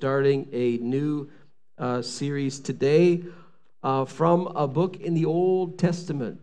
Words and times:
starting 0.00 0.48
a 0.50 0.78
new 0.78 1.28
uh, 1.76 2.00
series 2.00 2.58
today 2.58 3.22
uh, 3.82 4.02
from 4.06 4.46
a 4.56 4.66
book 4.66 4.96
in 4.96 5.12
the 5.12 5.26
Old 5.26 5.78
Testament. 5.78 6.40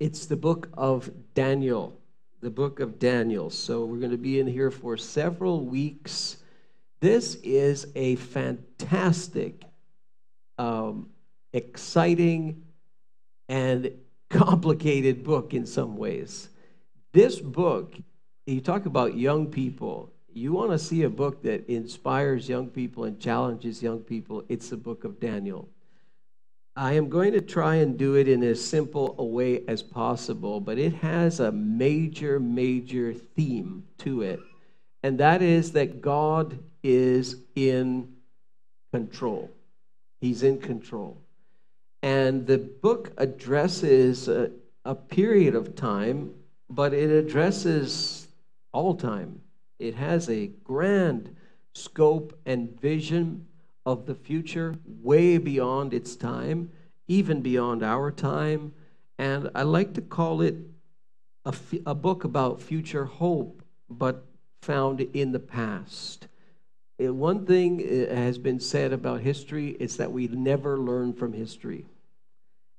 It's 0.00 0.26
the 0.26 0.36
book 0.36 0.68
of 0.74 1.08
Daniel. 1.32 1.96
The 2.40 2.50
book 2.50 2.80
of 2.80 2.98
Daniel. 2.98 3.50
So 3.50 3.84
we're 3.84 4.00
going 4.00 4.10
to 4.10 4.18
be 4.18 4.40
in 4.40 4.48
here 4.48 4.72
for 4.72 4.96
several 4.96 5.64
weeks. 5.64 6.38
This 6.98 7.36
is 7.36 7.86
a 7.94 8.16
fantastic, 8.16 9.62
um, 10.58 11.10
exciting, 11.52 12.64
and 13.48 13.92
complicated 14.28 15.22
book 15.22 15.54
in 15.54 15.66
some 15.66 15.96
ways. 15.96 16.48
This 17.12 17.38
book, 17.38 17.94
you 18.44 18.60
talk 18.60 18.86
about 18.86 19.16
young 19.16 19.52
people, 19.52 20.10
you 20.36 20.52
want 20.52 20.70
to 20.70 20.78
see 20.78 21.02
a 21.04 21.10
book 21.10 21.42
that 21.44 21.66
inspires 21.66 22.46
young 22.46 22.68
people 22.68 23.04
and 23.04 23.18
challenges 23.18 23.82
young 23.82 24.00
people, 24.00 24.44
it's 24.50 24.68
the 24.68 24.76
book 24.76 25.04
of 25.04 25.18
Daniel. 25.18 25.68
I 26.76 26.92
am 26.92 27.08
going 27.08 27.32
to 27.32 27.40
try 27.40 27.76
and 27.76 27.96
do 27.96 28.16
it 28.16 28.28
in 28.28 28.42
as 28.42 28.62
simple 28.62 29.14
a 29.18 29.24
way 29.24 29.64
as 29.66 29.82
possible, 29.82 30.60
but 30.60 30.76
it 30.76 30.92
has 30.96 31.40
a 31.40 31.50
major, 31.50 32.38
major 32.38 33.14
theme 33.14 33.84
to 33.98 34.20
it. 34.20 34.38
And 35.02 35.18
that 35.20 35.40
is 35.40 35.72
that 35.72 36.02
God 36.02 36.58
is 36.82 37.36
in 37.54 38.12
control. 38.92 39.50
He's 40.20 40.42
in 40.42 40.58
control. 40.58 41.16
And 42.02 42.46
the 42.46 42.58
book 42.58 43.12
addresses 43.16 44.28
a, 44.28 44.50
a 44.84 44.94
period 44.94 45.54
of 45.54 45.74
time, 45.74 46.34
but 46.68 46.92
it 46.92 47.08
addresses 47.08 48.28
all 48.72 48.94
time. 48.94 49.40
It 49.78 49.94
has 49.94 50.28
a 50.28 50.48
grand 50.64 51.34
scope 51.74 52.38
and 52.46 52.80
vision 52.80 53.46
of 53.84 54.06
the 54.06 54.14
future, 54.14 54.74
way 54.84 55.38
beyond 55.38 55.94
its 55.94 56.16
time, 56.16 56.70
even 57.06 57.40
beyond 57.40 57.82
our 57.82 58.10
time. 58.10 58.72
And 59.18 59.50
I 59.54 59.62
like 59.62 59.94
to 59.94 60.00
call 60.00 60.40
it 60.40 60.56
a, 61.86 61.94
book 61.94 62.24
about 62.24 62.60
future 62.60 63.04
hope, 63.04 63.62
but 63.88 64.24
found 64.62 65.00
in 65.00 65.30
the 65.30 65.38
past. 65.38 66.26
Uh, 67.02 67.14
one 67.14 67.46
thing 67.46 67.80
uh, 67.80 68.14
has 68.14 68.38
been 68.38 68.58
said 68.58 68.92
about 68.92 69.20
history 69.20 69.76
is 69.78 69.96
that 69.98 70.10
we 70.10 70.26
never 70.28 70.78
learn 70.78 71.12
from 71.12 71.32
history. 71.32 71.84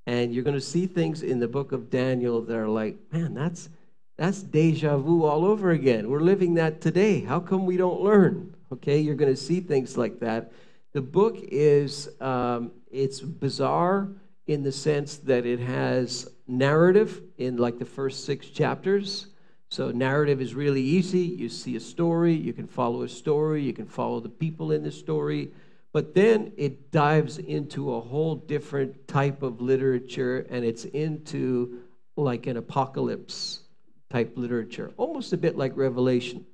And 0.06 0.34
you're 0.34 0.44
going 0.44 0.54
to 0.56 0.62
see 0.62 0.88
things 0.88 1.22
in 1.22 1.40
the 1.40 1.48
book 1.48 1.72
of 1.72 1.90
Daniel 1.90 2.42
that 2.42 2.56
are 2.56 2.68
like, 2.68 2.98
man, 3.12 3.34
that's 3.34 3.70
that's 4.18 4.42
deja 4.42 4.98
vu 4.98 5.24
all 5.24 5.46
over 5.46 5.72
again. 5.72 6.10
We're 6.10 6.22
living 6.22 6.56
that 6.56 6.82
today. 6.82 7.22
How 7.22 7.40
come 7.40 7.66
we 7.66 7.78
don't 7.78 8.02
learn? 8.02 8.56
Okay, 8.74 9.00
you're 9.00 9.16
going 9.16 9.34
to 9.34 9.40
see 9.40 9.60
things 9.60 9.96
like 9.96 10.20
that. 10.20 10.52
The 10.94 11.02
book 11.02 11.38
is 11.44 12.10
um, 12.20 12.72
it's 12.92 13.22
bizarre 13.22 14.10
in 14.48 14.64
the 14.64 14.72
sense 14.72 15.18
that 15.18 15.46
it 15.46 15.60
has 15.60 16.28
narrative 16.48 17.22
in 17.38 17.58
like 17.58 17.78
the 17.78 17.86
first 17.86 18.26
six 18.26 18.48
chapters. 18.48 19.28
So 19.70 19.92
narrative 19.92 20.42
is 20.42 20.56
really 20.56 20.82
easy. 20.82 21.20
You 21.20 21.50
see 21.50 21.76
a 21.76 21.80
story, 21.80 22.34
you 22.34 22.54
can 22.54 22.68
follow 22.68 23.04
a 23.04 23.10
story, 23.10 23.62
you 23.62 23.74
can 23.74 23.86
follow 23.86 24.20
the 24.20 24.30
people 24.30 24.72
in 24.72 24.82
the 24.82 24.92
story. 24.92 25.52
But 25.94 26.16
then 26.16 26.54
it 26.58 26.92
dives 26.92 27.38
into 27.38 27.94
a 27.94 28.02
whole 28.02 28.36
different 28.36 29.08
type 29.08 29.44
of 29.44 29.62
literature 29.62 30.48
and 30.50 30.66
it's 30.66 30.86
into 30.86 31.82
like 32.16 32.48
an 32.48 32.58
apocalypse 32.58 33.62
type 34.10 34.34
literature, 34.36 34.92
almost 34.98 35.34
a 35.34 35.38
bit 35.38 35.58
like 35.58 35.76
Revelation 35.76 36.46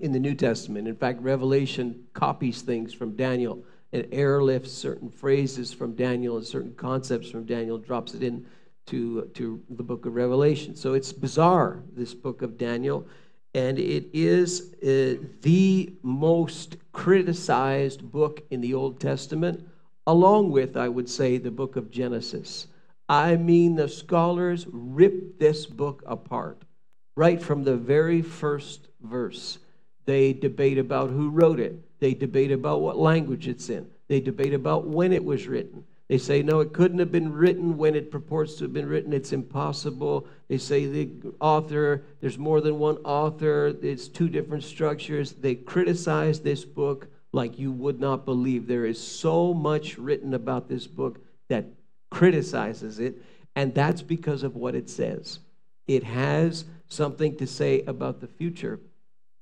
in 0.00 0.12
the 0.12 0.20
New 0.20 0.34
Testament. 0.34 0.88
In 0.88 0.96
fact, 0.96 1.20
Revelation 1.22 2.04
copies 2.12 2.62
things 2.62 2.92
from 2.92 3.16
Daniel 3.16 3.64
and 3.92 4.04
airlifts 4.04 4.68
certain 4.68 5.10
phrases 5.10 5.72
from 5.72 5.94
Daniel 5.94 6.36
and 6.36 6.46
certain 6.46 6.74
concepts 6.74 7.30
from 7.30 7.44
Daniel, 7.44 7.78
drops 7.78 8.14
it 8.14 8.22
in 8.22 8.46
to, 8.86 9.30
to 9.34 9.62
the 9.70 9.82
book 9.82 10.06
of 10.06 10.14
Revelation. 10.14 10.74
So 10.74 10.94
it's 10.94 11.12
bizarre, 11.12 11.82
this 11.94 12.14
book 12.14 12.42
of 12.42 12.58
Daniel, 12.58 13.06
and 13.54 13.78
it 13.78 14.06
is 14.12 14.72
uh, 14.82 15.22
the 15.42 15.94
most 16.02 16.76
criticized 16.92 18.10
book 18.10 18.42
in 18.50 18.60
the 18.60 18.74
Old 18.74 18.98
Testament, 18.98 19.66
along 20.06 20.50
with, 20.50 20.76
I 20.76 20.88
would 20.88 21.08
say, 21.08 21.36
the 21.36 21.50
book 21.50 21.76
of 21.76 21.90
Genesis. 21.90 22.66
I 23.08 23.36
mean, 23.36 23.76
the 23.76 23.88
scholars 23.88 24.66
rip 24.70 25.38
this 25.38 25.66
book 25.66 26.02
apart 26.06 26.62
right 27.14 27.42
from 27.42 27.64
the 27.64 27.76
very 27.76 28.22
first 28.22 28.88
verse. 29.02 29.58
They 30.04 30.32
debate 30.32 30.78
about 30.78 31.10
who 31.10 31.30
wrote 31.30 31.60
it. 31.60 31.78
They 32.00 32.14
debate 32.14 32.52
about 32.52 32.80
what 32.80 32.98
language 32.98 33.46
it's 33.46 33.68
in. 33.68 33.88
They 34.08 34.20
debate 34.20 34.54
about 34.54 34.86
when 34.86 35.12
it 35.12 35.24
was 35.24 35.46
written. 35.46 35.84
They 36.08 36.18
say, 36.18 36.42
no, 36.42 36.60
it 36.60 36.72
couldn't 36.74 36.98
have 36.98 37.12
been 37.12 37.32
written 37.32 37.78
when 37.78 37.94
it 37.94 38.10
purports 38.10 38.56
to 38.56 38.64
have 38.64 38.72
been 38.72 38.88
written. 38.88 39.12
It's 39.12 39.32
impossible. 39.32 40.26
They 40.48 40.58
say 40.58 40.84
the 40.86 41.10
author, 41.40 42.02
there's 42.20 42.36
more 42.36 42.60
than 42.60 42.78
one 42.78 42.96
author, 42.98 43.74
it's 43.80 44.08
two 44.08 44.28
different 44.28 44.64
structures. 44.64 45.32
They 45.32 45.54
criticize 45.54 46.40
this 46.40 46.64
book 46.64 47.06
like 47.32 47.58
you 47.58 47.72
would 47.72 47.98
not 47.98 48.26
believe. 48.26 48.66
There 48.66 48.84
is 48.84 49.00
so 49.00 49.54
much 49.54 49.96
written 49.96 50.34
about 50.34 50.68
this 50.68 50.86
book 50.86 51.18
that 51.48 51.64
criticizes 52.10 52.98
it, 52.98 53.22
and 53.56 53.74
that's 53.74 54.02
because 54.02 54.42
of 54.42 54.54
what 54.54 54.74
it 54.74 54.90
says. 54.90 55.38
It 55.86 56.04
has 56.04 56.66
something 56.92 57.36
to 57.36 57.46
say 57.46 57.82
about 57.86 58.20
the 58.20 58.26
future 58.26 58.80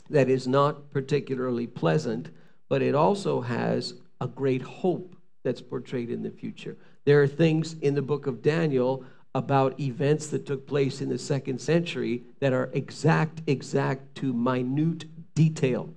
that 0.09 0.29
is 0.29 0.47
not 0.47 0.91
particularly 0.93 1.67
pleasant, 1.67 2.31
but 2.69 2.83
it 2.83 2.95
also 2.95 3.41
has 3.41 3.95
a 4.21 4.27
great 4.27 4.63
hope 4.63 5.17
that's 5.43 5.63
portrayed 5.63 6.11
in 6.11 6.23
the 6.23 6.31
future. 6.31 6.77
There 7.05 7.23
are 7.23 7.27
things 7.27 7.75
in 7.81 7.95
the 7.95 8.03
book 8.03 8.27
of 8.27 8.43
Daniel 8.43 9.05
about 9.35 9.79
events 9.79 10.27
that 10.29 10.47
took 10.47 10.67
place 10.67 11.01
in 11.01 11.09
the 11.09 11.19
second 11.19 11.61
century 11.61 12.23
that 12.41 12.53
are 12.53 12.71
exact, 12.73 13.43
exact 13.47 14.15
to 14.17 14.33
minute 14.33 15.05
detail. 15.35 15.89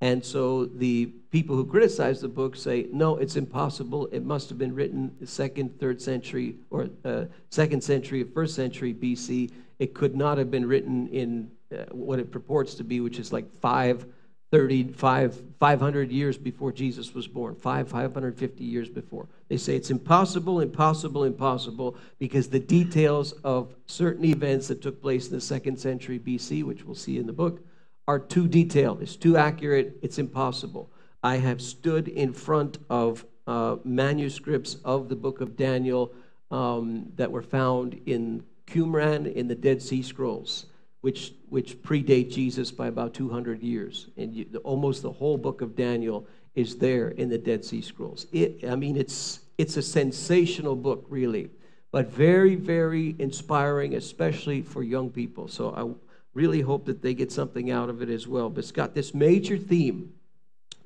And 0.00 0.24
so 0.24 0.66
the 0.66 1.12
people 1.32 1.56
who 1.56 1.64
criticize 1.64 2.20
the 2.20 2.28
book 2.28 2.54
say, 2.54 2.86
no, 2.92 3.16
it's 3.16 3.36
impossible. 3.36 4.06
It 4.12 4.22
must 4.22 4.50
have 4.50 4.58
been 4.58 4.74
written 4.74 5.16
second, 5.26 5.80
third 5.80 6.00
century, 6.00 6.56
or 6.68 6.90
uh, 7.06 7.24
second 7.48 7.82
century, 7.82 8.22
first 8.22 8.54
century 8.54 8.92
BC. 8.92 9.50
It 9.78 9.94
could 9.94 10.14
not 10.14 10.36
have 10.36 10.50
been 10.50 10.66
written 10.66 11.08
in 11.08 11.50
uh, 11.72 11.84
what 11.90 12.18
it 12.18 12.30
purports 12.30 12.74
to 12.74 12.84
be, 12.84 13.00
which 13.00 13.18
is 13.18 13.32
like 13.32 13.50
530, 13.60 14.92
5, 14.92 15.42
500 15.58 16.12
years 16.12 16.36
before 16.36 16.70
Jesus 16.70 17.14
was 17.14 17.26
born, 17.26 17.54
5, 17.54 17.88
550 17.88 18.62
years 18.62 18.90
before. 18.90 19.26
They 19.48 19.56
say 19.56 19.74
it's 19.74 19.90
impossible, 19.90 20.60
impossible, 20.60 21.24
impossible, 21.24 21.96
because 22.18 22.50
the 22.50 22.60
details 22.60 23.32
of 23.42 23.74
certain 23.86 24.26
events 24.26 24.68
that 24.68 24.82
took 24.82 25.00
place 25.00 25.28
in 25.28 25.32
the 25.32 25.40
second 25.40 25.78
century 25.78 26.18
BC, 26.18 26.62
which 26.62 26.84
we'll 26.84 26.94
see 26.94 27.16
in 27.16 27.26
the 27.26 27.32
book, 27.32 27.64
are 28.06 28.18
too 28.18 28.46
detailed. 28.48 29.00
It's 29.00 29.16
too 29.16 29.38
accurate. 29.38 29.96
It's 30.02 30.18
impossible. 30.18 30.90
I 31.22 31.36
have 31.36 31.60
stood 31.60 32.08
in 32.08 32.32
front 32.32 32.78
of 32.90 33.24
uh, 33.46 33.76
manuscripts 33.84 34.76
of 34.84 35.08
the 35.08 35.16
book 35.16 35.40
of 35.40 35.56
Daniel 35.56 36.12
um, 36.50 37.12
that 37.16 37.30
were 37.30 37.42
found 37.42 38.00
in 38.06 38.44
Qumran 38.66 39.32
in 39.32 39.48
the 39.48 39.54
Dead 39.54 39.82
Sea 39.82 40.02
Scrolls, 40.02 40.66
which, 41.00 41.32
which 41.48 41.80
predate 41.82 42.30
Jesus 42.30 42.70
by 42.70 42.88
about 42.88 43.14
200 43.14 43.62
years. 43.62 44.08
And 44.16 44.34
you, 44.34 44.60
almost 44.64 45.02
the 45.02 45.12
whole 45.12 45.36
book 45.36 45.60
of 45.60 45.76
Daniel 45.76 46.26
is 46.54 46.76
there 46.76 47.08
in 47.08 47.28
the 47.28 47.38
Dead 47.38 47.64
Sea 47.64 47.80
Scrolls. 47.80 48.26
It, 48.32 48.64
I 48.68 48.76
mean, 48.76 48.96
it's, 48.96 49.40
it's 49.58 49.76
a 49.76 49.82
sensational 49.82 50.76
book, 50.76 51.06
really, 51.08 51.50
but 51.90 52.10
very, 52.10 52.54
very 52.54 53.14
inspiring, 53.18 53.94
especially 53.94 54.62
for 54.62 54.82
young 54.82 55.10
people. 55.10 55.48
So 55.48 55.74
I 55.74 55.88
really 56.34 56.60
hope 56.60 56.86
that 56.86 57.02
they 57.02 57.14
get 57.14 57.30
something 57.30 57.70
out 57.70 57.88
of 57.88 58.02
it 58.02 58.08
as 58.08 58.26
well. 58.26 58.50
But 58.50 58.60
it's 58.60 58.72
got 58.72 58.94
this 58.94 59.14
major 59.14 59.56
theme 59.56 60.12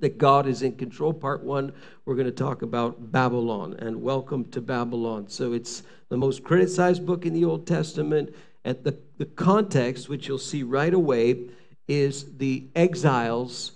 that 0.01 0.19
God 0.19 0.47
is 0.47 0.63
in 0.63 0.77
control. 0.77 1.13
Part 1.13 1.43
one, 1.43 1.73
we're 2.05 2.15
going 2.15 2.27
to 2.27 2.33
talk 2.33 2.63
about 2.63 3.13
Babylon 3.13 3.77
and 3.79 4.03
welcome 4.03 4.45
to 4.47 4.61
Babylon. 4.61 5.29
So 5.29 5.53
it's 5.53 5.83
the 6.09 6.17
most 6.17 6.45
criticized 6.45 7.07
book 7.07 7.27
in 7.27 7.33
the 7.33 7.45
Old 7.45 7.67
Testament. 7.67 8.35
And 8.65 8.83
the, 8.83 8.99
the 9.19 9.27
context, 9.27 10.09
which 10.09 10.29
you'll 10.29 10.39
see 10.39 10.63
right 10.63 10.93
away, 10.93 11.49
is 11.89 12.37
the 12.37 12.69
exiles 12.75 13.73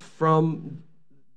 from 0.00 0.82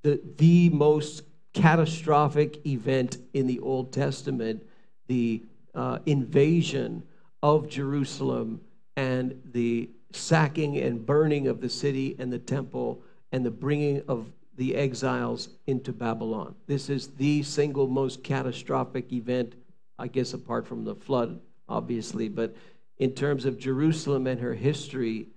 the, 0.01 0.21
the 0.38 0.69
most 0.69 1.23
catastrophic 1.53 2.65
event 2.65 3.17
in 3.33 3.47
the 3.47 3.59
Old 3.59 3.91
Testament, 3.91 4.63
the 5.07 5.44
uh, 5.75 6.00
invasion 6.06 7.03
of 7.44 7.69
Jerusalem 7.69 8.61
and 8.95 9.39
the 9.45 9.89
sacking 10.11 10.77
and 10.77 11.06
burning 11.06 11.47
of 11.47 11.61
the 11.61 11.69
city 11.69 12.15
and 12.19 12.31
the 12.31 12.39
temple 12.39 13.01
and 13.31 13.45
the 13.45 13.51
bringing 13.51 14.01
of 14.07 14.31
the 14.55 14.75
exiles 14.75 15.49
into 15.67 15.93
Babylon. 15.93 16.55
This 16.67 16.89
is 16.89 17.07
the 17.07 17.43
single 17.43 17.87
most 17.87 18.23
catastrophic 18.23 19.13
event, 19.13 19.55
I 19.97 20.07
guess, 20.07 20.33
apart 20.33 20.67
from 20.67 20.83
the 20.83 20.95
flood, 20.95 21.39
obviously, 21.67 22.27
but 22.27 22.55
in 22.97 23.13
terms 23.13 23.45
of 23.45 23.57
Jerusalem 23.57 24.27
and 24.27 24.39
her 24.41 24.53
history, 24.53 25.27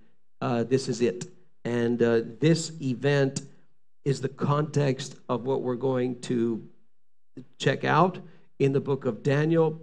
uh, 0.41 0.63
this 0.63 0.89
is 0.89 1.01
it. 1.01 1.25
And 1.63 2.01
uh, 2.03 2.21
this 2.39 2.73
event 2.81 3.43
is 4.03 4.19
the 4.19 4.29
context 4.29 5.15
of 5.29 5.45
what 5.45 5.61
we're 5.61 5.75
going 5.75 6.19
to 6.21 6.67
check 7.57 7.85
out 7.85 8.19
in 8.59 8.73
the 8.73 8.81
book 8.81 9.05
of 9.05 9.23
Daniel. 9.23 9.81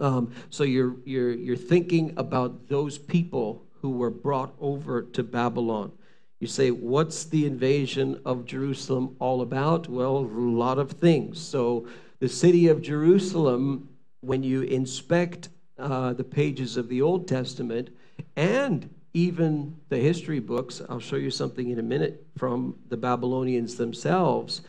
Um, 0.00 0.32
so 0.50 0.64
you're, 0.64 0.96
you're, 1.04 1.32
you're 1.32 1.56
thinking 1.56 2.14
about 2.16 2.68
those 2.68 2.98
people 2.98 3.64
who 3.80 3.90
were 3.90 4.10
brought 4.10 4.54
over 4.60 5.02
to 5.02 5.22
Babylon. 5.22 5.92
You 6.40 6.46
say, 6.46 6.70
what's 6.70 7.24
the 7.24 7.46
invasion 7.46 8.20
of 8.24 8.44
Jerusalem 8.44 9.16
all 9.18 9.40
about? 9.40 9.88
Well, 9.88 10.18
a 10.18 10.20
lot 10.20 10.78
of 10.78 10.92
things. 10.92 11.40
So 11.40 11.86
the 12.18 12.28
city 12.28 12.68
of 12.68 12.82
Jerusalem, 12.82 13.88
when 14.20 14.42
you 14.42 14.62
inspect 14.62 15.48
uh, 15.78 16.12
the 16.12 16.24
pages 16.24 16.76
of 16.76 16.88
the 16.88 17.00
Old 17.00 17.26
Testament 17.26 17.90
and 18.36 18.92
even 19.14 19.76
the 19.88 19.96
history 19.96 20.40
books, 20.40 20.82
I'll 20.90 21.00
show 21.00 21.16
you 21.16 21.30
something 21.30 21.70
in 21.70 21.78
a 21.78 21.82
minute 21.82 22.26
from 22.36 22.76
the 22.90 22.98
Babylonians 22.98 23.76
themselves. 23.76 24.60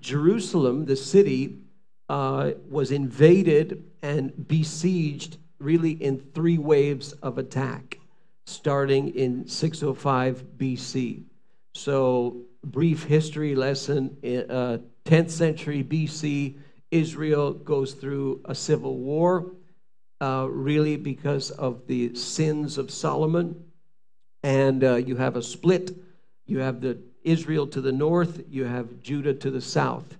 Jerusalem, 0.00 0.86
the 0.86 0.96
city, 0.96 1.58
uh, 2.08 2.50
was 2.68 2.90
invaded 2.90 3.84
and 4.02 4.48
besieged 4.48 5.36
really 5.60 5.92
in 5.92 6.18
three 6.18 6.58
waves 6.58 7.12
of 7.22 7.38
attack, 7.38 7.99
starting 8.46 9.14
in 9.14 9.46
605 9.46 10.44
BC. 10.58 11.24
So, 11.74 12.42
brief 12.64 13.04
history 13.04 13.54
lesson 13.54 14.16
uh, 14.24 14.78
10th 15.04 15.30
century 15.30 15.82
BC, 15.84 16.56
Israel 16.90 17.52
goes 17.52 17.94
through 17.94 18.40
a 18.44 18.54
civil 18.54 18.96
war, 18.96 19.52
uh, 20.20 20.46
really 20.50 20.96
because 20.96 21.50
of 21.52 21.86
the 21.86 22.14
sins 22.14 22.76
of 22.78 22.90
Solomon. 22.90 23.64
And 24.42 24.82
uh, 24.82 24.96
you 24.96 25.16
have 25.16 25.36
a 25.36 25.42
split. 25.42 25.96
You 26.46 26.58
have 26.58 26.80
the 26.80 26.98
Israel 27.22 27.66
to 27.68 27.80
the 27.80 27.92
north, 27.92 28.42
you 28.48 28.64
have 28.64 29.00
Judah 29.02 29.34
to 29.34 29.50
the 29.50 29.60
south. 29.60 30.16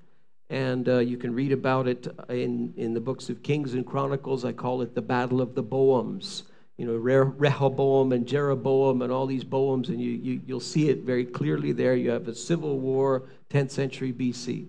And 0.48 0.88
uh, 0.88 0.98
you 0.98 1.16
can 1.16 1.34
read 1.34 1.52
about 1.52 1.86
it 1.86 2.08
in, 2.28 2.74
in 2.76 2.92
the 2.92 3.00
books 3.00 3.30
of 3.30 3.42
Kings 3.42 3.74
and 3.74 3.86
Chronicles. 3.86 4.44
I 4.44 4.52
call 4.52 4.82
it 4.82 4.94
the 4.94 5.02
Battle 5.02 5.40
of 5.40 5.54
the 5.54 5.62
Boams. 5.62 6.42
You 6.80 6.86
know, 6.86 6.94
Rehoboam 6.94 8.12
and 8.12 8.26
Jeroboam 8.26 9.02
and 9.02 9.12
all 9.12 9.26
these 9.26 9.44
Boams, 9.44 9.90
and 9.90 10.00
you, 10.00 10.12
you, 10.12 10.40
you'll 10.46 10.60
see 10.60 10.88
it 10.88 11.00
very 11.00 11.26
clearly 11.26 11.72
there. 11.72 11.94
You 11.94 12.08
have 12.08 12.26
a 12.26 12.34
civil 12.34 12.78
war, 12.78 13.24
10th 13.50 13.70
century 13.70 14.14
BC. 14.14 14.66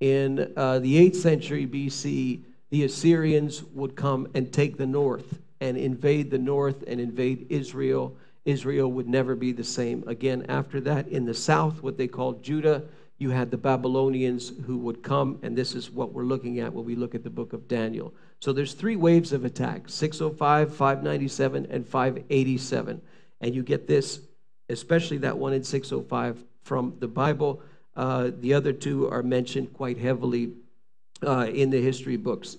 In 0.00 0.52
uh, 0.56 0.80
the 0.80 1.08
8th 1.08 1.14
century 1.14 1.64
BC, 1.64 2.40
the 2.70 2.82
Assyrians 2.82 3.62
would 3.72 3.94
come 3.94 4.26
and 4.34 4.52
take 4.52 4.76
the 4.76 4.86
north 4.86 5.38
and 5.60 5.76
invade 5.76 6.32
the 6.32 6.38
north 6.38 6.82
and 6.88 6.98
invade 7.00 7.46
Israel. 7.50 8.16
Israel 8.44 8.90
would 8.90 9.06
never 9.06 9.36
be 9.36 9.52
the 9.52 9.62
same 9.62 10.02
again 10.08 10.46
after 10.48 10.80
that. 10.80 11.06
In 11.06 11.24
the 11.24 11.34
south, 11.34 11.84
what 11.84 11.96
they 11.96 12.08
called 12.08 12.42
Judah, 12.42 12.82
you 13.24 13.30
had 13.30 13.50
the 13.50 13.56
Babylonians 13.56 14.52
who 14.66 14.76
would 14.76 15.02
come, 15.02 15.38
and 15.42 15.56
this 15.56 15.74
is 15.74 15.90
what 15.90 16.12
we're 16.12 16.24
looking 16.24 16.60
at 16.60 16.74
when 16.74 16.84
we 16.84 16.94
look 16.94 17.14
at 17.14 17.24
the 17.24 17.30
book 17.30 17.54
of 17.54 17.66
Daniel. 17.66 18.12
So 18.38 18.52
there's 18.52 18.74
three 18.74 18.96
waves 18.96 19.32
of 19.32 19.46
attack 19.46 19.88
605, 19.88 20.76
597, 20.76 21.66
and 21.70 21.88
587. 21.88 23.00
And 23.40 23.54
you 23.54 23.62
get 23.62 23.88
this, 23.88 24.20
especially 24.68 25.16
that 25.18 25.38
one 25.38 25.54
in 25.54 25.64
605 25.64 26.44
from 26.64 26.96
the 26.98 27.08
Bible. 27.08 27.62
Uh, 27.96 28.30
the 28.40 28.52
other 28.52 28.74
two 28.74 29.08
are 29.08 29.22
mentioned 29.22 29.72
quite 29.72 29.96
heavily 29.96 30.52
uh, 31.26 31.48
in 31.50 31.70
the 31.70 31.80
history 31.80 32.18
books. 32.18 32.58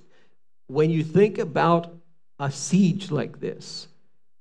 When 0.65 0.89
you 0.89 1.03
think 1.03 1.37
about 1.37 1.93
a 2.39 2.49
siege 2.49 3.11
like 3.11 3.39
this, 3.39 3.87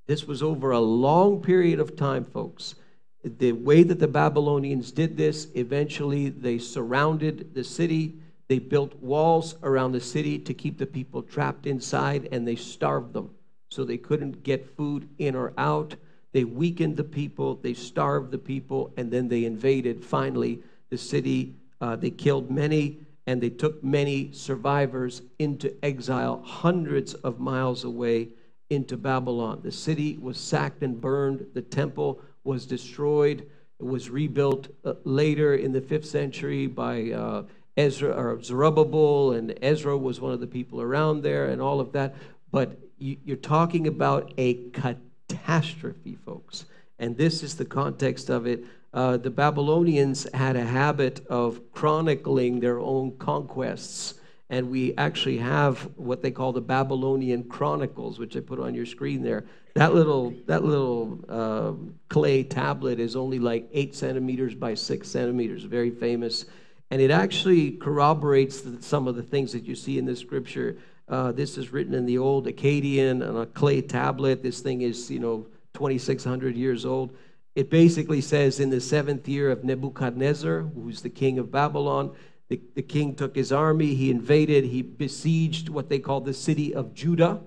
this 0.06 0.26
was 0.26 0.42
over 0.42 0.70
a 0.70 0.80
long 0.80 1.42
period 1.42 1.80
of 1.80 1.96
time, 1.96 2.24
folks. 2.24 2.76
The 3.24 3.52
way 3.52 3.82
that 3.84 3.98
the 3.98 4.08
Babylonians 4.08 4.92
did 4.92 5.16
this, 5.16 5.48
eventually 5.54 6.28
they 6.28 6.58
surrounded 6.58 7.54
the 7.54 7.64
city. 7.64 8.16
They 8.48 8.58
built 8.58 8.94
walls 9.02 9.56
around 9.62 9.92
the 9.92 10.00
city 10.00 10.38
to 10.40 10.52
keep 10.52 10.76
the 10.76 10.86
people 10.86 11.22
trapped 11.22 11.66
inside, 11.66 12.28
and 12.32 12.46
they 12.46 12.56
starved 12.56 13.14
them 13.14 13.30
so 13.70 13.82
they 13.82 13.96
couldn't 13.96 14.42
get 14.42 14.76
food 14.76 15.08
in 15.18 15.34
or 15.34 15.54
out. 15.56 15.96
They 16.32 16.44
weakened 16.44 16.98
the 16.98 17.04
people, 17.04 17.56
they 17.56 17.72
starved 17.72 18.30
the 18.30 18.38
people, 18.38 18.92
and 18.96 19.10
then 19.10 19.28
they 19.28 19.46
invaded 19.46 20.04
finally 20.04 20.58
the 20.90 20.98
city. 20.98 21.54
Uh, 21.80 21.96
they 21.96 22.10
killed 22.10 22.50
many, 22.50 22.98
and 23.26 23.40
they 23.40 23.50
took 23.50 23.82
many 23.82 24.32
survivors 24.32 25.22
into 25.38 25.74
exile 25.82 26.42
hundreds 26.44 27.14
of 27.14 27.40
miles 27.40 27.84
away 27.84 28.28
into 28.68 28.96
Babylon. 28.98 29.60
The 29.62 29.72
city 29.72 30.18
was 30.20 30.36
sacked 30.36 30.82
and 30.82 31.00
burned, 31.00 31.46
the 31.54 31.62
temple 31.62 32.20
was 32.44 32.66
destroyed. 32.66 33.48
It 33.80 33.84
was 33.84 34.10
rebuilt 34.10 34.68
uh, 34.84 34.94
later 35.04 35.54
in 35.54 35.72
the 35.72 35.80
fifth 35.80 36.06
century 36.06 36.66
by 36.66 37.10
uh, 37.10 37.42
Ezra 37.76 38.12
or 38.12 38.40
Zerubbabel, 38.42 39.32
and 39.32 39.58
Ezra 39.60 39.96
was 39.96 40.20
one 40.20 40.32
of 40.32 40.40
the 40.40 40.46
people 40.46 40.80
around 40.80 41.22
there, 41.22 41.46
and 41.46 41.60
all 41.60 41.80
of 41.80 41.92
that. 41.92 42.14
But 42.52 42.78
you, 42.98 43.16
you're 43.24 43.36
talking 43.36 43.86
about 43.86 44.32
a 44.38 44.70
catastrophe, 44.70 46.16
folks. 46.24 46.66
And 46.98 47.16
this 47.16 47.42
is 47.42 47.56
the 47.56 47.64
context 47.64 48.30
of 48.30 48.46
it. 48.46 48.64
Uh, 48.92 49.16
the 49.16 49.30
Babylonians 49.30 50.28
had 50.32 50.54
a 50.54 50.64
habit 50.64 51.26
of 51.26 51.60
chronicling 51.72 52.60
their 52.60 52.78
own 52.78 53.16
conquests 53.18 54.14
and 54.50 54.70
we 54.70 54.94
actually 54.96 55.38
have 55.38 55.80
what 55.96 56.22
they 56.22 56.30
call 56.30 56.52
the 56.52 56.60
Babylonian 56.60 57.44
Chronicles, 57.44 58.18
which 58.18 58.36
I 58.36 58.40
put 58.40 58.60
on 58.60 58.74
your 58.74 58.86
screen 58.86 59.22
there. 59.22 59.44
That 59.74 59.94
little 59.94 60.32
that 60.46 60.64
little 60.64 61.18
uh, 61.28 61.72
clay 62.08 62.44
tablet 62.44 63.00
is 63.00 63.16
only 63.16 63.38
like 63.38 63.68
eight 63.72 63.94
centimeters 63.94 64.54
by 64.54 64.74
six 64.74 65.08
centimeters, 65.08 65.64
very 65.64 65.90
famous, 65.90 66.44
and 66.90 67.00
it 67.00 67.10
actually 67.10 67.72
corroborates 67.72 68.62
some 68.80 69.08
of 69.08 69.16
the 69.16 69.22
things 69.22 69.52
that 69.52 69.64
you 69.64 69.74
see 69.74 69.98
in 69.98 70.04
the 70.04 70.14
scripture. 70.14 70.76
Uh, 71.08 71.32
this 71.32 71.58
is 71.58 71.72
written 71.72 71.92
in 71.92 72.06
the 72.06 72.18
old 72.18 72.46
Akkadian 72.46 73.28
on 73.28 73.36
a 73.36 73.46
clay 73.46 73.82
tablet. 73.82 74.42
This 74.42 74.60
thing 74.60 74.82
is 74.82 75.10
you 75.10 75.18
know 75.18 75.46
2,600 75.74 76.56
years 76.56 76.86
old. 76.86 77.16
It 77.56 77.70
basically 77.70 78.20
says 78.20 78.60
in 78.60 78.70
the 78.70 78.80
seventh 78.80 79.28
year 79.28 79.50
of 79.50 79.64
Nebuchadnezzar, 79.64 80.62
who's 80.62 81.02
the 81.02 81.10
king 81.10 81.38
of 81.38 81.50
Babylon 81.50 82.14
the, 82.48 82.60
the 82.74 82.82
king 82.82 83.14
took 83.14 83.34
his 83.34 83.52
army, 83.52 83.94
he 83.94 84.10
invaded, 84.10 84.64
he 84.64 84.82
besieged 84.82 85.68
what 85.68 85.88
they 85.88 85.98
called 85.98 86.24
the 86.24 86.34
city 86.34 86.74
of 86.74 86.94
Judah, 86.94 87.40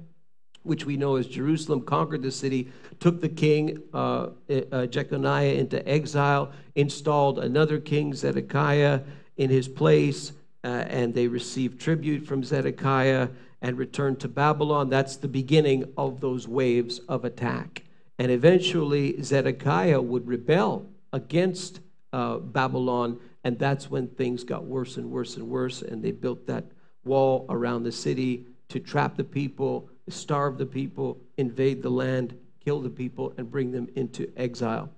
which 0.67 0.85
we 0.85 0.97
know 0.97 1.15
as 1.15 1.27
Jerusalem, 1.27 1.81
conquered 1.81 2.21
the 2.21 2.31
city, 2.31 2.71
took 2.99 3.21
the 3.21 3.29
king 3.29 3.81
uh, 3.93 4.29
uh, 4.49 4.85
Jeconiah 4.85 5.53
into 5.53 5.87
exile, 5.87 6.51
installed 6.75 7.39
another 7.39 7.79
king, 7.79 8.13
Zedekiah, 8.13 9.01
in 9.37 9.49
his 9.49 9.67
place, 9.67 10.33
uh, 10.63 10.67
and 10.67 11.13
they 11.13 11.27
received 11.27 11.79
tribute 11.79 12.25
from 12.25 12.43
Zedekiah 12.43 13.29
and 13.61 13.77
returned 13.77 14.19
to 14.19 14.27
Babylon. 14.27 14.89
That's 14.89 15.15
the 15.15 15.27
beginning 15.27 15.93
of 15.97 16.19
those 16.19 16.47
waves 16.47 16.99
of 17.07 17.25
attack. 17.25 17.83
And 18.19 18.31
eventually, 18.31 19.21
Zedekiah 19.21 20.01
would 20.01 20.27
rebel 20.27 20.87
against 21.13 21.79
uh, 22.13 22.37
Babylon 22.37 23.19
and 23.47 23.57
that's 23.57 23.89
when 23.89 24.09
things 24.09 24.43
got 24.43 24.65
worse 24.65 24.97
and 24.97 25.09
worse 25.09 25.37
and 25.37 25.47
worse. 25.47 25.81
And 25.81 26.03
they 26.03 26.11
built 26.11 26.47
that 26.47 26.65
wall 27.05 27.45
around 27.47 27.83
the 27.83 27.93
city 27.93 28.45
to 28.67 28.77
trap 28.81 29.15
the 29.15 29.23
people, 29.23 29.89
starve 30.09 30.57
the 30.57 30.65
people, 30.65 31.17
invade 31.37 31.81
the 31.81 31.89
land, 31.89 32.37
kill 32.63 32.81
the 32.81 32.89
people, 32.89 33.33
and 33.37 33.49
bring 33.49 33.71
them 33.71 33.87
into 33.95 34.31
exile. 34.37 34.89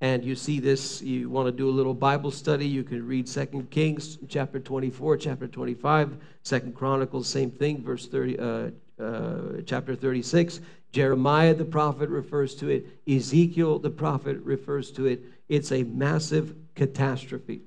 And 0.00 0.24
you 0.24 0.34
see 0.34 0.60
this, 0.60 1.00
you 1.00 1.30
want 1.30 1.46
to 1.46 1.52
do 1.52 1.70
a 1.70 1.72
little 1.72 1.94
Bible 1.94 2.30
study, 2.30 2.66
you 2.66 2.84
can 2.84 3.06
read 3.06 3.28
Second 3.28 3.70
Kings 3.70 4.18
chapter 4.28 4.60
24, 4.60 5.16
chapter 5.16 5.48
25, 5.48 6.18
Second 6.42 6.74
Chronicles, 6.74 7.26
same 7.26 7.50
thing, 7.50 7.82
verse 7.82 8.06
30, 8.06 8.38
uh, 8.38 8.70
uh, 9.02 9.40
chapter 9.64 9.94
36. 9.94 10.60
Jeremiah 10.92 11.54
the 11.54 11.64
prophet 11.64 12.08
refers 12.10 12.54
to 12.56 12.68
it, 12.68 12.86
Ezekiel 13.08 13.78
the 13.78 13.90
prophet 13.90 14.38
refers 14.42 14.90
to 14.92 15.06
it. 15.06 15.22
It's 15.48 15.72
a 15.72 15.82
massive 15.84 16.54
catastrophe. 16.74 17.62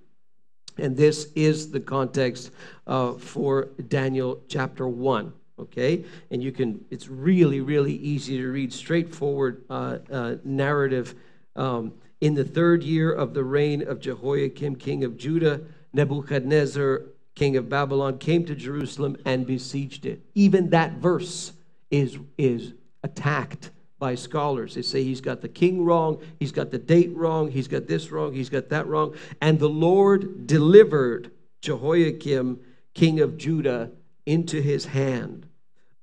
And 0.77 0.95
this 0.95 1.29
is 1.35 1.71
the 1.71 1.79
context 1.79 2.51
uh, 2.87 3.13
for 3.13 3.69
Daniel 3.87 4.41
chapter 4.47 4.87
1. 4.87 5.33
Okay? 5.59 6.03
And 6.31 6.41
you 6.41 6.51
can, 6.51 6.83
it's 6.89 7.07
really, 7.07 7.61
really 7.61 7.93
easy 7.93 8.37
to 8.37 8.47
read, 8.47 8.73
straightforward 8.73 9.63
uh, 9.69 9.99
uh, 10.11 10.35
narrative. 10.43 11.15
Um, 11.55 11.93
in 12.21 12.33
the 12.33 12.43
third 12.43 12.83
year 12.83 13.11
of 13.11 13.33
the 13.33 13.43
reign 13.43 13.87
of 13.87 13.99
Jehoiakim, 13.99 14.75
king 14.75 15.03
of 15.03 15.17
Judah, 15.17 15.61
Nebuchadnezzar, 15.93 17.03
king 17.35 17.55
of 17.55 17.69
Babylon, 17.69 18.17
came 18.17 18.45
to 18.45 18.55
Jerusalem 18.55 19.17
and 19.25 19.47
besieged 19.47 20.05
it. 20.05 20.21
Even 20.35 20.69
that 20.71 20.93
verse 20.93 21.53
is, 21.89 22.17
is 22.37 22.73
attacked 23.03 23.71
by 23.99 24.15
scholars. 24.15 24.75
They 24.75 24.81
say 24.81 25.03
he's 25.03 25.21
got 25.21 25.41
the 25.41 25.49
king 25.49 25.83
wrong, 25.83 26.21
he's 26.39 26.51
got 26.51 26.71
the 26.71 26.77
date 26.77 27.15
wrong, 27.15 27.51
he's 27.51 27.67
got 27.67 27.87
this 27.87 28.11
wrong, 28.11 28.33
he's 28.33 28.49
got 28.49 28.69
that 28.69 28.87
wrong. 28.87 29.15
And 29.41 29.59
the 29.59 29.69
Lord 29.69 30.47
delivered 30.47 31.31
Jehoiakim, 31.61 32.59
king 32.93 33.19
of 33.19 33.37
Judah, 33.37 33.91
into 34.25 34.61
his 34.61 34.85
hand, 34.85 35.47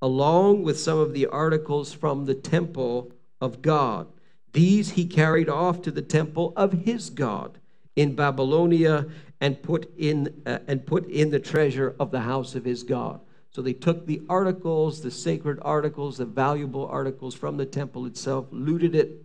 along 0.01 0.63
with 0.63 0.79
some 0.79 0.99
of 0.99 1.13
the 1.13 1.27
articles 1.27 1.93
from 1.93 2.25
the 2.25 2.35
temple 2.35 3.13
of 3.41 3.63
God. 3.63 4.07
These 4.53 4.93
he 4.93 5.07
carried 5.07 5.49
off 5.49 5.83
to 5.83 5.91
the 5.91 6.03
temple 6.03 6.53
of 6.57 6.73
his 6.73 7.11
God 7.11 7.59
in 7.95 8.15
Babylonia 8.15 9.07
and 9.41 9.63
put 9.63 9.93
in 9.99 10.43
uh, 10.47 10.59
and 10.67 10.87
put 10.87 11.09
in 11.09 11.31
the 11.31 11.41
treasure 11.41 11.95
of 12.01 12.11
the 12.11 12.21
house 12.21 12.55
of 12.55 12.65
his 12.65 12.83
God. 12.83 13.21
So 13.51 13.63
they 13.63 13.73
took 13.73 14.07
the 14.07 14.23
articles, 14.29 15.01
the 15.01 15.11
sacred 15.11 15.59
articles, 15.63 16.19
the 16.19 16.27
valuable 16.27 16.87
articles 16.87 17.35
from 17.35 17.57
the 17.57 17.65
temple 17.67 18.07
itself, 18.07 18.47
looted 18.51 18.95
it, 18.95 19.25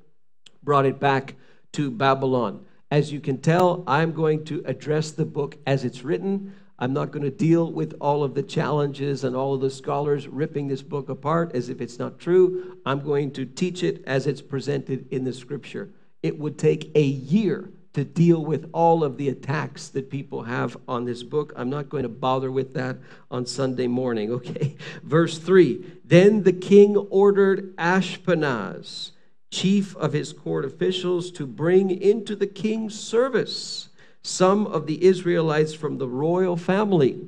brought 0.64 0.86
it 0.86 1.00
back 1.00 1.36
to 1.74 1.92
Babylon. 1.92 2.66
As 2.90 3.12
you 3.12 3.20
can 3.20 3.40
tell, 3.40 3.84
I'm 3.88 4.14
going 4.14 4.46
to 4.46 4.64
address 4.66 5.12
the 5.12 5.26
book 5.26 5.58
as 5.66 5.86
it's 5.86 6.04
written. 6.04 6.54
I'm 6.82 6.94
not 6.94 7.12
going 7.12 7.22
to 7.22 7.30
deal 7.30 7.72
with 7.72 7.94
all 8.02 8.24
of 8.24 8.34
the 8.34 8.42
challenges 8.42 9.24
and 9.24 9.36
all 9.36 9.54
of 9.54 9.62
the 9.62 9.70
scholars 9.70 10.28
ripping 10.28 10.68
this 10.68 10.82
book 10.82 11.10
apart 11.10 11.52
as 11.54 11.70
if 11.70 11.80
it's 11.80 12.00
not 12.00 12.18
true. 12.18 12.80
I'm 12.88 13.02
going 13.02 13.30
to 13.34 13.46
teach 13.46 13.84
it 13.84 14.04
as 14.08 14.26
it's 14.26 14.42
presented 14.42 15.06
in 15.14 15.24
the 15.24 15.32
scripture. 15.32 15.92
It 16.24 16.40
would 16.40 16.58
take 16.58 16.90
a 16.96 17.04
year 17.04 17.70
to 17.94 18.04
deal 18.04 18.44
with 18.44 18.68
all 18.74 19.04
of 19.04 19.18
the 19.18 19.30
attacks 19.30 19.90
that 19.90 20.10
people 20.10 20.42
have 20.42 20.76
on 20.88 21.06
this 21.06 21.22
book. 21.22 21.54
I'm 21.56 21.70
not 21.70 21.88
going 21.88 22.02
to 22.02 22.10
bother 22.10 22.52
with 22.52 22.74
that 22.74 22.98
on 23.30 23.46
Sunday 23.46 23.88
morning, 23.88 24.32
okay? 24.32 24.76
Verse 25.04 25.38
3 25.38 25.86
Then 26.04 26.42
the 26.42 26.54
king 26.54 26.98
ordered 26.98 27.76
Ashpenaz, 27.76 29.12
chief 29.52 29.96
of 29.98 30.14
his 30.14 30.34
court 30.34 30.66
officials, 30.66 31.30
to 31.34 31.46
bring 31.46 31.92
into 31.92 32.36
the 32.36 32.48
king's 32.48 33.00
service 33.00 33.90
some 34.24 34.68
of 34.68 34.86
the 34.88 35.04
Israelites 35.04 35.74
from 35.74 35.98
the 35.98 36.08
royal 36.08 36.58
family 36.58 37.20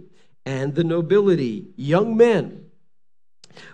and 0.46 0.76
the 0.76 0.84
nobility, 0.84 1.68
young 1.76 2.16
men, 2.16 2.66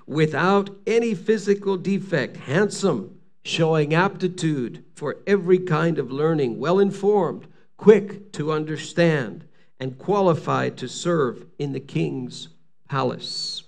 without 0.06 0.70
any 0.86 1.16
physical 1.16 1.78
defect, 1.78 2.38
handsome 2.38 3.20
showing 3.44 3.94
aptitude 3.94 4.84
for 4.94 5.18
every 5.26 5.60
kind 5.60 5.98
of 5.98 6.12
learning, 6.12 6.60
well 6.60 6.80
informed, 6.80 7.48
quick 7.78 8.32
to 8.34 8.52
understand, 8.52 9.46
and 9.80 9.98
qualified 9.98 10.78
to 10.78 10.88
serve 10.88 11.46
in 11.58 11.72
the 11.72 11.80
king's 11.80 12.50
palace. 12.90 13.64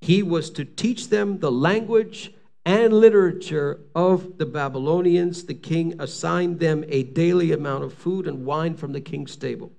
He 0.00 0.22
was 0.22 0.50
to 0.50 0.64
teach 0.64 1.08
them 1.08 1.38
the 1.38 1.52
language 1.52 2.32
and 2.64 2.92
literature 2.92 3.80
of 3.94 4.38
the 4.38 4.46
Babylonians. 4.46 5.44
The 5.44 5.54
king 5.54 6.00
assigned 6.00 6.60
them 6.60 6.84
a 6.88 7.02
daily 7.02 7.52
amount 7.52 7.84
of 7.84 7.94
food 7.94 8.26
and 8.26 8.44
wine 8.44 8.74
from 8.74 8.92
the 8.92 9.00
king's 9.00 9.36
table. 9.36 9.72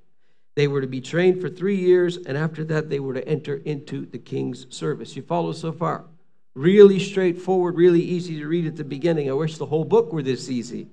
They 0.55 0.67
were 0.67 0.81
to 0.81 0.87
be 0.87 1.01
trained 1.01 1.39
for 1.39 1.49
three 1.49 1.77
years, 1.77 2.17
and 2.17 2.37
after 2.37 2.63
that, 2.65 2.89
they 2.89 2.99
were 2.99 3.13
to 3.13 3.27
enter 3.27 3.57
into 3.65 4.05
the 4.05 4.17
king's 4.17 4.67
service. 4.75 5.15
You 5.15 5.21
follow 5.21 5.53
so 5.53 5.71
far? 5.71 6.05
Really 6.53 6.99
straightforward, 6.99 7.75
really 7.75 8.01
easy 8.01 8.37
to 8.39 8.47
read 8.47 8.67
at 8.67 8.75
the 8.75 8.83
beginning. 8.83 9.29
I 9.29 9.33
wish 9.33 9.57
the 9.57 9.65
whole 9.65 9.85
book 9.85 10.11
were 10.11 10.23
this 10.23 10.49
easy. 10.49 10.87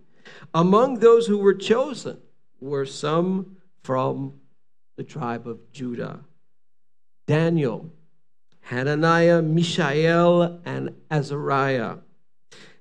Among 0.55 1.01
those 1.01 1.27
who 1.27 1.39
were 1.39 1.55
chosen 1.55 2.19
were 2.61 2.87
some 2.87 3.57
from 3.83 4.35
the 4.97 5.05
tribe 5.05 5.49
of 5.49 5.73
Judah 5.73 6.21
Daniel, 7.27 7.93
Hananiah, 8.69 9.41
Mishael, 9.41 10.61
and 10.63 10.95
Azariah. 11.11 11.97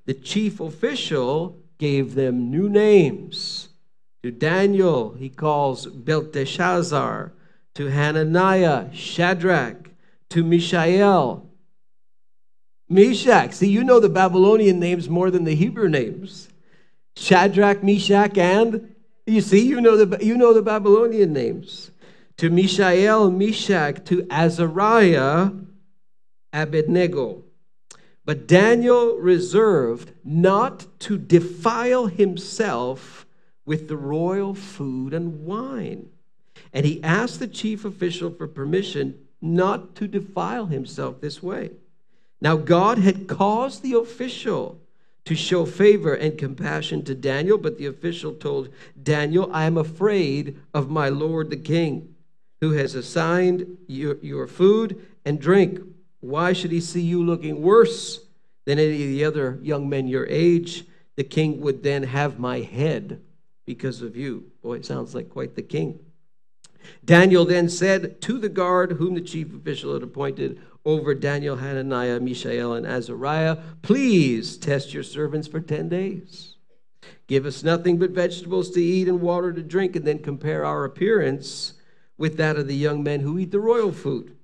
The 0.05 0.13
chief 0.13 0.59
official 0.59 1.61
gave 1.77 2.13
them 2.13 2.51
new 2.51 2.67
names. 2.67 3.69
To 4.21 4.29
Daniel, 4.31 5.13
he 5.13 5.29
calls 5.29 5.85
Belteshazzar. 5.85 7.31
To 7.75 7.85
Hananiah, 7.85 8.93
Shadrach. 8.93 9.91
To 10.31 10.43
Mishael, 10.43 11.47
Meshach. 12.89 13.53
See, 13.53 13.69
you 13.69 13.85
know 13.85 14.01
the 14.01 14.09
Babylonian 14.09 14.81
names 14.81 15.07
more 15.07 15.31
than 15.31 15.45
the 15.45 15.55
Hebrew 15.55 15.87
names. 15.87 16.49
Shadrach, 17.15 17.81
Meshach, 17.81 18.37
and 18.37 18.93
you 19.25 19.39
see, 19.39 19.65
you 19.65 19.79
know 19.79 20.03
the 20.03 20.25
you 20.25 20.35
know 20.35 20.53
the 20.53 20.61
Babylonian 20.61 21.31
names. 21.31 21.91
To 22.37 22.49
Mishael, 22.49 23.31
Meshach, 23.31 24.03
to 24.05 24.27
Azariah, 24.29 25.51
Abednego. 26.61 27.43
But 28.25 28.47
Daniel 28.47 29.15
reserved 29.17 30.11
not 30.23 30.85
to 30.99 31.17
defile 31.17 32.07
himself 32.07 33.25
with 33.65 33.87
the 33.87 33.97
royal 33.97 34.53
food 34.53 35.13
and 35.13 35.45
wine. 35.45 36.09
And 36.73 36.85
he 36.85 37.03
asked 37.03 37.39
the 37.39 37.47
chief 37.47 37.85
official 37.85 38.31
for 38.31 38.47
permission 38.47 39.15
not 39.41 39.95
to 39.95 40.07
defile 40.07 40.65
himself 40.65 41.21
this 41.21 41.41
way. 41.41 41.71
Now, 42.41 42.55
God 42.55 42.97
had 42.97 43.27
caused 43.27 43.81
the 43.81 43.93
official 43.93 44.79
to 45.25 45.35
show 45.35 45.65
favor 45.65 46.13
and 46.13 46.37
compassion 46.37 47.03
to 47.03 47.15
Daniel, 47.15 47.57
but 47.57 47.77
the 47.77 47.85
official 47.85 48.33
told 48.33 48.69
Daniel, 49.01 49.49
I 49.51 49.65
am 49.65 49.77
afraid 49.77 50.57
of 50.73 50.89
my 50.89 51.09
lord 51.09 51.49
the 51.49 51.57
king, 51.57 52.15
who 52.61 52.71
has 52.71 52.95
assigned 52.95 53.77
your, 53.87 54.17
your 54.21 54.47
food 54.47 55.05
and 55.25 55.39
drink. 55.39 55.81
Why 56.27 56.51
should 56.51 56.71
he 56.71 56.81
see 56.81 56.99
you 56.99 57.23
looking 57.23 57.61
worse 57.61 58.19
than 58.65 58.79
any 58.79 59.01
of 59.01 59.09
the 59.09 59.23
other 59.23 59.59
young 59.61 59.87
men 59.87 60.09
your 60.09 60.27
age? 60.27 60.83
The 61.15 61.23
king 61.23 61.61
would 61.61 61.83
then 61.83 62.03
have 62.03 62.37
my 62.37 62.59
head 62.59 63.21
because 63.65 64.01
of 64.01 64.17
you. 64.17 64.51
Boy, 64.61 64.75
it 64.75 64.85
sounds 64.85 65.15
like 65.15 65.29
quite 65.29 65.55
the 65.55 65.61
king. 65.61 65.99
Daniel 67.05 67.45
then 67.45 67.69
said 67.69 68.19
to 68.21 68.39
the 68.39 68.49
guard, 68.49 68.93
whom 68.93 69.15
the 69.15 69.21
chief 69.21 69.53
official 69.53 69.93
had 69.93 70.03
appointed, 70.03 70.61
over 70.83 71.15
Daniel, 71.15 71.55
Hananiah, 71.55 72.19
Mishael, 72.19 72.73
and 72.73 72.85
Azariah, 72.85 73.57
Please 73.81 74.57
test 74.57 74.93
your 74.93 75.03
servants 75.03 75.47
for 75.47 75.61
10 75.61 75.87
days. 75.87 76.55
Give 77.27 77.45
us 77.45 77.63
nothing 77.63 77.97
but 77.97 78.11
vegetables 78.11 78.71
to 78.71 78.81
eat 78.81 79.07
and 79.07 79.21
water 79.21 79.53
to 79.53 79.63
drink, 79.63 79.95
and 79.95 80.03
then 80.03 80.19
compare 80.19 80.65
our 80.65 80.83
appearance 80.83 81.73
with 82.17 82.35
that 82.35 82.57
of 82.57 82.67
the 82.67 82.75
young 82.75 83.01
men 83.01 83.21
who 83.21 83.39
eat 83.39 83.51
the 83.51 83.61
royal 83.61 83.93
food. 83.93 84.36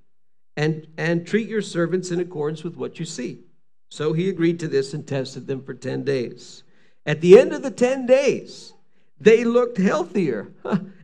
And, 0.55 0.87
and 0.97 1.25
treat 1.25 1.47
your 1.47 1.63
servants 1.63 2.11
in 2.11 2.19
accordance 2.19 2.63
with 2.63 2.75
what 2.75 2.99
you 2.99 3.05
see. 3.05 3.39
So 3.89 4.13
he 4.13 4.29
agreed 4.29 4.59
to 4.59 4.67
this 4.67 4.93
and 4.93 5.05
tested 5.05 5.47
them 5.47 5.63
for 5.63 5.73
10 5.73 6.03
days. 6.03 6.63
At 7.05 7.21
the 7.21 7.39
end 7.39 7.53
of 7.53 7.63
the 7.63 7.71
10 7.71 8.05
days, 8.05 8.73
they 9.19 9.43
looked 9.43 9.77
healthier 9.77 10.51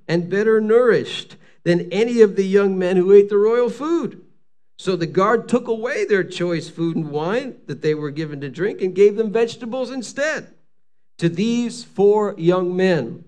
and 0.07 0.29
better 0.29 0.61
nourished 0.61 1.35
than 1.63 1.91
any 1.91 2.21
of 2.21 2.35
the 2.35 2.45
young 2.45 2.77
men 2.77 2.97
who 2.97 3.11
ate 3.11 3.29
the 3.29 3.37
royal 3.37 3.69
food. 3.69 4.23
So 4.77 4.95
the 4.95 5.07
guard 5.07 5.49
took 5.49 5.67
away 5.67 6.05
their 6.05 6.23
choice 6.23 6.69
food 6.69 6.95
and 6.95 7.11
wine 7.11 7.57
that 7.67 7.81
they 7.81 7.93
were 7.93 8.11
given 8.11 8.39
to 8.41 8.49
drink 8.49 8.81
and 8.81 8.95
gave 8.95 9.17
them 9.17 9.31
vegetables 9.31 9.91
instead. 9.91 10.53
To 11.17 11.27
these 11.27 11.83
four 11.83 12.33
young 12.37 12.77
men, 12.77 13.25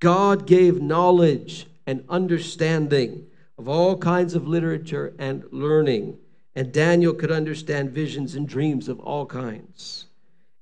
God 0.00 0.44
gave 0.44 0.82
knowledge 0.82 1.68
and 1.86 2.04
understanding 2.08 3.27
of 3.58 3.68
all 3.68 3.96
kinds 3.96 4.34
of 4.34 4.46
literature 4.46 5.12
and 5.18 5.44
learning, 5.50 6.16
and 6.54 6.72
Daniel 6.72 7.12
could 7.12 7.32
understand 7.32 7.90
visions 7.90 8.34
and 8.34 8.48
dreams 8.48 8.88
of 8.88 9.00
all 9.00 9.26
kinds. 9.26 10.06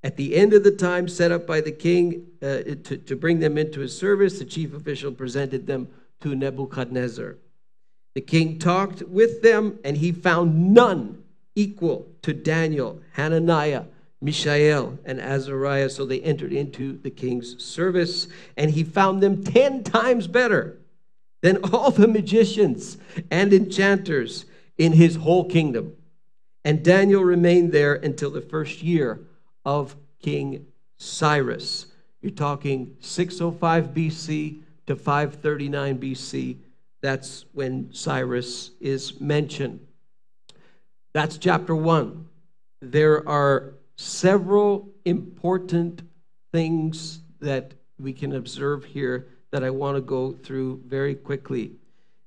At 0.03 0.17
the 0.17 0.35
end 0.37 0.55
of 0.55 0.65
the 0.65 0.71
time 0.71 1.09
set 1.09 1.31
up 1.31 1.47
by 1.47 1.61
the 1.61 1.73
king 1.73 2.27
uh, 2.43 2.63
to, 2.85 2.97
to 2.97 3.17
bring 3.17 3.41
them 3.41 3.59
into 3.59 3.81
his 3.81 3.97
service, 3.97 4.39
the 4.39 4.45
chief 4.45 4.73
official 4.73 5.13
presented 5.13 5.67
them 5.67 5.89
to 6.21 6.35
Nebuchadnezzar. 6.35 7.37
The 8.15 8.21
king 8.23 8.59
talked 8.59 9.03
with 9.03 9.43
them, 9.43 9.79
and 9.85 9.99
he 9.99 10.13
found 10.13 10.73
none 10.73 11.23
equal 11.55 12.09
to 12.23 12.33
Daniel, 12.33 13.01
Hananiah, 13.13 13.85
Mishael, 14.23 14.99
and 15.05 15.21
Azariah. 15.21 15.91
So 15.91 16.07
they 16.07 16.21
entered 16.21 16.53
into 16.53 16.99
the 16.99 17.11
king's 17.11 17.63
service, 17.63 18.29
and 18.57 18.71
he 18.71 18.85
found 18.85 19.23
them 19.23 19.45
ten 19.45 19.85
times 19.85 20.27
better 20.27 20.79
than 21.43 21.59
all 21.73 21.91
the 21.91 22.09
magicians 22.09 22.99
and 23.31 23.53
enchanters 23.53 24.47
in 24.79 24.93
his 24.93 25.17
whole 25.17 25.45
kingdom. 25.45 25.95
And 26.65 26.85
Daniel 26.85 27.23
remained 27.23 27.73
there 27.73 27.95
until 27.95 28.31
the 28.31 28.41
first 28.41 28.83
year 28.83 29.21
of 29.65 29.97
King 30.21 30.67
Cyrus. 30.99 31.87
You're 32.21 32.33
talking 32.33 32.97
605 33.01 33.89
BC 33.89 34.61
to 34.87 34.97
539 34.97 35.99
BC 35.99 36.57
that's 37.07 37.45
when 37.53 37.93
Cyrus 37.93 38.73
is 38.81 39.21
mentioned. 39.21 39.79
That's 41.15 41.39
chapter 41.39 41.77
one. 41.77 42.27
There 42.81 43.27
are 43.29 43.75
several 43.97 44.89
important 45.05 46.03
things 46.53 47.21
that 47.41 47.75
we 47.99 48.13
can 48.13 48.35
observe 48.35 48.85
here 48.85 49.29
that 49.51 49.65
I 49.65 49.71
want 49.71 49.97
to 49.97 50.01
go 50.01 50.33
through 50.33 50.83
very 50.87 51.15
quickly. 51.15 51.73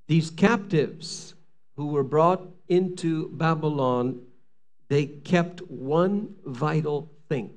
These 0.08 0.32
captives 0.32 1.36
who 1.76 1.88
were 1.88 2.04
brought 2.04 2.48
into 2.68 3.30
Babylon, 3.30 4.22
they 4.88 5.06
kept 5.06 5.62
one 5.70 6.36
vital 6.46 7.12
thing. 7.28 7.52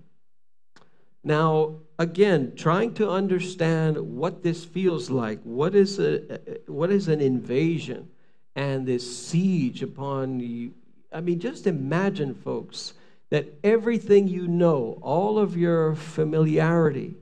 Now, 1.24 1.76
again, 1.98 2.52
trying 2.56 2.94
to 2.94 3.08
understand 3.08 3.96
what 3.96 4.42
this 4.42 4.64
feels 4.64 5.08
like. 5.08 5.40
What 5.42 5.74
is, 5.74 5.98
a, 5.98 6.40
what 6.66 6.90
is 6.90 7.08
an 7.08 7.20
invasion 7.20 8.08
and 8.56 8.86
this 8.86 9.16
siege 9.26 9.82
upon 9.82 10.40
you? 10.40 10.72
I 11.12 11.20
mean, 11.20 11.38
just 11.38 11.66
imagine, 11.66 12.34
folks, 12.34 12.94
that 13.30 13.46
everything 13.62 14.28
you 14.28 14.46
know, 14.46 14.98
all 15.00 15.38
of 15.38 15.56
your 15.56 15.94
familiarity, 15.94 17.14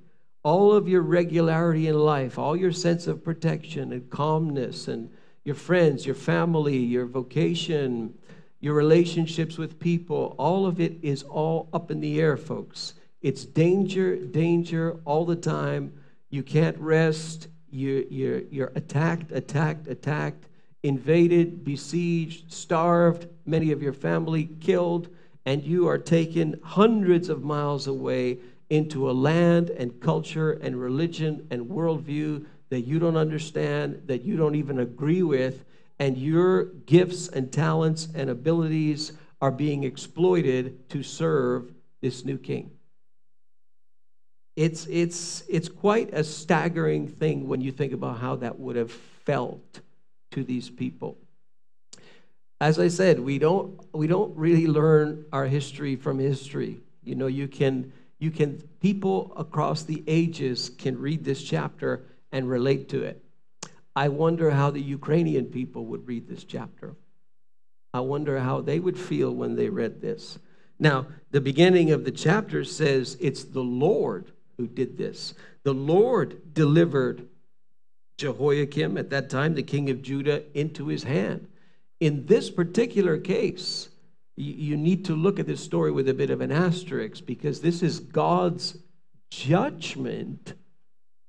all 0.43 0.73
of 0.73 0.89
your 0.89 1.03
regularity 1.03 1.89
in 1.89 1.99
life, 1.99 2.39
all 2.39 2.57
your 2.57 2.73
sense 2.73 3.07
of 3.07 3.23
protection 3.23 3.93
and 3.93 4.09
calmness, 4.11 4.89
and 4.89 5.11
your 5.45 5.55
friends, 5.55 6.07
your 6.07 6.15
family, 6.15 6.77
your 6.77 7.07
vocation, 7.07 8.15
your 8.61 8.75
relationships 8.75 9.59
with 9.59 9.81
people, 9.81 10.35
all 10.39 10.67
of 10.67 10.81
it 10.81 10.93
is 11.03 11.23
all 11.25 11.69
up 11.73 11.91
in 11.91 12.01
the 12.01 12.21
air, 12.21 12.37
folks. 12.37 12.95
It's 13.23 13.45
danger, 13.45 14.17
danger 14.17 14.97
all 15.05 15.25
the 15.25 15.37
time. 15.37 15.93
You 16.31 16.43
can't 16.43 16.79
rest. 16.79 17.49
You, 17.71 18.07
you're, 18.11 18.41
you're 18.51 18.73
attacked, 18.75 19.33
attacked, 19.33 19.89
attacked, 19.89 20.47
invaded, 20.83 21.65
besieged, 21.65 22.53
starved, 22.53 23.29
many 23.47 23.73
of 23.73 23.83
your 23.83 23.93
family 23.93 24.51
killed, 24.61 25.09
and 25.47 25.63
you 25.63 25.89
are 25.89 25.99
taken 25.99 26.59
hundreds 26.63 27.29
of 27.29 27.43
miles 27.43 27.87
away 27.87 28.39
into 28.71 29.11
a 29.11 29.13
land 29.13 29.69
and 29.71 30.01
culture 30.01 30.53
and 30.53 30.81
religion 30.81 31.47
and 31.51 31.67
worldview 31.67 32.47
that 32.71 32.83
you 32.83 32.99
don't 32.99 33.17
understand, 33.17 34.03
that 34.07 34.23
you 34.23 34.37
don't 34.37 34.55
even 34.55 34.79
agree 34.79 35.23
with, 35.23 35.65
and 35.99 36.17
your 36.17 36.65
gifts 36.87 37.29
and 37.29 37.53
talents 37.53 38.09
and 38.15 38.31
abilities 38.31 39.13
are 39.43 39.51
being 39.51 39.85
exploited 39.85 40.89
to 40.89 41.03
serve 41.03 41.73
this 42.01 42.25
new 42.25 42.39
king. 42.39 42.71
It's, 44.57 44.87
it's, 44.87 45.43
it's 45.49 45.69
quite 45.69 46.13
a 46.13 46.23
staggering 46.23 47.09
thing 47.09 47.49
when 47.49 47.61
you 47.61 47.73
think 47.73 47.93
about 47.93 48.19
how 48.19 48.37
that 48.37 48.59
would 48.59 48.77
have 48.77 48.93
felt 48.93 49.81
to 50.33 50.45
these 50.45 50.71
people. 50.71 51.17
As 52.61 52.79
I 52.79 52.89
said, 52.89 53.21
we 53.21 53.39
don't, 53.39 53.81
we 53.93 54.07
don't 54.07 54.37
really 54.37 54.67
learn 54.67 55.25
our 55.33 55.47
history 55.47 55.97
from 55.97 56.19
history. 56.19 56.81
You 57.03 57.15
know, 57.15 57.27
you 57.27 57.49
can 57.49 57.93
you 58.21 58.31
can 58.31 58.63
people 58.81 59.33
across 59.37 59.83
the 59.83 60.05
ages 60.07 60.71
can 60.79 61.01
read 61.01 61.25
this 61.25 61.43
chapter 61.43 62.05
and 62.31 62.49
relate 62.49 62.89
to 62.91 63.03
it. 63.03 63.25
I 63.97 64.09
wonder 64.09 64.51
how 64.51 64.71
the 64.71 64.81
Ukrainian 64.81 65.47
people 65.47 65.87
would 65.87 66.07
read 66.07 66.29
this 66.29 66.45
chapter. 66.45 66.95
I 67.93 68.01
wonder 68.01 68.39
how 68.39 68.61
they 68.61 68.79
would 68.79 68.99
feel 68.99 69.35
when 69.35 69.57
they 69.57 69.69
read 69.69 70.01
this. 70.01 70.39
Now, 70.79 71.07
the 71.31 71.41
beginning 71.41 71.91
of 71.91 72.05
the 72.05 72.13
chapter 72.13 72.63
says 72.63 73.17
it's 73.21 73.43
the 73.43 73.65
Lord 73.65 74.31
who 74.57 74.69
did 74.69 74.97
this. 74.97 75.35
The 75.65 75.75
Lord 75.75 76.55
delivered 76.55 77.27
Jehoiakim, 78.19 78.97
at 78.97 79.11
that 79.11 79.31
time 79.31 79.55
the 79.55 79.63
king 79.63 79.91
of 79.91 80.03
Judah, 80.03 80.43
into 80.57 80.87
his 80.87 81.03
hand. 81.03 81.49
In 81.99 82.27
this 82.27 82.51
particular 82.51 83.19
case, 83.19 83.89
you 84.41 84.77
need 84.77 85.05
to 85.07 85.15
look 85.15 85.39
at 85.39 85.47
this 85.47 85.63
story 85.63 85.91
with 85.91 86.09
a 86.09 86.15
bit 86.15 86.31
of 86.31 86.41
an 86.41 86.51
asterisk 86.51 87.27
because 87.27 87.61
this 87.61 87.83
is 87.83 88.01
God's 88.01 88.79
judgment 89.31 90.55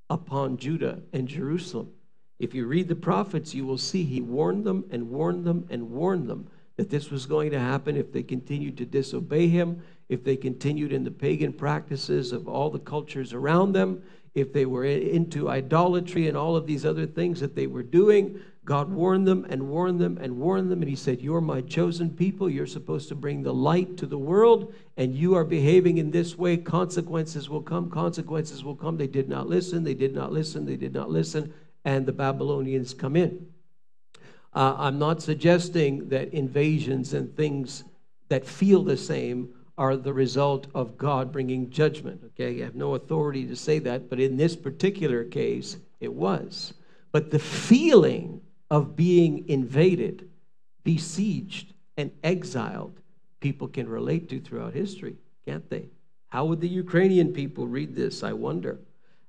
upon 0.10 0.58
Judah 0.58 1.02
and 1.14 1.28
Jerusalem. 1.28 1.92
If 2.40 2.56
you 2.56 2.66
read 2.66 2.88
the 2.88 2.96
prophets, 2.96 3.54
you 3.54 3.66
will 3.66 3.78
see 3.78 4.04
he 4.04 4.22
warned 4.22 4.66
them 4.66 4.86
and 4.92 5.10
warned 5.10 5.46
them 5.46 5.68
and 5.70 5.92
warned 5.92 6.28
them 6.28 6.50
that 6.78 6.90
this 6.90 7.12
was 7.12 7.26
going 7.26 7.52
to 7.52 7.60
happen 7.60 7.96
if 7.96 8.12
they 8.12 8.24
continued 8.24 8.78
to 8.78 8.86
disobey 8.86 9.48
him, 9.48 9.84
if 10.10 10.24
they 10.24 10.36
continued 10.36 10.92
in 10.92 11.04
the 11.04 11.12
pagan 11.12 11.54
practices 11.54 12.32
of 12.32 12.48
all 12.48 12.70
the 12.70 12.80
cultures 12.80 13.34
around 13.34 13.74
them, 13.74 14.02
if 14.34 14.54
they 14.54 14.66
were 14.66 14.86
into 14.86 15.50
idolatry 15.50 16.28
and 16.28 16.38
all 16.38 16.56
of 16.56 16.66
these 16.66 16.86
other 16.86 17.06
things 17.06 17.40
that 17.42 17.56
they 17.56 17.68
were 17.68 17.84
doing, 17.84 18.40
God 18.64 18.92
warned 18.92 19.28
them 19.28 19.46
and 19.50 19.70
warned 19.70 20.00
them 20.00 20.20
and 20.22 20.38
warned 20.38 20.72
them. 20.72 20.82
And 20.82 20.90
He 20.90 20.96
said, 20.96 21.22
You're 21.22 21.42
my 21.42 21.62
chosen 21.62 22.12
people. 22.12 22.50
You're 22.50 22.68
supposed 22.68 23.10
to 23.10 23.16
bring 23.16 23.42
the 23.42 23.54
light 23.54 23.98
to 23.98 24.06
the 24.06 24.18
world, 24.18 24.74
and 24.98 25.16
you 25.16 25.36
are 25.36 25.44
behaving 25.44 25.98
in 25.98 26.12
this 26.12 26.38
way. 26.38 26.58
Consequences 26.58 27.50
will 27.50 27.64
come. 27.64 27.90
Consequences 27.90 28.64
will 28.64 28.76
come. 28.76 28.98
They 28.98 29.08
did 29.08 29.28
not 29.28 29.48
listen. 29.48 29.84
They 29.84 29.96
did 29.96 30.14
not 30.14 30.32
listen. 30.32 30.66
They 30.66 30.78
did 30.78 30.94
not 30.94 31.10
listen. 31.10 31.54
And 31.86 32.06
the 32.06 32.12
Babylonians 32.12 32.94
come 32.94 33.16
in. 33.16 33.48
Uh, 34.54 34.76
I'm 34.78 35.00
not 35.00 35.22
suggesting 35.22 36.10
that 36.10 36.34
invasions 36.34 37.14
and 37.14 37.36
things 37.36 37.84
that 38.30 38.46
feel 38.46 38.84
the 38.84 38.98
same 38.98 39.50
are 39.78 39.96
the 39.96 40.14
result 40.14 40.68
of 40.76 40.98
God 40.98 41.32
bringing 41.32 41.70
judgment. 41.70 42.22
Okay, 42.28 42.62
I 42.62 42.66
have 42.66 42.76
no 42.76 42.96
authority 42.96 43.48
to 43.48 43.56
say 43.56 43.80
that, 43.80 44.10
but 44.10 44.20
in 44.20 44.38
this 44.38 44.56
particular 44.56 45.24
case, 45.24 45.78
it 46.00 46.14
was. 46.14 46.74
But 47.12 47.32
the 47.32 47.40
feeling 47.40 48.41
of 48.72 48.96
being 48.96 49.50
invaded, 49.50 50.30
besieged, 50.86 51.74
and 51.98 52.10
exiled, 52.24 52.98
people 53.42 53.68
can 53.68 53.88
relate 53.88 54.30
to 54.30 54.40
throughout 54.40 54.74
history, 54.74 55.18
can't 55.46 55.70
they? 55.70 55.90
How 56.30 56.46
would 56.46 56.62
the 56.62 56.70
Ukrainian 56.70 57.34
people 57.34 57.68
read 57.68 57.94
this? 57.94 58.24
I 58.24 58.32
wonder. 58.32 58.80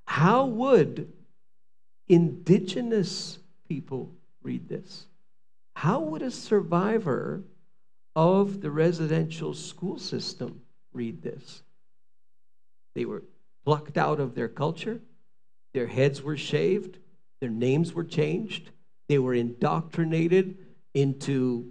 How 0.04 0.46
would 0.46 1.12
indigenous 2.08 3.40
people 3.68 4.12
read 4.44 4.68
this? 4.68 5.06
How 5.74 5.98
would 5.98 6.22
a 6.22 6.30
survivor 6.30 7.42
of 8.14 8.60
the 8.60 8.70
residential 8.70 9.54
school 9.54 9.98
system 9.98 10.60
read 10.92 11.20
this? 11.20 11.62
They 12.94 13.06
were 13.06 13.24
plucked 13.64 13.98
out 13.98 14.20
of 14.20 14.36
their 14.36 14.48
culture, 14.48 15.00
their 15.74 15.88
heads 15.88 16.22
were 16.22 16.36
shaved, 16.36 16.98
their 17.40 17.50
names 17.50 17.92
were 17.92 18.04
changed, 18.04 18.70
they 19.12 19.18
were 19.18 19.34
indoctrinated 19.34 20.56
into 20.94 21.70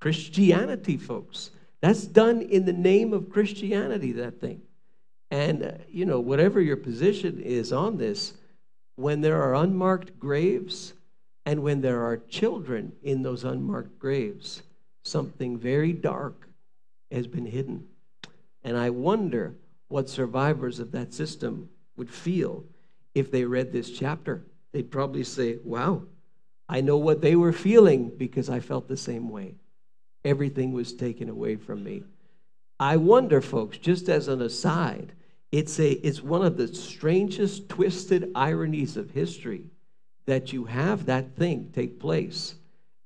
Christianity, 0.00 0.96
folks. 0.96 1.50
That's 1.82 2.06
done 2.06 2.40
in 2.40 2.64
the 2.64 2.72
name 2.72 3.12
of 3.12 3.28
Christianity, 3.28 4.12
that 4.12 4.40
thing. 4.40 4.62
And, 5.30 5.62
uh, 5.62 5.72
you 5.90 6.06
know, 6.06 6.20
whatever 6.20 6.62
your 6.62 6.78
position 6.78 7.38
is 7.38 7.70
on 7.70 7.98
this, 7.98 8.32
when 8.96 9.20
there 9.20 9.42
are 9.42 9.54
unmarked 9.56 10.18
graves 10.18 10.94
and 11.44 11.62
when 11.62 11.82
there 11.82 12.02
are 12.02 12.16
children 12.16 12.92
in 13.02 13.20
those 13.20 13.44
unmarked 13.44 13.98
graves, 13.98 14.62
something 15.02 15.58
very 15.58 15.92
dark 15.92 16.48
has 17.10 17.26
been 17.26 17.44
hidden. 17.44 17.84
And 18.62 18.78
I 18.78 18.88
wonder 18.88 19.54
what 19.88 20.08
survivors 20.08 20.78
of 20.78 20.92
that 20.92 21.12
system 21.12 21.68
would 21.98 22.08
feel 22.08 22.64
if 23.14 23.30
they 23.30 23.44
read 23.44 23.70
this 23.70 23.90
chapter. 23.90 24.42
They'd 24.72 24.90
probably 24.90 25.24
say, 25.24 25.58
Wow, 25.62 26.04
I 26.68 26.80
know 26.80 26.96
what 26.96 27.20
they 27.20 27.36
were 27.36 27.52
feeling 27.52 28.10
because 28.16 28.48
I 28.48 28.60
felt 28.60 28.88
the 28.88 28.96
same 28.96 29.28
way. 29.28 29.56
Everything 30.24 30.72
was 30.72 30.94
taken 30.94 31.28
away 31.28 31.56
from 31.56 31.84
me. 31.84 32.04
I 32.80 32.96
wonder, 32.96 33.40
folks, 33.40 33.78
just 33.78 34.08
as 34.08 34.28
an 34.28 34.40
aside, 34.40 35.12
it's, 35.52 35.78
a, 35.78 35.92
it's 35.92 36.22
one 36.22 36.44
of 36.44 36.56
the 36.56 36.74
strangest, 36.74 37.68
twisted 37.68 38.32
ironies 38.34 38.96
of 38.96 39.10
history 39.10 39.70
that 40.26 40.52
you 40.52 40.64
have 40.64 41.06
that 41.06 41.36
thing 41.36 41.70
take 41.72 42.00
place. 42.00 42.54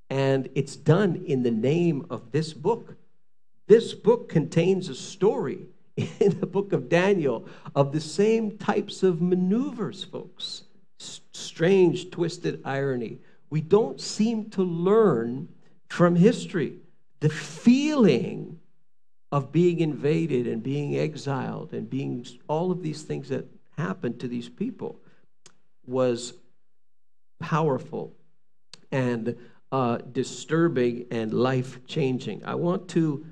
And 0.09 0.49
it's 0.55 0.75
done 0.75 1.23
in 1.27 1.43
the 1.43 1.51
name 1.51 2.05
of 2.09 2.31
this 2.31 2.53
book. 2.53 2.95
This 3.67 3.93
book 3.93 4.29
contains 4.29 4.89
a 4.89 4.95
story 4.95 5.67
in 5.97 6.39
the 6.39 6.47
book 6.47 6.73
of 6.73 6.89
Daniel 6.89 7.47
of 7.75 7.91
the 7.91 7.99
same 7.99 8.57
types 8.57 9.03
of 9.03 9.21
maneuvers, 9.21 10.03
folks. 10.03 10.63
S- 10.99 11.21
strange, 11.33 12.09
twisted 12.09 12.61
irony 12.65 13.19
we 13.49 13.61
don't 13.61 13.99
seem 13.99 14.49
to 14.51 14.63
learn 14.63 15.49
from 15.87 16.15
history. 16.15 16.77
The 17.19 17.29
feeling 17.29 18.59
of 19.31 19.51
being 19.51 19.79
invaded 19.79 20.47
and 20.47 20.63
being 20.63 20.97
exiled 20.97 21.73
and 21.73 21.89
being 21.89 22.25
all 22.47 22.71
of 22.71 22.81
these 22.81 23.03
things 23.03 23.29
that 23.29 23.45
happened 23.77 24.19
to 24.19 24.27
these 24.27 24.49
people 24.49 24.99
was 25.85 26.33
powerful 27.39 28.13
and 28.91 29.35
uh, 29.71 29.97
disturbing 30.11 31.05
and 31.11 31.33
life 31.33 31.85
changing. 31.85 32.43
I 32.43 32.55
want 32.55 32.87
to 32.89 33.25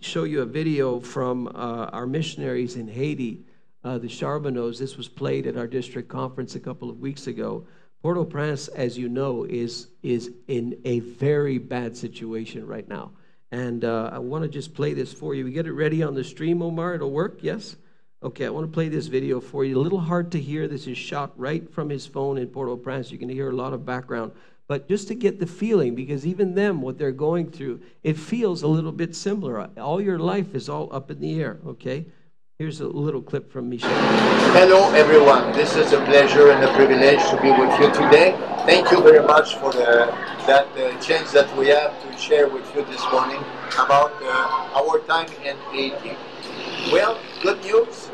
show 0.00 0.24
you 0.24 0.42
a 0.42 0.46
video 0.46 1.00
from 1.00 1.48
uh, 1.48 1.86
our 1.92 2.06
missionaries 2.06 2.76
in 2.76 2.88
Haiti, 2.88 3.44
uh, 3.84 3.98
the 3.98 4.08
Charbonneaus. 4.08 4.78
This 4.78 4.96
was 4.96 5.08
played 5.08 5.46
at 5.46 5.56
our 5.56 5.66
district 5.66 6.08
conference 6.08 6.54
a 6.54 6.60
couple 6.60 6.90
of 6.90 6.98
weeks 6.98 7.26
ago. 7.26 7.66
Port-au-Prince, 8.04 8.68
as 8.68 8.98
you 8.98 9.08
know, 9.08 9.44
is, 9.44 9.88
is 10.02 10.30
in 10.46 10.78
a 10.84 11.00
very 11.00 11.56
bad 11.56 11.96
situation 11.96 12.66
right 12.66 12.86
now. 12.86 13.12
And 13.50 13.82
uh, 13.82 14.10
I 14.12 14.18
want 14.18 14.42
to 14.42 14.48
just 14.50 14.74
play 14.74 14.92
this 14.92 15.10
for 15.10 15.34
you. 15.34 15.42
We 15.46 15.52
get 15.52 15.64
it 15.64 15.72
ready 15.72 16.02
on 16.02 16.14
the 16.14 16.22
stream, 16.22 16.60
Omar. 16.60 16.96
It'll 16.96 17.10
work, 17.10 17.38
yes? 17.40 17.76
Okay, 18.22 18.44
I 18.44 18.50
want 18.50 18.66
to 18.66 18.70
play 18.70 18.90
this 18.90 19.06
video 19.06 19.40
for 19.40 19.64
you. 19.64 19.78
A 19.78 19.80
little 19.80 19.98
hard 19.98 20.30
to 20.32 20.38
hear. 20.38 20.68
This 20.68 20.86
is 20.86 20.98
shot 20.98 21.32
right 21.40 21.72
from 21.72 21.88
his 21.88 22.04
phone 22.04 22.36
in 22.36 22.48
Port-au-Prince. 22.48 23.10
You 23.10 23.16
can 23.16 23.30
hear 23.30 23.48
a 23.48 23.56
lot 23.56 23.72
of 23.72 23.86
background. 23.86 24.32
But 24.68 24.86
just 24.86 25.08
to 25.08 25.14
get 25.14 25.40
the 25.40 25.46
feeling, 25.46 25.94
because 25.94 26.26
even 26.26 26.54
them, 26.54 26.82
what 26.82 26.98
they're 26.98 27.10
going 27.10 27.50
through, 27.50 27.80
it 28.02 28.18
feels 28.18 28.62
a 28.62 28.68
little 28.68 28.92
bit 28.92 29.16
similar. 29.16 29.66
All 29.78 29.98
your 29.98 30.18
life 30.18 30.54
is 30.54 30.68
all 30.68 30.94
up 30.94 31.10
in 31.10 31.20
the 31.20 31.40
air, 31.40 31.58
okay? 31.66 32.04
Here's 32.56 32.78
a 32.78 32.86
little 32.86 33.20
clip 33.20 33.50
from 33.50 33.68
Michel. 33.68 33.90
Hello, 34.54 34.88
everyone. 34.92 35.50
This 35.50 35.74
is 35.74 35.92
a 35.92 35.98
pleasure 36.04 36.52
and 36.52 36.62
a 36.62 36.72
privilege 36.74 37.18
to 37.30 37.38
be 37.42 37.50
with 37.50 37.74
you 37.80 37.90
today. 37.92 38.30
Thank 38.64 38.92
you 38.92 39.02
very 39.02 39.26
much 39.26 39.56
for 39.56 39.72
the, 39.72 40.06
that 40.46 40.68
uh, 40.78 40.96
chance 41.00 41.32
that 41.32 41.50
we 41.56 41.66
have 41.70 42.00
to 42.04 42.16
share 42.16 42.48
with 42.48 42.64
you 42.72 42.84
this 42.84 43.02
morning 43.10 43.42
about 43.74 44.12
uh, 44.22 44.78
our 44.78 45.00
time 45.00 45.26
in 45.42 45.56
Haiti. 45.72 46.16
Well, 46.92 47.18
good 47.42 47.60
news. 47.64 48.12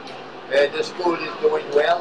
Uh, 0.49 0.73
the 0.75 0.85
school 0.85 1.17
is 1.17 1.37
doing 1.43 1.67
well. 1.75 2.01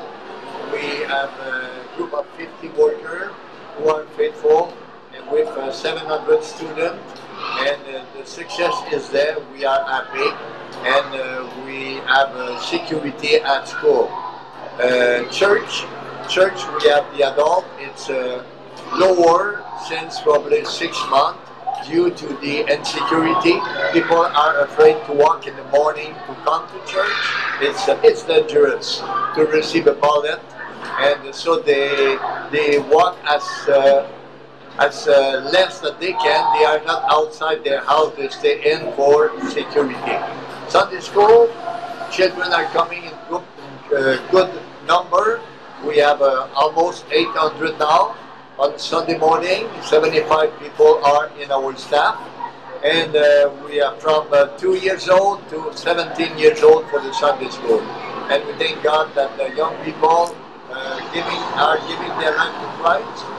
We 0.71 1.03
have 1.11 1.31
a 1.43 1.85
group 1.97 2.13
of 2.13 2.25
50 2.37 2.69
workers 2.69 3.33
who 3.75 3.89
are 3.89 4.05
faithful 4.15 4.73
and 5.13 5.29
with 5.29 5.49
uh, 5.49 5.73
700 5.73 6.41
students. 6.45 7.03
And 7.59 7.81
uh, 7.93 8.05
the 8.15 8.25
success 8.25 8.73
is 8.93 9.09
there. 9.09 9.35
We 9.51 9.65
are 9.65 9.83
happy. 9.83 10.58
And 10.85 11.15
uh, 11.15 11.49
we 11.65 11.95
have 12.07 12.29
uh, 12.35 12.59
security 12.61 13.35
at 13.35 13.67
school. 13.67 14.09
Uh, 14.79 15.27
church, 15.29 15.83
church, 16.29 16.59
we 16.81 16.89
have 16.89 17.05
the 17.17 17.23
adult. 17.33 17.65
It's 17.79 18.09
uh, 18.09 18.45
lower 18.93 19.65
since 19.87 20.21
probably 20.21 20.63
six 20.65 20.97
months 21.09 21.49
due 21.87 22.11
to 22.11 22.27
the 22.39 22.65
insecurity. 22.71 23.59
People 23.93 24.17
are 24.17 24.61
afraid 24.61 25.03
to 25.05 25.13
walk 25.13 25.47
in 25.47 25.55
the 25.55 25.63
morning 25.65 26.13
to 26.13 26.35
come 26.43 26.67
to 26.67 26.79
church. 26.91 27.19
It's 27.61 27.87
uh, 27.87 27.99
it's 28.03 28.23
dangerous 28.23 28.99
to 29.35 29.47
receive 29.51 29.87
a 29.87 29.93
bullet, 29.93 30.39
and 30.99 31.33
so 31.33 31.59
they 31.59 32.17
they 32.51 32.79
walk 32.79 33.17
as 33.25 33.43
uh, 33.69 34.07
as 34.79 35.07
uh, 35.07 35.49
less 35.51 35.79
that 35.79 35.99
they 35.99 36.13
can. 36.13 36.41
They 36.57 36.65
are 36.65 36.83
not 36.85 37.03
outside 37.11 37.63
their 37.63 37.83
house. 37.83 38.15
They 38.15 38.29
stay 38.29 38.71
in 38.71 38.91
for 38.95 39.31
security. 39.49 40.15
Sunday 40.69 41.01
school, 41.01 41.51
children 42.11 42.53
are 42.53 42.65
coming 42.71 43.03
in 43.03 43.13
good, 43.29 43.43
uh, 43.91 44.31
good 44.31 44.49
number. 44.87 45.41
We 45.85 45.97
have 45.97 46.21
uh, 46.21 46.47
almost 46.55 47.05
800 47.11 47.77
now 47.79 48.15
on 48.57 48.79
Sunday 48.79 49.17
morning. 49.17 49.67
75 49.83 50.57
people 50.59 51.03
are 51.03 51.29
in 51.39 51.51
our 51.51 51.75
staff. 51.75 52.15
And 52.83 53.13
uh, 53.13 53.51
we 53.65 53.81
are 53.81 53.95
from 53.99 54.31
uh, 54.31 54.55
2 54.57 54.75
years 54.77 55.09
old 55.09 55.47
to 55.49 55.75
17 55.75 56.37
years 56.37 56.63
old 56.63 56.89
for 56.89 57.01
the 57.01 57.11
Sunday 57.13 57.49
school. 57.49 57.81
And 58.31 58.45
we 58.47 58.53
thank 58.53 58.81
God 58.83 59.13
that 59.15 59.35
the 59.37 59.53
young 59.55 59.75
people 59.83 60.35
uh, 60.71 61.13
giving 61.13 61.43
are 61.59 61.77
giving 61.87 62.13
their 62.19 62.35
life 62.37 62.55
to 62.55 62.67
Christ. 62.79 63.38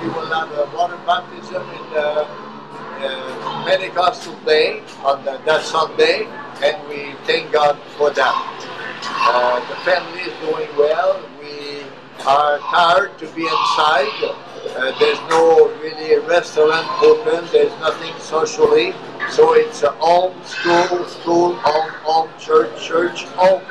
We 0.00 0.08
will 0.08 0.32
have 0.32 0.50
a 0.52 0.64
water 0.74 0.96
baptism 1.04 1.60
in 1.60 1.90
the 1.92 2.24
uh, 2.24 3.64
Pentecostal 3.66 4.34
day 4.46 4.80
on 5.04 5.22
the, 5.26 5.36
that 5.44 5.62
Sunday, 5.62 6.24
and 6.64 6.88
we 6.88 7.12
thank 7.26 7.52
God 7.52 7.78
for 7.98 8.08
that. 8.08 8.70
Uh, 9.04 9.60
the 9.68 9.76
family 9.84 10.20
is 10.20 10.32
doing 10.40 10.68
well. 10.78 11.20
We 11.38 11.84
are 12.24 12.58
tired 12.60 13.18
to 13.18 13.26
be 13.34 13.42
inside. 13.42 14.08
Uh, 14.24 14.98
there's 14.98 15.20
no 15.28 15.68
really 15.82 16.16
restaurant 16.26 16.88
open. 17.02 17.46
There's 17.52 17.72
nothing 17.80 18.14
socially. 18.20 18.94
So 19.28 19.52
it's 19.52 19.82
home, 19.82 20.32
school, 20.44 21.04
school, 21.08 21.56
home, 21.56 21.90
home, 22.04 22.30
church, 22.38 22.72
church, 22.82 23.24
home. 23.36 23.62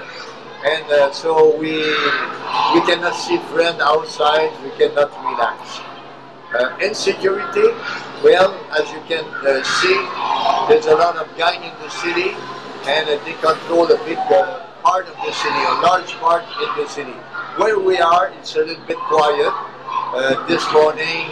And 0.63 0.85
uh, 0.91 1.11
so 1.11 1.57
we 1.57 1.73
we 1.73 2.81
cannot 2.85 3.15
see 3.15 3.39
friends 3.49 3.81
outside. 3.81 4.51
We 4.63 4.69
cannot 4.77 5.09
relax. 5.25 5.88
Uh, 6.51 6.75
insecurity, 6.81 7.61
well, 8.23 8.57
as 8.73 8.89
you 8.89 8.99
can 9.05 9.23
uh, 9.45 9.61
see, 9.61 9.93
there's 10.67 10.87
a 10.87 10.95
lot 10.95 11.15
of 11.15 11.29
gang 11.37 11.61
in 11.61 11.69
the 11.77 11.89
city, 11.89 12.33
and 12.89 13.07
uh, 13.07 13.23
they 13.23 13.33
control 13.33 13.85
a 13.85 13.97
big 14.03 14.17
part 14.17 15.07
of 15.07 15.15
the 15.21 15.31
city, 15.31 15.61
a 15.69 15.77
large 15.85 16.11
part 16.13 16.43
in 16.57 16.81
the 16.81 16.89
city. 16.89 17.11
Where 17.61 17.77
we 17.77 17.99
are, 17.99 18.33
it's 18.39 18.55
a 18.55 18.65
little 18.65 18.83
bit 18.87 18.97
quiet. 18.97 19.53
Uh, 20.09 20.47
this 20.47 20.65
morning, 20.73 21.29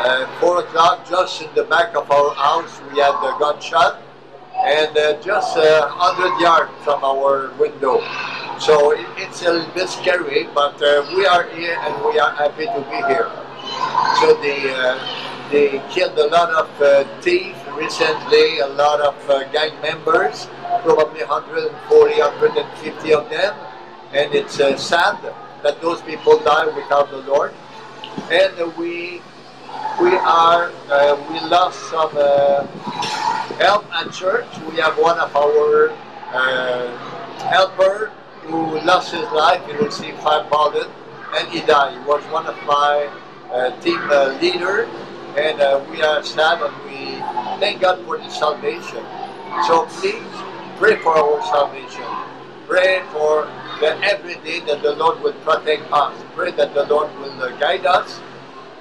uh, 0.00 0.24
4 0.40 0.60
o'clock, 0.60 1.06
just 1.06 1.42
in 1.42 1.54
the 1.54 1.64
back 1.64 1.94
of 1.94 2.10
our 2.10 2.34
house, 2.34 2.80
we 2.90 3.00
had 3.00 3.12
a 3.12 3.36
gunshot, 3.38 4.00
and 4.64 4.96
uh, 4.96 5.20
just 5.20 5.54
uh, 5.58 5.92
100 6.00 6.40
yards 6.40 6.72
from 6.82 7.04
our 7.04 7.52
window. 7.58 8.00
So 8.58 8.92
it, 8.92 9.04
it's 9.18 9.42
a 9.42 9.52
little 9.52 9.74
bit 9.74 9.90
scary, 9.90 10.48
but 10.54 10.80
we 11.14 11.26
are 11.26 11.44
here 11.50 11.76
and 11.78 12.04
we 12.06 12.18
are 12.18 12.32
happy 12.32 12.64
to 12.64 12.80
be 12.88 12.96
here. 13.12 13.30
So 14.20 14.34
they, 14.40 14.72
uh, 14.74 14.98
they 15.50 15.82
killed 15.90 16.18
a 16.18 16.26
lot 16.28 16.50
of 16.50 16.68
uh, 16.80 17.04
thieves 17.20 17.58
recently, 17.74 18.58
a 18.60 18.68
lot 18.68 19.00
of 19.00 19.14
uh, 19.30 19.44
gang 19.52 19.80
members, 19.80 20.48
probably 20.82 21.24
140, 21.24 22.20
150 22.20 23.14
of 23.14 23.30
them. 23.30 23.54
And 24.12 24.34
it's 24.34 24.60
uh, 24.60 24.76
sad 24.76 25.18
that 25.62 25.80
those 25.80 26.00
people 26.02 26.38
die 26.38 26.66
without 26.66 27.10
the 27.10 27.18
Lord. 27.18 27.52
And 28.30 28.76
we 28.76 29.20
we 30.00 30.12
are 30.16 30.72
uh, 30.90 31.16
we 31.28 31.40
lost 31.48 31.78
some 31.90 32.10
uh, 32.16 32.66
help 33.58 33.84
at 33.94 34.12
church. 34.12 34.46
We 34.70 34.76
have 34.76 34.96
one 34.98 35.18
of 35.18 35.34
our 35.34 35.90
uh, 36.32 36.96
helper 37.48 38.12
who 38.42 38.80
lost 38.80 39.12
his 39.12 39.28
life. 39.32 39.64
He 39.66 39.72
received 39.72 40.18
five 40.20 40.48
bullets 40.50 40.88
and 41.34 41.48
he 41.48 41.60
died. 41.60 41.98
He 41.98 42.04
was 42.06 42.22
one 42.32 42.46
of 42.46 42.56
my 42.64 43.10
team 43.80 44.00
uh, 44.10 44.36
leader, 44.40 44.84
and 45.36 45.60
uh, 45.60 45.84
we 45.90 46.02
are 46.02 46.22
sad 46.22 46.62
and 46.62 46.74
we 46.84 47.18
thank 47.60 47.80
God 47.80 48.04
for 48.04 48.18
the 48.18 48.28
salvation. 48.28 49.04
So 49.66 49.86
please 50.00 50.22
pray 50.76 50.96
for 50.96 51.16
our 51.16 51.42
salvation. 51.42 52.04
Pray 52.66 53.02
for 53.12 53.44
that 53.80 54.02
every 54.02 54.34
day 54.42 54.60
that 54.60 54.82
the 54.82 54.94
Lord 54.96 55.20
will 55.20 55.36
protect 55.44 55.90
us. 55.92 56.16
Pray 56.34 56.50
that 56.52 56.74
the 56.74 56.84
Lord 56.86 57.14
will 57.18 57.42
uh, 57.42 57.56
guide 57.58 57.86
us, 57.86 58.20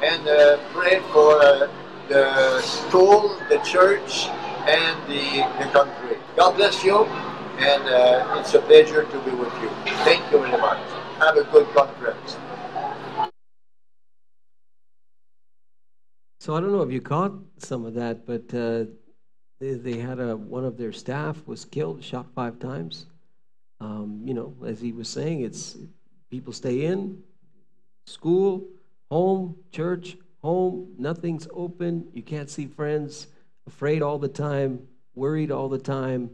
and 0.01 0.27
uh, 0.27 0.57
pray 0.73 0.99
for 1.13 1.41
uh, 1.41 1.69
the 2.09 2.61
school, 2.61 3.37
the 3.49 3.59
church, 3.59 4.27
and 4.67 4.97
the, 5.07 5.45
the 5.63 5.69
country. 5.71 6.17
God 6.35 6.55
bless 6.55 6.83
you, 6.83 7.05
and 7.59 7.83
uh, 7.83 8.39
it's 8.39 8.53
a 8.53 8.59
pleasure 8.61 9.03
to 9.03 9.19
be 9.21 9.31
with 9.31 9.53
you. 9.61 9.69
Thank 10.03 10.29
you 10.31 10.39
very 10.39 10.57
much. 10.59 10.79
Have 11.19 11.37
a 11.37 11.43
good 11.45 11.67
conference. 11.75 12.37
So 16.45 16.53
I 16.53 16.59
don't 16.59 16.71
know 16.71 16.83
if 16.83 16.91
you 16.91 17.01
caught 17.01 17.33
some 17.57 17.85
of 17.85 17.95
that, 17.95 18.27
but 18.27 18.53
uh, 18.53 18.85
they, 19.59 19.73
they 19.73 19.97
had 19.97 20.19
a 20.19 20.37
one 20.37 20.63
of 20.63 20.77
their 20.77 20.91
staff 20.91 21.41
was 21.47 21.65
killed, 21.65 22.03
shot 22.03 22.27
five 22.35 22.59
times. 22.59 23.07
Um, 23.79 24.21
you 24.23 24.35
know, 24.35 24.53
as 24.63 24.79
he 24.79 24.91
was 24.91 25.09
saying, 25.09 25.41
it's 25.41 25.75
people 26.29 26.53
stay 26.53 26.85
in 26.85 27.23
school, 28.05 28.63
home, 29.09 29.55
church, 29.71 30.17
home. 30.43 30.93
Nothing's 30.99 31.47
open. 31.51 32.09
You 32.13 32.21
can't 32.21 32.51
see 32.51 32.67
friends. 32.67 33.25
Afraid 33.65 34.03
all 34.03 34.19
the 34.19 34.29
time. 34.29 34.87
Worried 35.15 35.49
all 35.49 35.67
the 35.67 35.79
time. 35.79 36.29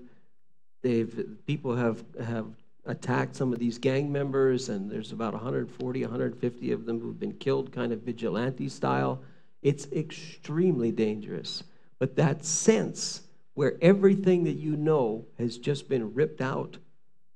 They've 0.83 1.25
people 1.47 1.77
have 1.77 2.03
have 2.21 2.47
attacked 2.85 3.37
some 3.37 3.53
of 3.53 3.59
these 3.59 3.77
gang 3.77 4.11
members, 4.11 4.67
and 4.67 4.91
there's 4.91 5.13
about 5.13 5.31
140, 5.31 6.01
150 6.01 6.71
of 6.73 6.85
them 6.85 6.99
who've 6.99 7.17
been 7.17 7.35
killed, 7.35 7.71
kind 7.71 7.93
of 7.93 8.01
vigilante 8.01 8.67
style. 8.67 9.23
It's 9.61 9.87
extremely 9.91 10.91
dangerous. 10.91 11.63
But 11.99 12.15
that 12.15 12.43
sense 12.45 13.21
where 13.53 13.77
everything 13.81 14.45
that 14.45 14.55
you 14.55 14.75
know 14.75 15.25
has 15.37 15.57
just 15.57 15.87
been 15.87 16.13
ripped 16.13 16.41
out 16.41 16.77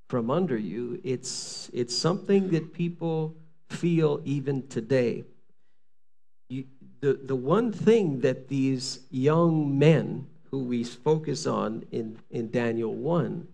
from 0.08 0.32
under 0.32 0.58
you, 0.58 1.00
it's, 1.04 1.70
it's 1.74 1.96
something 1.96 2.50
that 2.50 2.74
people 2.74 3.36
feel 3.70 4.22
even 4.24 4.68
today. 4.68 5.24
You, 6.50 6.66
the, 7.02 7.14
the 7.14 7.36
one 7.36 7.72
thing 7.72 8.22
that 8.22 8.48
these 8.48 9.00
young 9.12 9.78
men 9.78 10.28
who 10.50 10.64
we 10.64 10.84
focus 10.84 11.46
on 11.46 11.84
in, 11.92 12.18
in 12.30 12.50
Daniel 12.50 12.94
1 12.94 13.48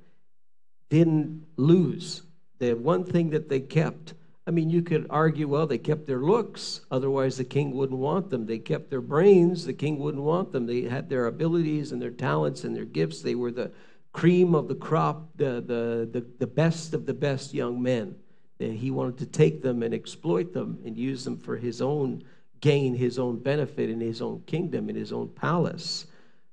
didn't 0.89 1.45
lose, 1.57 2.21
the 2.59 2.73
one 2.73 3.03
thing 3.03 3.31
that 3.31 3.49
they 3.49 3.59
kept 3.59 4.13
I 4.47 4.51
mean, 4.51 4.69
you 4.71 4.81
could 4.81 5.05
argue, 5.09 5.47
well, 5.47 5.67
they 5.67 5.77
kept 5.77 6.07
their 6.07 6.21
looks, 6.21 6.81
otherwise 6.89 7.37
the 7.37 7.43
king 7.43 7.71
wouldn't 7.71 7.99
want 7.99 8.31
them. 8.31 8.47
They 8.47 8.57
kept 8.57 8.89
their 8.89 9.01
brains, 9.01 9.65
the 9.65 9.73
king 9.73 9.99
wouldn't 9.99 10.23
want 10.23 10.51
them. 10.51 10.65
They 10.65 10.81
had 10.81 11.09
their 11.09 11.27
abilities 11.27 11.91
and 11.91 12.01
their 12.01 12.11
talents 12.11 12.63
and 12.63 12.75
their 12.75 12.85
gifts. 12.85 13.21
They 13.21 13.35
were 13.35 13.51
the 13.51 13.71
cream 14.13 14.55
of 14.55 14.67
the 14.67 14.75
crop, 14.75 15.29
the, 15.35 15.61
the, 15.61 16.09
the, 16.11 16.25
the 16.39 16.47
best 16.47 16.93
of 16.93 17.05
the 17.05 17.13
best 17.13 17.53
young 17.53 17.81
men. 17.81 18.15
He 18.57 18.91
wanted 18.91 19.17
to 19.19 19.25
take 19.25 19.61
them 19.61 19.81
and 19.83 19.93
exploit 19.93 20.53
them 20.53 20.79
and 20.85 20.97
use 20.97 21.23
them 21.23 21.37
for 21.37 21.57
his 21.57 21.81
own 21.81 22.23
gain, 22.59 22.95
his 22.95 23.17
own 23.17 23.39
benefit 23.39 23.89
in 23.89 23.99
his 23.99 24.21
own 24.21 24.43
kingdom, 24.45 24.89
in 24.89 24.95
his 24.95 25.11
own 25.11 25.29
palace. 25.29 26.05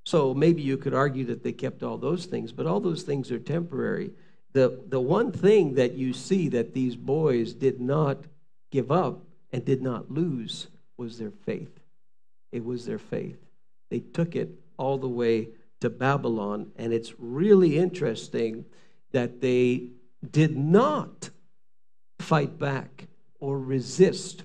So 0.05 0.33
maybe 0.33 0.61
you 0.61 0.77
could 0.77 0.93
argue 0.93 1.25
that 1.25 1.43
they 1.43 1.51
kept 1.51 1.83
all 1.83 1.97
those 1.97 2.25
things, 2.25 2.51
but 2.51 2.65
all 2.65 2.79
those 2.79 3.03
things 3.03 3.31
are 3.31 3.39
temporary 3.39 4.11
the, 4.53 4.81
the 4.87 4.99
one 4.99 5.31
thing 5.31 5.75
that 5.75 5.93
you 5.93 6.13
see 6.13 6.49
that 6.49 6.73
these 6.73 6.95
boys 6.95 7.53
did 7.53 7.79
not 7.79 8.17
give 8.71 8.91
up 8.91 9.21
and 9.51 9.63
did 9.63 9.81
not 9.81 10.11
lose 10.11 10.67
was 10.97 11.17
their 11.17 11.31
faith. 11.31 11.79
It 12.51 12.65
was 12.65 12.85
their 12.85 12.97
faith. 12.97 13.37
They 13.89 13.99
took 13.99 14.35
it 14.35 14.49
all 14.77 14.97
the 14.97 15.07
way 15.07 15.49
to 15.81 15.89
Babylon. 15.89 16.71
And 16.77 16.93
it's 16.93 17.13
really 17.19 17.77
interesting 17.77 18.65
that 19.11 19.41
they 19.41 19.89
did 20.29 20.57
not 20.57 21.29
fight 22.19 22.57
back 22.57 23.07
or 23.39 23.59
resist 23.59 24.43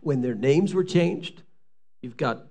when 0.00 0.20
their 0.20 0.34
names 0.34 0.74
were 0.74 0.84
changed. 0.84 1.42
You've 2.02 2.16
got 2.16 2.46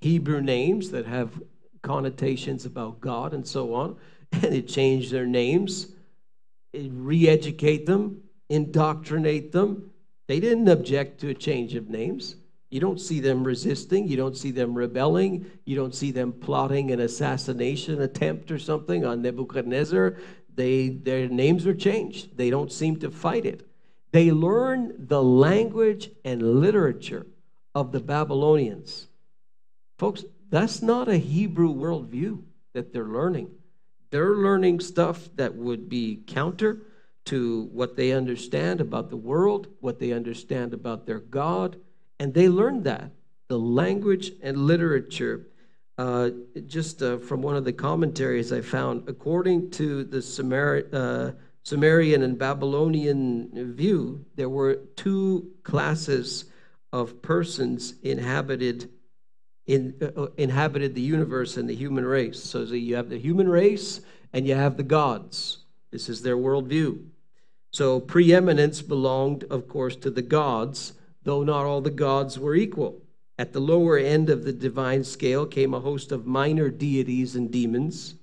Hebrew 0.00 0.40
names 0.40 0.90
that 0.90 1.06
have 1.06 1.42
connotations 1.82 2.66
about 2.66 3.00
God 3.00 3.32
and 3.32 3.46
so 3.46 3.74
on, 3.74 3.96
and 4.32 4.54
it 4.54 4.68
changed 4.68 5.10
their 5.10 5.26
names 5.26 5.88
re 6.74 7.28
educate 7.28 7.86
them, 7.86 8.22
indoctrinate 8.48 9.52
them. 9.52 9.90
They 10.26 10.40
didn't 10.40 10.68
object 10.68 11.20
to 11.20 11.30
a 11.30 11.34
change 11.34 11.74
of 11.74 11.88
names. 11.88 12.36
You 12.70 12.80
don't 12.80 13.00
see 13.00 13.20
them 13.20 13.44
resisting. 13.44 14.08
You 14.08 14.16
don't 14.16 14.36
see 14.36 14.50
them 14.50 14.74
rebelling. 14.74 15.46
You 15.64 15.76
don't 15.76 15.94
see 15.94 16.10
them 16.10 16.32
plotting 16.32 16.90
an 16.90 17.00
assassination 17.00 18.02
attempt 18.02 18.50
or 18.50 18.58
something 18.58 19.06
on 19.06 19.22
Nebuchadnezzar. 19.22 20.16
They, 20.54 20.88
their 20.88 21.28
names 21.28 21.66
are 21.66 21.74
changed. 21.74 22.36
They 22.36 22.50
don't 22.50 22.70
seem 22.70 22.98
to 22.98 23.10
fight 23.10 23.46
it. 23.46 23.66
They 24.12 24.30
learn 24.30 25.06
the 25.06 25.22
language 25.22 26.10
and 26.24 26.60
literature 26.60 27.26
of 27.74 27.92
the 27.92 28.00
Babylonians. 28.00 29.06
Folks, 29.98 30.24
that's 30.50 30.82
not 30.82 31.08
a 31.08 31.16
Hebrew 31.16 31.72
worldview 31.74 32.42
that 32.72 32.92
they're 32.92 33.04
learning. 33.04 33.50
They're 34.10 34.36
learning 34.36 34.80
stuff 34.80 35.28
that 35.36 35.54
would 35.54 35.88
be 35.88 36.22
counter 36.26 36.82
to 37.26 37.68
what 37.72 37.96
they 37.96 38.12
understand 38.12 38.80
about 38.80 39.10
the 39.10 39.16
world, 39.16 39.68
what 39.80 39.98
they 39.98 40.12
understand 40.12 40.72
about 40.72 41.06
their 41.06 41.20
God, 41.20 41.76
and 42.18 42.32
they 42.32 42.48
learned 42.48 42.84
that 42.84 43.10
the 43.48 43.58
language 43.58 44.32
and 44.42 44.56
literature. 44.56 45.46
Uh, 45.96 46.30
just 46.66 47.02
uh, 47.02 47.18
from 47.18 47.42
one 47.42 47.56
of 47.56 47.64
the 47.64 47.72
commentaries 47.72 48.52
I 48.52 48.60
found, 48.60 49.08
according 49.08 49.70
to 49.72 50.04
the 50.04 50.18
uh, 50.92 51.32
Sumerian 51.64 52.22
and 52.22 52.38
Babylonian 52.38 53.74
view, 53.74 54.24
there 54.36 54.48
were 54.48 54.76
two 54.94 55.50
classes 55.64 56.44
of 56.92 57.20
persons 57.20 57.94
inhabited 58.02 58.90
in, 59.68 59.94
uh, 60.00 60.22
uh, 60.22 60.28
inhabited 60.38 60.94
the 60.94 61.00
universe 61.00 61.56
and 61.56 61.68
the 61.68 61.76
human 61.76 62.04
race. 62.04 62.42
So 62.42 62.62
you 62.62 62.96
have 62.96 63.10
the 63.10 63.18
human 63.18 63.48
race 63.48 64.00
and 64.32 64.46
you 64.46 64.54
have 64.54 64.76
the 64.76 64.82
gods. 64.82 65.58
This 65.92 66.08
is 66.08 66.22
their 66.22 66.36
worldview. 66.36 67.04
So 67.70 68.00
preeminence 68.00 68.80
belonged, 68.82 69.44
of 69.44 69.68
course, 69.68 69.94
to 69.96 70.10
the 70.10 70.22
gods, 70.22 70.94
though 71.22 71.44
not 71.44 71.66
all 71.66 71.82
the 71.82 71.90
gods 71.90 72.38
were 72.38 72.54
equal. 72.54 73.02
At 73.38 73.52
the 73.52 73.60
lower 73.60 73.98
end 73.98 74.30
of 74.30 74.44
the 74.44 74.52
divine 74.52 75.04
scale 75.04 75.46
came 75.46 75.74
a 75.74 75.80
host 75.80 76.10
of 76.12 76.26
minor 76.26 76.70
deities 76.70 77.36
and 77.36 77.50
demons, 77.52 78.14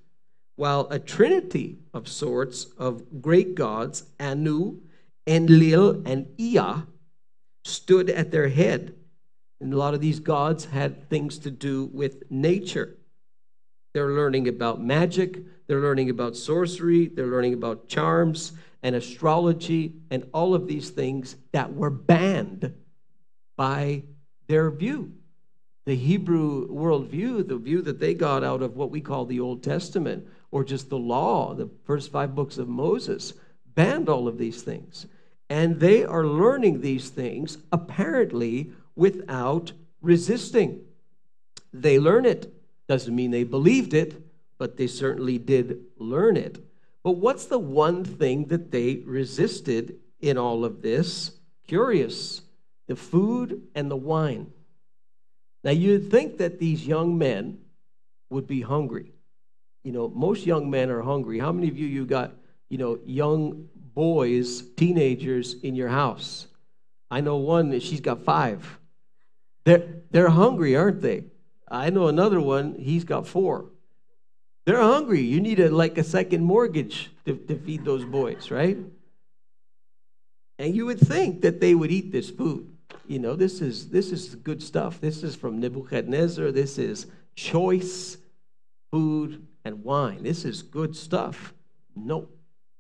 while 0.56 0.88
a 0.90 0.98
trinity 1.00 1.78
of 1.94 2.08
sorts 2.08 2.66
of 2.78 3.22
great 3.22 3.54
gods, 3.54 4.04
Anu, 4.20 4.80
Enlil, 5.28 6.02
and 6.06 6.28
Ea, 6.38 6.84
stood 7.64 8.10
at 8.10 8.32
their 8.32 8.50
head 8.50 8.96
and 9.60 9.74
a 9.74 9.78
lot 9.78 9.94
of 9.94 10.02
these 10.02 10.20
gods 10.20 10.66
had 10.66 11.10
things 11.10 11.40
to 11.40 11.52
do 11.52 11.86
with 11.94 12.30
nature. 12.30 12.98
They're 13.94 14.12
learning 14.12 14.48
about 14.48 14.84
magic, 14.84 15.40
they're 15.68 15.82
learning 15.82 16.10
about 16.10 16.36
sorcery, 16.36 17.08
they're 17.08 17.28
learning 17.28 17.54
about 17.54 17.88
charms 17.88 18.52
and 18.84 18.96
astrology 18.96 19.94
and 20.12 20.28
all 20.34 20.54
of 20.54 20.68
these 20.68 20.90
things 20.90 21.38
that 21.54 21.74
were 21.74 21.90
banned 21.90 22.74
by 23.56 24.04
their 24.48 24.70
view. 24.70 25.14
The 25.86 25.96
Hebrew 25.96 26.68
worldview, 26.68 27.48
the 27.48 27.58
view 27.58 27.82
that 27.84 28.00
they 28.00 28.14
got 28.14 28.44
out 28.44 28.62
of 28.62 28.76
what 28.76 28.92
we 28.92 29.02
call 29.02 29.26
the 29.26 29.40
Old 29.40 29.64
Testament 29.64 30.28
or 30.52 30.64
just 30.64 30.90
the 30.90 30.98
law, 30.98 31.54
the 31.54 31.70
first 31.86 32.12
five 32.12 32.36
books 32.36 32.58
of 32.58 32.68
Moses, 32.68 33.34
banned 33.76 34.10
all 34.10 34.28
of 34.28 34.38
these 34.38 34.62
things. 34.64 35.06
And 35.50 35.80
they 35.80 36.04
are 36.04 36.26
learning 36.26 36.82
these 36.82 37.10
things 37.10 37.58
apparently 37.72 38.72
without 38.96 39.72
resisting. 40.02 40.82
They 41.74 42.00
learn 42.00 42.26
it. 42.26 42.54
Doesn't 42.88 43.16
mean 43.16 43.32
they 43.32 43.44
believed 43.44 43.94
it, 43.94 44.22
but 44.58 44.78
they 44.78 44.88
certainly 44.88 45.38
did 45.38 45.80
learn 45.98 46.38
it. 46.38 46.60
But 47.04 47.18
what's 47.18 47.46
the 47.46 47.60
one 47.60 48.04
thing 48.04 48.46
that 48.48 48.72
they 48.72 48.98
resisted 49.06 49.98
in 50.20 50.38
all 50.38 50.66
of 50.66 50.82
this? 50.82 51.32
Curious 51.68 52.42
the 52.88 52.96
food 52.96 53.64
and 53.74 53.90
the 53.90 53.96
wine. 53.96 54.52
Now, 55.64 55.72
you'd 55.72 56.12
think 56.12 56.38
that 56.38 56.60
these 56.60 56.86
young 56.86 57.18
men 57.18 57.58
would 58.30 58.46
be 58.46 58.62
hungry. 58.62 59.14
You 59.84 59.92
know, 59.92 60.08
most 60.08 60.46
young 60.46 60.70
men 60.70 60.90
are 60.90 61.02
hungry. 61.02 61.40
How 61.40 61.52
many 61.52 61.68
of 61.68 61.78
you 61.78 61.88
you 61.88 62.06
got, 62.06 62.34
you 62.70 62.78
know, 62.78 63.00
young 63.06 63.68
boys, 63.94 64.62
teenagers 64.76 65.56
in 65.64 65.76
your 65.76 65.90
house? 65.90 66.48
I 67.10 67.22
know 67.22 67.38
one, 67.38 67.80
she's 67.80 68.02
got 68.02 68.24
five. 68.24 68.80
They're, 69.66 70.04
they're 70.12 70.30
hungry, 70.30 70.76
aren't 70.76 71.02
they? 71.02 71.26
I 71.68 71.90
know 71.90 72.08
another 72.08 72.40
one, 72.40 72.76
he's 72.76 73.04
got 73.04 73.28
four. 73.28 73.66
They're 74.66 74.82
hungry. 74.82 75.22
You 75.22 75.42
need 75.42 75.60
a, 75.60 75.70
like 75.70 75.98
a 75.98 76.04
second 76.04 76.44
mortgage 76.44 77.12
to, 77.26 77.36
to 77.36 77.58
feed 77.58 77.84
those 77.84 78.06
boys, 78.06 78.50
right? 78.50 78.78
And 80.58 80.76
you 80.76 80.86
would 80.86 81.00
think 81.00 81.42
that 81.42 81.60
they 81.60 81.76
would 81.76 81.92
eat 81.92 82.12
this 82.12 82.30
food. 82.30 82.72
You 83.08 83.20
know, 83.20 83.36
this 83.36 83.62
is 83.62 83.90
this 83.90 84.12
is 84.12 84.36
good 84.36 84.64
stuff. 84.64 85.00
This 85.00 85.22
is 85.22 85.36
from 85.36 85.60
Nebuchadnezzar. 85.60 86.52
This 86.52 86.78
is 86.80 87.08
choice 87.36 88.18
food 88.92 89.46
and 89.64 89.84
wine. 89.84 90.24
This 90.24 90.46
is 90.46 90.64
good 90.64 90.96
stuff. 90.96 91.54
No. 91.96 92.30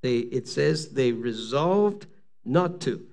They 0.01 0.19
it 0.19 0.47
says 0.47 0.89
they 0.89 1.11
resolved 1.11 2.07
not 2.43 2.79
to 2.81 3.05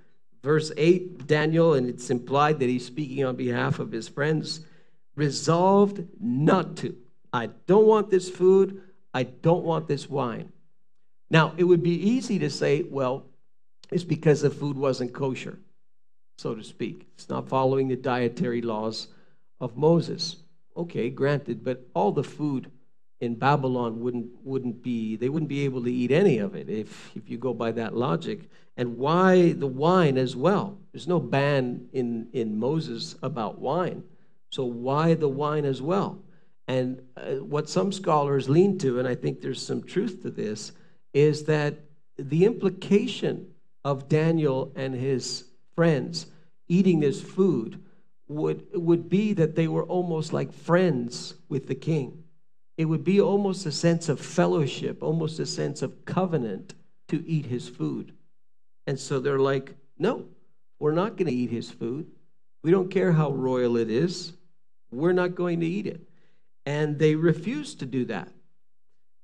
verse 0.43 0.73
8, 0.77 1.27
Daniel, 1.27 1.75
and 1.75 1.89
it's 1.89 2.11
implied 2.11 2.59
that 2.61 2.69
he's 2.69 2.87
speaking 2.87 3.25
on 3.25 3.37
behalf 3.37 3.79
of 3.79 3.93
his 3.93 4.09
friends, 4.09 4.61
resolved 5.15 6.05
not 6.21 6.77
to. 6.77 6.97
I 7.33 7.51
don't 7.67 7.87
want 7.87 8.11
this 8.11 8.29
food. 8.29 8.83
I 9.15 9.25
don't 9.25 9.65
want 9.65 9.89
this 9.89 10.09
wine. 10.09 10.53
Now, 11.31 11.55
it 11.57 11.65
would 11.65 11.83
be 11.83 12.09
easy 12.11 12.39
to 12.41 12.51
say, 12.51 12.83
well, 12.83 13.25
it's 13.91 14.05
because 14.05 14.43
the 14.43 14.51
food 14.51 14.77
wasn't 14.77 15.13
kosher, 15.13 15.59
so 16.39 16.55
to 16.55 16.65
speak. 16.65 17.07
It's 17.15 17.29
not 17.29 17.49
following 17.49 17.89
the 17.89 17.97
dietary 17.97 18.63
laws 18.63 19.09
of 19.61 19.77
Moses. 19.77 20.37
Okay, 20.77 21.11
granted, 21.11 21.63
but 21.63 21.87
all 21.95 22.13
the 22.13 22.25
food 22.25 22.71
in 23.23 23.37
Babylon 23.37 24.01
wouldn't, 24.01 24.27
wouldn't 24.43 24.83
be, 24.83 25.15
they 25.15 25.29
wouldn't 25.29 25.49
be 25.49 25.65
able 25.65 25.81
to 25.85 25.93
eat 25.93 26.11
any 26.11 26.39
of 26.39 26.57
it 26.57 26.69
if, 26.69 27.13
if 27.15 27.31
you 27.31 27.39
go 27.39 27.55
by 27.55 27.71
that 27.71 27.97
logic. 27.97 28.51
And 28.77 28.99
why 28.99 29.53
the 29.53 29.69
wine 29.69 30.19
as 30.19 30.35
well? 30.35 30.77
There's 30.91 31.07
no 31.07 31.21
ban 31.21 31.87
in, 31.93 32.27
in 32.33 32.59
Moses 32.59 33.15
about 33.23 33.61
wine. 33.61 34.03
So 34.51 34.65
why 34.65 35.15
the 35.15 35.29
wine 35.29 35.65
as 35.65 35.81
well? 35.81 36.19
And 36.67 37.01
uh, 37.17 37.35
what 37.45 37.69
some 37.69 37.93
scholars 37.93 38.49
lean 38.49 38.77
to, 38.79 38.99
and 38.99 39.07
I 39.07 39.15
think 39.15 39.41
there's 39.41 39.65
some 39.65 39.85
truth 39.85 40.23
to 40.23 40.31
this, 40.31 40.73
is 41.15 41.45
that 41.45 41.77
the 42.19 42.45
implication 42.45 43.53
of 43.85 44.09
Daniel 44.09 44.73
and 44.75 44.97
his 44.97 45.45
friends 45.77 46.27
eating 46.67 46.99
this 46.99 47.23
food 47.23 47.81
would, 48.27 48.67
would 48.75 49.09
be 49.09 49.33
that 49.35 49.55
they 49.55 49.69
were 49.69 49.85
almost 49.85 50.33
like 50.33 50.53
friends 50.53 51.35
with 51.49 51.69
the 51.69 51.77
king 51.77 52.22
it 52.83 52.87
would 52.87 53.05
be 53.05 53.21
almost 53.21 53.65
a 53.65 53.71
sense 53.71 54.09
of 54.09 54.19
fellowship, 54.19 55.05
almost 55.05 55.39
a 55.39 55.47
sense 55.47 55.83
of 55.83 56.05
covenant 56.05 56.75
to 57.07 57.25
eat 57.29 57.47
his 57.47 57.69
food. 57.69 58.13
And 58.89 58.99
so 58.99 59.21
they're 59.21 59.39
like, 59.39 59.77
no, 59.99 60.27
we're 60.81 60.91
not 60.91 61.17
going 61.17 61.29
to 61.29 61.33
eat 61.33 61.51
his 61.51 61.71
food. 61.71 62.11
We 62.65 62.73
don't 62.73 62.91
care 62.91 63.13
how 63.13 63.31
royal 63.31 63.77
it 63.77 63.89
is. 63.89 64.33
We're 64.91 65.13
not 65.13 65.37
going 65.37 65.61
to 65.61 65.67
eat 65.67 65.87
it. 65.87 66.01
And 66.67 66.99
they 66.99 67.15
refuse 67.15 67.77
to 67.77 67.87
do 67.87 68.05
that. 68.07 68.29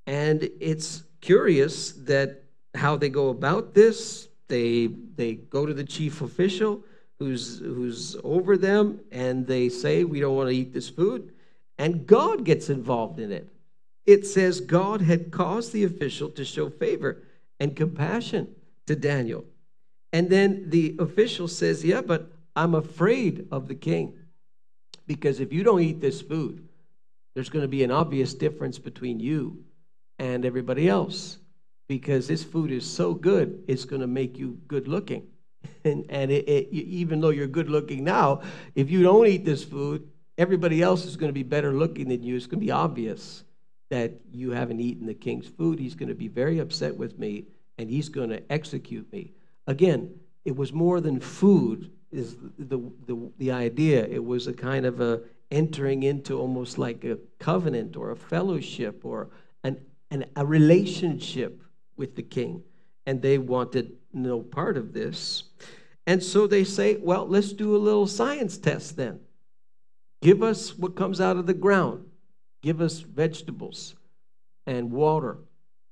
And 0.07 0.49
it's 0.61 1.03
curious 1.21 1.91
that 1.93 2.45
how 2.77 2.95
they 2.95 3.09
go 3.09 3.31
about 3.31 3.75
this. 3.75 4.29
They 4.47 4.87
they 5.17 5.35
go 5.35 5.67
to 5.67 5.75
the 5.75 5.85
chief 5.85 6.23
official 6.23 6.85
who's 7.19 7.59
who's 7.59 8.17
over 8.23 8.57
them 8.57 9.01
and 9.11 9.47
they 9.47 9.69
say 9.69 10.05
we 10.05 10.21
don't 10.21 10.37
want 10.37 10.49
to 10.49 10.55
eat 10.55 10.73
this 10.73 10.89
food 10.89 11.33
and 11.79 12.07
God 12.07 12.45
gets 12.45 12.69
involved 12.69 13.21
in 13.21 13.31
it. 13.33 13.49
It 14.05 14.27
says 14.27 14.61
God 14.61 15.01
had 15.03 15.31
caused 15.31 15.73
the 15.73 15.85
official 15.85 16.31
to 16.31 16.45
show 16.45 16.69
favor 16.69 17.23
and 17.61 17.77
compassion 17.77 18.55
to 18.87 18.97
Daniel. 18.97 19.45
And 20.13 20.31
then 20.31 20.71
the 20.71 20.97
official 20.99 21.47
says, 21.47 21.85
Yeah, 21.85 22.01
but 22.01 22.33
I'm 22.57 22.75
afraid 22.75 23.47
of 23.53 23.69
the 23.69 23.75
king. 23.75 24.15
Because 25.07 25.41
if 25.41 25.53
you 25.53 25.63
don't 25.63 25.81
eat 25.81 26.01
this 26.01 26.21
food, 26.21 26.69
there's 27.35 27.49
going 27.49 27.63
to 27.63 27.69
be 27.69 27.85
an 27.85 27.91
obvious 27.91 28.35
difference 28.35 28.79
between 28.79 29.21
you 29.21 29.65
and 30.19 30.45
everybody 30.45 30.89
else. 30.89 31.39
Because 31.87 32.27
this 32.27 32.45
food 32.45 32.71
is 32.71 32.91
so 32.91 33.15
good, 33.15 33.65
it's 33.69 33.85
going 33.85 34.03
to 34.03 34.07
make 34.07 34.39
you 34.39 34.59
good 34.67 34.89
looking. 34.89 35.27
And, 35.85 36.05
and 36.09 36.31
it, 36.31 36.49
it, 36.49 36.69
even 36.73 37.21
though 37.21 37.31
you're 37.31 37.47
good 37.47 37.71
looking 37.71 38.05
now, 38.05 38.43
if 38.75 38.91
you 38.91 39.03
don't 39.03 39.27
eat 39.27 39.45
this 39.45 39.65
food, 39.65 40.09
everybody 40.39 40.81
else 40.81 41.05
is 41.05 41.17
going 41.17 41.29
to 41.29 41.35
be 41.35 41.43
better 41.43 41.73
looking 41.73 42.09
than 42.09 42.23
you. 42.23 42.37
It's 42.37 42.47
going 42.47 42.61
to 42.61 42.67
be 42.67 42.71
obvious 42.71 43.45
that 43.91 44.13
you 44.33 44.53
haven't 44.53 44.81
eaten 44.81 45.07
the 45.07 45.15
king's 45.15 45.49
food. 45.49 45.79
He's 45.79 45.95
going 45.95 46.09
to 46.09 46.15
be 46.15 46.29
very 46.29 46.61
upset 46.61 46.97
with 46.97 47.19
me 47.19 47.45
and 47.77 47.91
he's 47.91 48.09
going 48.09 48.31
to 48.31 48.43
execute 48.51 49.11
me. 49.13 49.33
Again, 49.67 50.15
it 50.45 50.57
was 50.57 50.73
more 50.73 51.01
than 51.01 51.21
food 51.21 51.91
is 52.11 52.37
the, 52.59 52.79
the, 53.07 53.31
the 53.39 53.51
idea. 53.51 54.07
It 54.07 54.25
was 54.25 54.47
a 54.47 54.53
kind 54.53 54.87
of 54.87 55.01
a 55.01 55.21
entering 55.51 56.03
into 56.03 56.39
almost 56.39 56.79
like 56.79 57.05
a 57.05 57.19
covenant 57.39 57.97
or 57.97 58.11
a 58.11 58.17
fellowship 58.17 59.05
or 59.05 59.29
an, 59.65 59.79
an, 60.11 60.25
a 60.37 60.47
relationship 60.47 61.63
with 61.97 62.17
the 62.17 62.23
king. 62.23 62.63
and 63.09 63.23
they 63.23 63.39
wanted 63.39 63.93
no 64.13 64.41
part 64.41 64.77
of 64.77 64.93
this. 64.93 65.45
And 66.07 66.23
so 66.23 66.47
they 66.47 66.65
say, 66.65 66.97
well, 66.97 67.27
let's 67.27 67.55
do 67.55 67.75
a 67.75 67.79
little 67.79 68.07
science 68.07 68.59
test 68.59 68.97
then. 68.97 69.21
Give 70.21 70.43
us 70.43 70.77
what 70.77 70.97
comes 70.97 71.21
out 71.21 71.37
of 71.37 71.47
the 71.47 71.55
ground, 71.55 72.05
give 72.63 72.81
us 72.81 73.01
vegetables 73.01 73.95
and 74.67 74.91
water, 74.91 75.39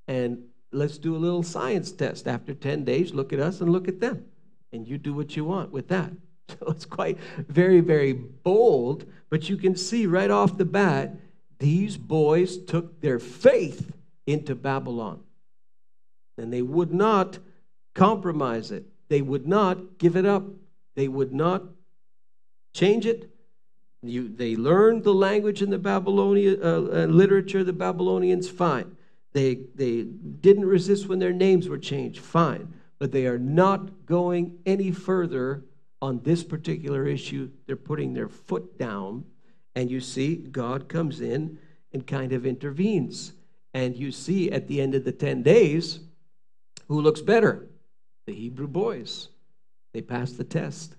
and 0.09 0.45
let's 0.73 0.99
do 0.99 1.15
a 1.15 1.19
little 1.19 1.43
science 1.43 1.93
test. 1.93 2.27
After 2.27 2.55
10 2.55 2.85
days, 2.85 3.15
look 3.15 3.33
at 3.33 3.41
us 3.41 3.61
and 3.61 3.71
look 3.71 3.89
at 3.89 4.01
them, 4.01 4.25
and 4.73 4.87
you 4.87 4.99
do 4.99 5.15
what 5.15 5.37
you 5.37 5.45
want 5.45 5.73
with 5.73 5.89
that. 5.89 6.13
So 6.49 6.69
it's 6.69 6.85
quite 6.85 7.19
very, 7.49 7.81
very 7.81 8.13
bold, 8.13 9.05
but 9.31 9.49
you 9.49 9.57
can 9.57 9.75
see 9.75 10.07
right 10.07 10.31
off 10.31 10.57
the 10.57 10.65
bat, 10.65 11.17
these 11.59 11.97
boys 11.97 12.57
took 12.57 13.01
their 13.01 13.19
faith 13.19 13.93
into 14.29 14.55
Babylon. 14.55 15.25
And 16.39 16.53
they 16.53 16.63
would 16.63 16.95
not 16.95 17.41
compromise 17.97 18.71
it. 18.71 18.85
They 19.09 19.23
would 19.23 19.47
not 19.47 19.99
give 19.99 20.17
it 20.17 20.25
up. 20.25 20.45
They 20.95 21.09
would 21.09 21.33
not 21.33 21.65
change 22.75 23.07
it. 23.07 23.29
You, 24.09 24.29
they 24.29 24.57
learned 24.57 25.05
the 25.05 25.15
language 25.15 25.63
in 25.63 25.71
the 25.71 25.79
Babylonian 25.79 26.61
uh, 26.63 26.67
uh, 26.67 27.07
literature, 27.07 27.65
the 27.65 27.73
Babylonians, 27.73 28.49
fine. 28.49 28.97
They, 29.33 29.61
they 29.75 30.03
didn't 30.03 30.65
resist 30.65 31.09
when 31.09 31.19
their 31.19 31.33
names 31.33 31.69
were 31.69 31.79
changed, 31.79 32.21
fine. 32.21 32.73
But 32.99 33.13
they 33.13 33.27
are 33.27 33.39
not 33.39 34.07
going 34.07 34.59
any 34.65 34.91
further 34.91 35.65
on 36.01 36.21
this 36.23 36.43
particular 36.43 37.07
issue. 37.07 37.51
They're 37.67 37.77
putting 37.77 38.15
their 38.15 38.29
foot 38.29 38.79
down. 38.79 39.25
And 39.75 39.91
you 39.91 40.01
see, 40.01 40.37
God 40.37 40.89
comes 40.89 41.21
in 41.21 41.59
and 41.93 42.07
kind 42.07 42.33
of 42.33 42.47
intervenes. 42.47 43.33
And 43.75 43.97
you 43.97 44.11
see 44.11 44.51
at 44.51 44.69
the 44.69 44.81
end 44.81 44.95
of 44.95 45.05
the 45.05 45.13
10 45.13 45.43
days 45.43 46.01
who 46.89 47.01
looks 47.01 47.21
better 47.21 47.69
the 48.27 48.35
Hebrew 48.35 48.67
boys. 48.67 49.29
They 49.93 50.01
passed 50.03 50.37
the 50.37 50.45
test. 50.45 50.97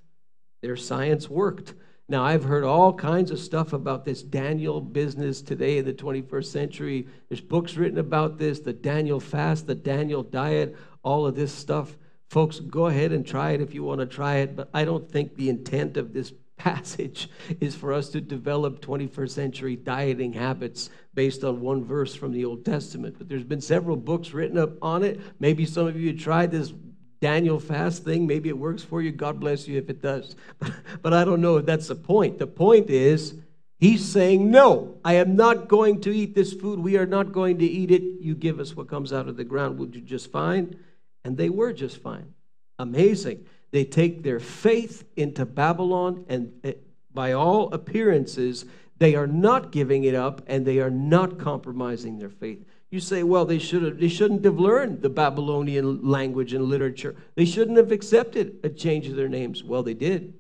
Their 0.61 0.75
science 0.75 1.29
worked. 1.29 1.73
Now, 2.09 2.23
I've 2.23 2.45
heard 2.45 2.63
all 2.63 2.93
kinds 2.93 3.31
of 3.31 3.39
stuff 3.39 3.73
about 3.73 4.05
this 4.05 4.23
Daniel 4.23 4.79
business 4.79 5.41
today 5.41 5.79
in 5.79 5.85
the 5.85 5.93
21st 5.93 6.45
century. 6.45 7.07
There's 7.27 7.41
books 7.41 7.75
written 7.75 7.99
about 7.99 8.37
this 8.37 8.59
the 8.59 8.71
Daniel 8.71 9.19
fast, 9.19 9.67
the 9.67 9.75
Daniel 9.75 10.23
diet, 10.23 10.77
all 11.03 11.27
of 11.27 11.35
this 11.35 11.51
stuff. 11.51 11.97
Folks, 12.29 12.61
go 12.61 12.85
ahead 12.85 13.11
and 13.11 13.25
try 13.25 13.51
it 13.51 13.61
if 13.61 13.73
you 13.73 13.83
want 13.83 13.99
to 13.99 14.05
try 14.05 14.37
it, 14.37 14.55
but 14.55 14.69
I 14.73 14.85
don't 14.85 15.09
think 15.11 15.35
the 15.35 15.49
intent 15.49 15.97
of 15.97 16.13
this 16.13 16.33
passage 16.57 17.29
is 17.59 17.75
for 17.75 17.91
us 17.91 18.09
to 18.09 18.21
develop 18.21 18.81
21st 18.81 19.29
century 19.29 19.75
dieting 19.75 20.33
habits 20.33 20.89
based 21.13 21.43
on 21.43 21.59
one 21.59 21.83
verse 21.83 22.15
from 22.15 22.31
the 22.31 22.45
Old 22.45 22.63
Testament. 22.63 23.15
But 23.17 23.27
there's 23.27 23.43
been 23.43 23.61
several 23.61 23.97
books 23.97 24.33
written 24.33 24.57
up 24.57 24.71
on 24.81 25.03
it. 25.03 25.19
Maybe 25.39 25.65
some 25.65 25.87
of 25.87 25.99
you 25.99 26.17
tried 26.17 26.51
this 26.51 26.73
Daniel 27.19 27.60
fast 27.60 28.03
thing. 28.03 28.27
Maybe 28.27 28.49
it 28.49 28.58
works 28.58 28.84
for 28.84 29.01
you. 29.01 29.12
God 29.12 29.39
bless 29.39 29.67
you 29.67 29.77
if 29.77 29.89
it 29.89 30.01
does. 30.01 30.36
But, 31.01 31.13
I 31.13 31.23
don't 31.23 31.41
know 31.41 31.58
if 31.58 31.65
that's 31.65 31.88
the 31.88 31.95
point. 31.95 32.39
The 32.39 32.47
point 32.47 32.89
is, 32.89 33.36
he's 33.80 34.03
saying, 34.06 34.49
No, 34.49 34.97
I 35.03 35.13
am 35.15 35.36
not 35.36 35.67
going 35.67 36.01
to 36.01 36.15
eat 36.15 36.36
this 36.36 36.53
food. 36.53 36.80
We 36.80 36.97
are 36.97 37.06
not 37.06 37.32
going 37.32 37.60
to 37.60 37.65
eat 37.65 37.91
it. 37.91 38.03
You 38.19 38.36
give 38.36 38.60
us 38.60 38.75
what 38.75 38.89
comes 38.89 39.13
out 39.13 39.27
of 39.27 39.38
the 39.38 39.43
ground. 39.43 39.77
Would 39.80 39.95
you 39.95 40.01
just 40.01 40.32
fine? 40.32 40.75
And 41.23 41.38
they 41.38 41.49
were 41.49 41.73
just 41.73 42.01
fine. 42.01 42.34
Amazing. 42.80 43.45
They 43.71 43.84
take 43.84 44.23
their 44.23 44.39
faith 44.39 45.03
into 45.15 45.45
Babylon, 45.45 46.25
and 46.30 46.53
eh, 46.63 46.73
by 47.13 47.34
all 47.34 47.73
appearances, 47.73 48.65
they 48.99 49.15
are 49.15 49.27
not 49.27 49.71
giving 49.71 50.03
it 50.03 50.15
up 50.15 50.41
and 50.47 50.65
they 50.65 50.80
are 50.80 50.89
not 50.89 51.38
compromising 51.38 52.17
their 52.17 52.30
faith. 52.30 52.65
You 52.89 53.02
say, 53.02 53.23
well, 53.23 53.43
they, 53.45 53.60
should 53.60 53.84
have, 53.84 54.00
they 54.00 54.08
shouldn't 54.08 54.45
have 54.45 54.60
learned 54.60 55.02
the 55.02 55.10
Babylonian 55.10 56.08
language 56.08 56.54
and 56.54 56.65
literature. 56.65 57.15
They 57.36 57.45
shouldn't 57.45 57.78
have 57.78 57.91
accepted 57.91 58.60
a 58.63 58.69
change 58.69 59.08
of 59.08 59.17
their 59.17 59.28
names. 59.28 59.63
Well, 59.63 59.84
they 59.84 59.93
did. 59.93 60.34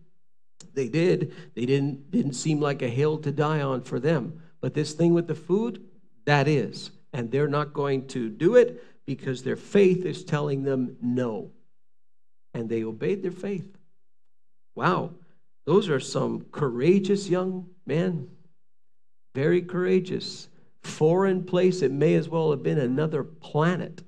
They 0.73 0.87
did. 0.87 1.33
They 1.55 1.65
didn't, 1.65 2.09
didn't 2.09 2.33
seem 2.33 2.61
like 2.61 2.81
a 2.81 2.87
hill 2.87 3.17
to 3.19 3.31
die 3.31 3.61
on 3.61 3.81
for 3.81 3.99
them. 3.99 4.41
But 4.61 4.73
this 4.73 4.93
thing 4.93 5.13
with 5.13 5.27
the 5.27 5.35
food, 5.35 5.83
that 6.25 6.47
is. 6.47 6.91
And 7.11 7.31
they're 7.31 7.49
not 7.49 7.73
going 7.73 8.07
to 8.09 8.29
do 8.29 8.55
it 8.55 8.83
because 9.05 9.43
their 9.43 9.55
faith 9.55 10.05
is 10.05 10.23
telling 10.23 10.63
them 10.63 10.95
no. 11.01 11.51
And 12.53 12.69
they 12.69 12.83
obeyed 12.83 13.23
their 13.23 13.31
faith. 13.31 13.77
Wow. 14.75 15.11
Those 15.65 15.89
are 15.89 15.99
some 15.99 16.45
courageous 16.51 17.27
young 17.27 17.67
men. 17.85 18.29
Very 19.35 19.61
courageous 19.61 20.47
foreign 20.87 21.43
place. 21.43 21.81
It 21.81 21.91
may 21.91 22.15
as 22.15 22.29
well 22.29 22.51
have 22.51 22.63
been 22.63 22.79
another 22.79 23.23
planet, 23.23 24.01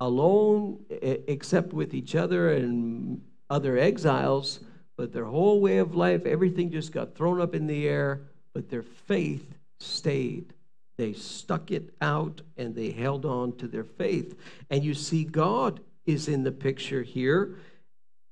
alone, 0.00 0.84
except 0.90 1.72
with 1.72 1.94
each 1.94 2.14
other 2.14 2.52
and 2.52 3.20
other 3.48 3.78
exiles. 3.78 4.60
But 4.96 5.12
their 5.12 5.24
whole 5.24 5.60
way 5.60 5.78
of 5.78 5.94
life, 5.94 6.26
everything 6.26 6.70
just 6.70 6.92
got 6.92 7.14
thrown 7.14 7.40
up 7.40 7.54
in 7.54 7.66
the 7.66 7.88
air, 7.88 8.22
but 8.52 8.68
their 8.68 8.82
faith 8.82 9.54
stayed. 9.78 10.52
They 10.98 11.14
stuck 11.14 11.70
it 11.70 11.94
out 12.02 12.42
and 12.58 12.74
they 12.74 12.90
held 12.90 13.24
on 13.24 13.56
to 13.56 13.66
their 13.66 13.84
faith. 13.84 14.38
And 14.68 14.84
you 14.84 14.92
see, 14.92 15.24
God 15.24 15.80
is 16.04 16.28
in 16.28 16.44
the 16.44 16.52
picture 16.52 17.02
here 17.02 17.56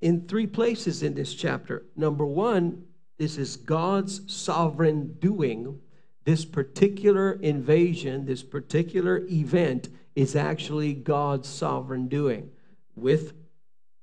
in 0.01 0.29
three 0.29 0.47
places 0.47 1.03
in 1.03 1.15
this 1.15 1.35
chapter. 1.35 1.85
Number 1.97 2.27
one, 2.27 2.85
this 3.19 3.39
is 3.39 3.57
God's 3.57 4.21
sovereign 4.33 5.17
doing 5.21 5.81
this 6.29 6.45
particular 6.45 7.39
invasion, 7.41 8.27
this 8.27 8.43
particular 8.43 9.25
event, 9.31 9.89
is 10.15 10.37
actually 10.37 10.93
God's 10.93 11.49
sovereign 11.49 12.07
doing 12.07 12.51
with 12.95 13.33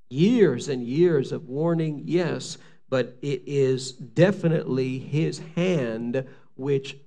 years 0.10 0.68
and 0.68 0.84
years 0.84 1.32
of 1.32 1.48
warning, 1.48 2.02
yes, 2.04 2.58
but 2.90 3.16
it 3.22 3.44
is 3.46 3.92
definitely 3.92 4.98
His 4.98 5.40
hand 5.56 6.26
which 6.56 6.98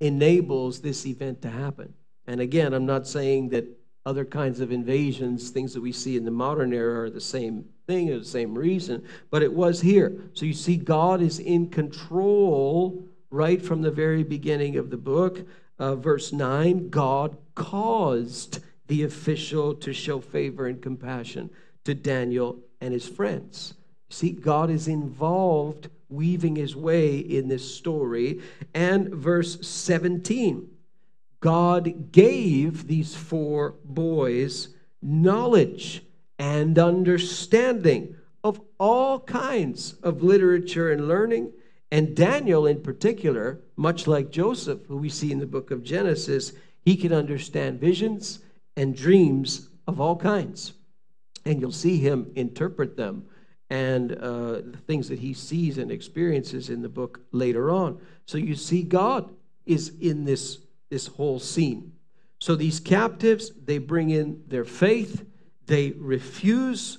enables 0.00 0.80
this 0.80 1.06
event 1.06 1.40
to 1.42 1.50
happen. 1.50 1.94
And 2.26 2.40
again, 2.40 2.74
I'm 2.74 2.84
not 2.84 3.06
saying 3.06 3.50
that 3.50 3.66
other 4.04 4.24
kinds 4.24 4.58
of 4.58 4.72
invasions, 4.72 5.50
things 5.50 5.72
that 5.74 5.82
we 5.82 5.92
see 5.92 6.16
in 6.16 6.24
the 6.24 6.32
modern 6.32 6.72
era, 6.72 7.04
are 7.04 7.10
the 7.10 7.20
same 7.20 7.66
thing 7.86 8.10
or 8.10 8.18
the 8.18 8.24
same 8.24 8.58
reason, 8.58 9.06
but 9.30 9.44
it 9.44 9.52
was 9.52 9.80
here. 9.80 10.20
So 10.32 10.44
you 10.44 10.52
see, 10.52 10.78
God 10.78 11.22
is 11.22 11.38
in 11.38 11.70
control 11.70 13.08
right 13.34 13.60
from 13.60 13.82
the 13.82 13.90
very 13.90 14.22
beginning 14.22 14.76
of 14.76 14.90
the 14.90 14.96
book. 14.96 15.46
Uh, 15.78 15.96
verse 15.96 16.32
9 16.32 16.88
God 16.88 17.36
caused 17.54 18.60
the 18.86 19.02
official 19.02 19.74
to 19.74 19.92
show 19.92 20.20
favor 20.20 20.66
and 20.66 20.80
compassion 20.80 21.50
to 21.84 21.94
Daniel 21.94 22.60
and 22.80 22.94
his 22.94 23.08
friends. 23.08 23.74
See, 24.08 24.30
God 24.30 24.70
is 24.70 24.86
involved, 24.86 25.90
weaving 26.08 26.54
his 26.54 26.76
way 26.76 27.18
in 27.18 27.48
this 27.48 27.74
story. 27.74 28.40
And 28.72 29.08
verse 29.08 29.66
17 29.66 30.68
God 31.40 32.12
gave 32.12 32.86
these 32.86 33.14
four 33.14 33.74
boys 33.84 34.68
knowledge 35.02 36.02
and 36.38 36.78
understanding 36.78 38.16
of 38.42 38.60
all 38.78 39.20
kinds 39.20 39.94
of 40.02 40.22
literature 40.22 40.92
and 40.92 41.08
learning 41.08 41.52
and 41.94 42.16
Daniel, 42.16 42.66
in 42.66 42.80
particular, 42.80 43.60
much 43.76 44.08
like 44.08 44.32
Joseph, 44.32 44.80
who 44.88 44.96
we 44.96 45.08
see 45.08 45.30
in 45.30 45.38
the 45.38 45.46
book 45.46 45.70
of 45.70 45.84
Genesis, 45.84 46.52
he 46.84 46.96
can 46.96 47.12
understand 47.12 47.78
visions 47.78 48.40
and 48.76 48.96
dreams 48.96 49.68
of 49.86 50.00
all 50.00 50.16
kinds. 50.16 50.72
And 51.44 51.60
you'll 51.60 51.70
see 51.70 51.98
him 51.98 52.32
interpret 52.34 52.96
them 52.96 53.26
and 53.70 54.10
uh, 54.10 54.54
the 54.54 54.80
things 54.88 55.08
that 55.08 55.20
he 55.20 55.34
sees 55.34 55.78
and 55.78 55.92
experiences 55.92 56.68
in 56.68 56.82
the 56.82 56.88
book 56.88 57.20
later 57.30 57.70
on. 57.70 58.00
So 58.26 58.38
you 58.38 58.56
see, 58.56 58.82
God 58.82 59.32
is 59.64 59.92
in 60.00 60.24
this, 60.24 60.58
this 60.90 61.06
whole 61.06 61.38
scene. 61.38 61.92
So 62.40 62.56
these 62.56 62.80
captives, 62.80 63.52
they 63.64 63.78
bring 63.78 64.10
in 64.10 64.42
their 64.48 64.64
faith, 64.64 65.24
they 65.66 65.92
refuse 65.92 66.98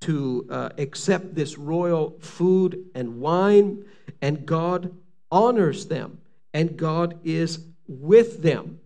to 0.00 0.48
uh, 0.50 0.70
accept 0.78 1.36
this 1.36 1.56
royal 1.56 2.16
food 2.18 2.86
and 2.96 3.20
wine, 3.20 3.84
and 4.20 4.46
God 4.46 4.94
honors 5.30 5.86
them, 5.86 6.18
and 6.54 6.76
God 6.76 7.18
is 7.24 7.60
with 7.86 8.42
them. 8.42 8.80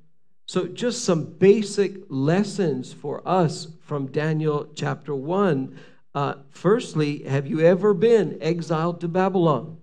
So, 0.46 0.66
just 0.66 1.04
some 1.04 1.24
basic 1.24 1.94
lessons 2.08 2.92
for 2.92 3.26
us 3.26 3.68
from 3.82 4.08
Daniel 4.08 4.68
chapter 4.74 5.14
1. 5.14 5.78
Uh, 6.12 6.34
firstly, 6.50 7.22
have 7.22 7.46
you 7.46 7.60
ever 7.60 7.94
been 7.94 8.38
exiled 8.40 9.00
to 9.00 9.08
Babylon? 9.08 9.78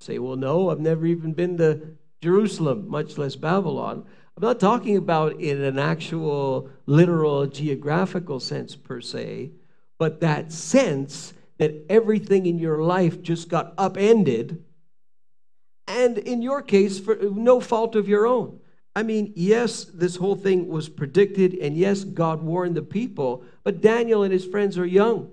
Say, 0.00 0.18
well, 0.18 0.36
no, 0.36 0.70
I've 0.70 0.80
never 0.80 1.04
even 1.04 1.34
been 1.34 1.58
to 1.58 1.96
Jerusalem, 2.22 2.88
much 2.88 3.18
less 3.18 3.36
Babylon. 3.36 4.06
I'm 4.36 4.42
not 4.42 4.60
talking 4.60 4.96
about 4.96 5.40
in 5.40 5.62
an 5.62 5.78
actual 5.78 6.70
literal 6.86 7.46
geographical 7.46 8.40
sense 8.40 8.76
per 8.76 9.00
se, 9.00 9.50
but 9.98 10.20
that 10.20 10.52
sense 10.52 11.34
that 11.58 11.84
everything 11.88 12.46
in 12.46 12.58
your 12.58 12.82
life 12.82 13.22
just 13.22 13.48
got 13.48 13.74
upended, 13.76 14.64
and 15.86 16.18
in 16.18 16.42
your 16.42 16.62
case, 16.62 16.98
for 16.98 17.16
no 17.16 17.60
fault 17.60 17.96
of 17.96 18.08
your 18.08 18.26
own. 18.26 18.60
I 18.94 19.02
mean, 19.02 19.32
yes, 19.36 19.84
this 19.84 20.16
whole 20.16 20.34
thing 20.34 20.68
was 20.68 20.88
predicted, 20.88 21.54
and 21.54 21.76
yes, 21.76 22.04
God 22.04 22.42
warned 22.42 22.76
the 22.76 22.82
people, 22.82 23.44
but 23.62 23.80
Daniel 23.80 24.22
and 24.22 24.32
his 24.32 24.44
friends 24.44 24.76
are 24.76 24.86
young. 24.86 25.30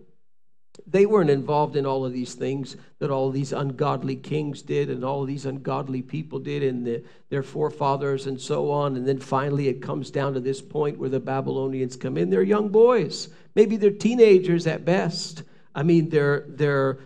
They 0.85 1.05
weren't 1.05 1.29
involved 1.29 1.75
in 1.75 1.85
all 1.85 2.05
of 2.05 2.13
these 2.13 2.33
things 2.33 2.75
that 2.99 3.09
all 3.09 3.31
these 3.31 3.53
ungodly 3.53 4.15
kings 4.15 4.61
did 4.61 4.89
and 4.89 5.03
all 5.03 5.23
these 5.23 5.45
ungodly 5.45 6.01
people 6.01 6.37
did 6.39 6.63
and 6.63 6.85
the, 6.85 7.03
their 7.29 7.43
forefathers 7.43 8.27
and 8.27 8.39
so 8.39 8.69
on. 8.71 8.95
And 8.95 9.07
then 9.07 9.19
finally 9.19 9.67
it 9.67 9.81
comes 9.81 10.11
down 10.11 10.33
to 10.33 10.39
this 10.39 10.61
point 10.61 10.97
where 10.97 11.09
the 11.09 11.19
Babylonians 11.19 11.95
come 11.95 12.17
in. 12.17 12.29
They're 12.29 12.43
young 12.43 12.69
boys. 12.69 13.29
Maybe 13.55 13.77
they're 13.77 13.91
teenagers 13.91 14.67
at 14.67 14.85
best. 14.85 15.43
I 15.75 15.83
mean, 15.83 16.09
they're, 16.09 16.45
they're 16.47 16.99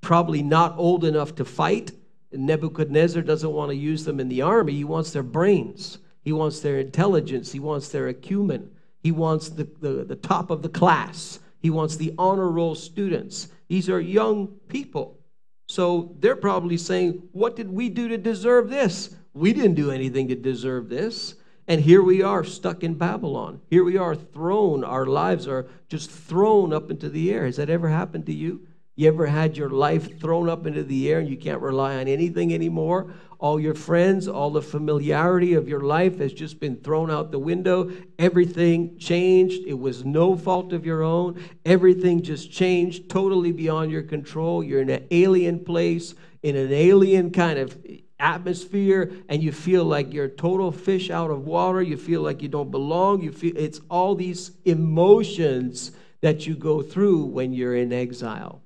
probably 0.00 0.42
not 0.42 0.78
old 0.78 1.04
enough 1.04 1.34
to 1.34 1.44
fight. 1.44 1.92
Nebuchadnezzar 2.32 3.22
doesn't 3.22 3.52
want 3.52 3.70
to 3.70 3.76
use 3.76 4.04
them 4.04 4.20
in 4.20 4.28
the 4.28 4.42
army. 4.42 4.72
He 4.72 4.84
wants 4.84 5.10
their 5.10 5.22
brains, 5.22 5.98
he 6.22 6.32
wants 6.32 6.60
their 6.60 6.78
intelligence, 6.78 7.52
he 7.52 7.60
wants 7.60 7.88
their 7.88 8.08
acumen, 8.08 8.70
he 9.02 9.12
wants 9.12 9.50
the, 9.50 9.68
the, 9.80 10.04
the 10.04 10.16
top 10.16 10.50
of 10.50 10.62
the 10.62 10.68
class. 10.68 11.40
He 11.60 11.70
wants 11.70 11.96
the 11.96 12.12
honor 12.18 12.50
roll 12.50 12.74
students. 12.74 13.48
These 13.68 13.88
are 13.88 13.98
young 13.98 14.48
people. 14.68 15.18
So 15.66 16.14
they're 16.20 16.36
probably 16.36 16.76
saying, 16.76 17.22
What 17.32 17.56
did 17.56 17.70
we 17.70 17.88
do 17.88 18.06
to 18.08 18.18
deserve 18.18 18.68
this? 18.68 19.16
We 19.32 19.54
didn't 19.54 19.74
do 19.74 19.90
anything 19.90 20.28
to 20.28 20.34
deserve 20.34 20.90
this. 20.90 21.36
And 21.66 21.80
here 21.80 22.02
we 22.02 22.22
are 22.22 22.44
stuck 22.44 22.82
in 22.82 22.94
Babylon. 22.94 23.60
Here 23.70 23.84
we 23.84 23.96
are 23.96 24.14
thrown, 24.14 24.84
our 24.84 25.06
lives 25.06 25.48
are 25.48 25.66
just 25.88 26.10
thrown 26.10 26.72
up 26.72 26.90
into 26.90 27.08
the 27.08 27.32
air. 27.32 27.46
Has 27.46 27.56
that 27.56 27.70
ever 27.70 27.88
happened 27.88 28.26
to 28.26 28.34
you? 28.34 28.66
You 28.96 29.08
ever 29.08 29.26
had 29.26 29.56
your 29.56 29.70
life 29.70 30.20
thrown 30.20 30.48
up 30.48 30.66
into 30.66 30.84
the 30.84 31.10
air 31.10 31.18
and 31.18 31.28
you 31.28 31.36
can't 31.36 31.60
rely 31.60 31.96
on 31.96 32.06
anything 32.06 32.54
anymore? 32.54 33.12
All 33.40 33.58
your 33.58 33.74
friends, 33.74 34.28
all 34.28 34.50
the 34.50 34.62
familiarity 34.62 35.54
of 35.54 35.68
your 35.68 35.80
life 35.80 36.18
has 36.18 36.32
just 36.32 36.60
been 36.60 36.76
thrown 36.76 37.10
out 37.10 37.32
the 37.32 37.38
window. 37.38 37.90
Everything 38.18 38.96
changed. 38.96 39.66
It 39.66 39.78
was 39.78 40.04
no 40.04 40.36
fault 40.36 40.72
of 40.72 40.86
your 40.86 41.02
own. 41.02 41.42
Everything 41.64 42.22
just 42.22 42.52
changed 42.52 43.10
totally 43.10 43.52
beyond 43.52 43.90
your 43.90 44.02
control. 44.02 44.62
You're 44.62 44.82
in 44.82 44.90
an 44.90 45.06
alien 45.10 45.64
place, 45.64 46.14
in 46.42 46.54
an 46.54 46.72
alien 46.72 47.30
kind 47.30 47.58
of 47.58 47.76
atmosphere 48.18 49.12
and 49.28 49.42
you 49.42 49.52
feel 49.52 49.84
like 49.84 50.12
you're 50.12 50.26
a 50.26 50.28
total 50.28 50.70
fish 50.70 51.10
out 51.10 51.30
of 51.30 51.44
water 51.46 51.82
you 51.82 51.96
feel 51.96 52.22
like 52.22 52.42
you 52.42 52.48
don't 52.48 52.70
belong 52.70 53.20
you 53.20 53.32
feel 53.32 53.52
it's 53.56 53.80
all 53.90 54.14
these 54.14 54.52
emotions 54.64 55.92
that 56.22 56.46
you 56.46 56.54
go 56.54 56.80
through 56.80 57.24
when 57.24 57.52
you're 57.52 57.74
in 57.74 57.92
exile 57.92 58.64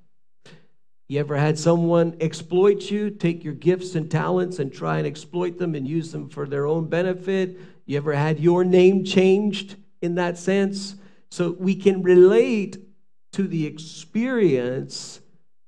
you 1.09 1.19
ever 1.19 1.35
had 1.35 1.57
someone 1.57 2.15
exploit 2.21 2.91
you, 2.91 3.09
take 3.09 3.43
your 3.43 3.55
gifts 3.55 3.95
and 3.95 4.11
talents 4.11 4.59
and 4.59 4.71
try 4.71 4.99
and 4.99 5.07
exploit 5.07 5.57
them 5.57 5.73
and 5.73 5.87
use 5.87 6.11
them 6.11 6.29
for 6.29 6.45
their 6.45 6.67
own 6.67 6.87
benefit? 6.87 7.59
You 7.87 7.97
ever 7.97 8.13
had 8.13 8.39
your 8.39 8.63
name 8.63 9.03
changed 9.03 9.75
in 10.03 10.15
that 10.15 10.37
sense? 10.37 10.95
So 11.31 11.55
we 11.59 11.73
can 11.73 12.03
relate 12.03 12.77
to 13.33 13.47
the 13.47 13.65
experience 13.65 15.19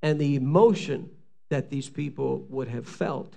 and 0.04 0.22
the 0.22 0.36
emotion 0.36 1.10
that 1.50 1.72
these 1.72 1.90
people 1.90 2.46
would 2.50 2.68
have 2.68 2.88
felt. 2.88 3.36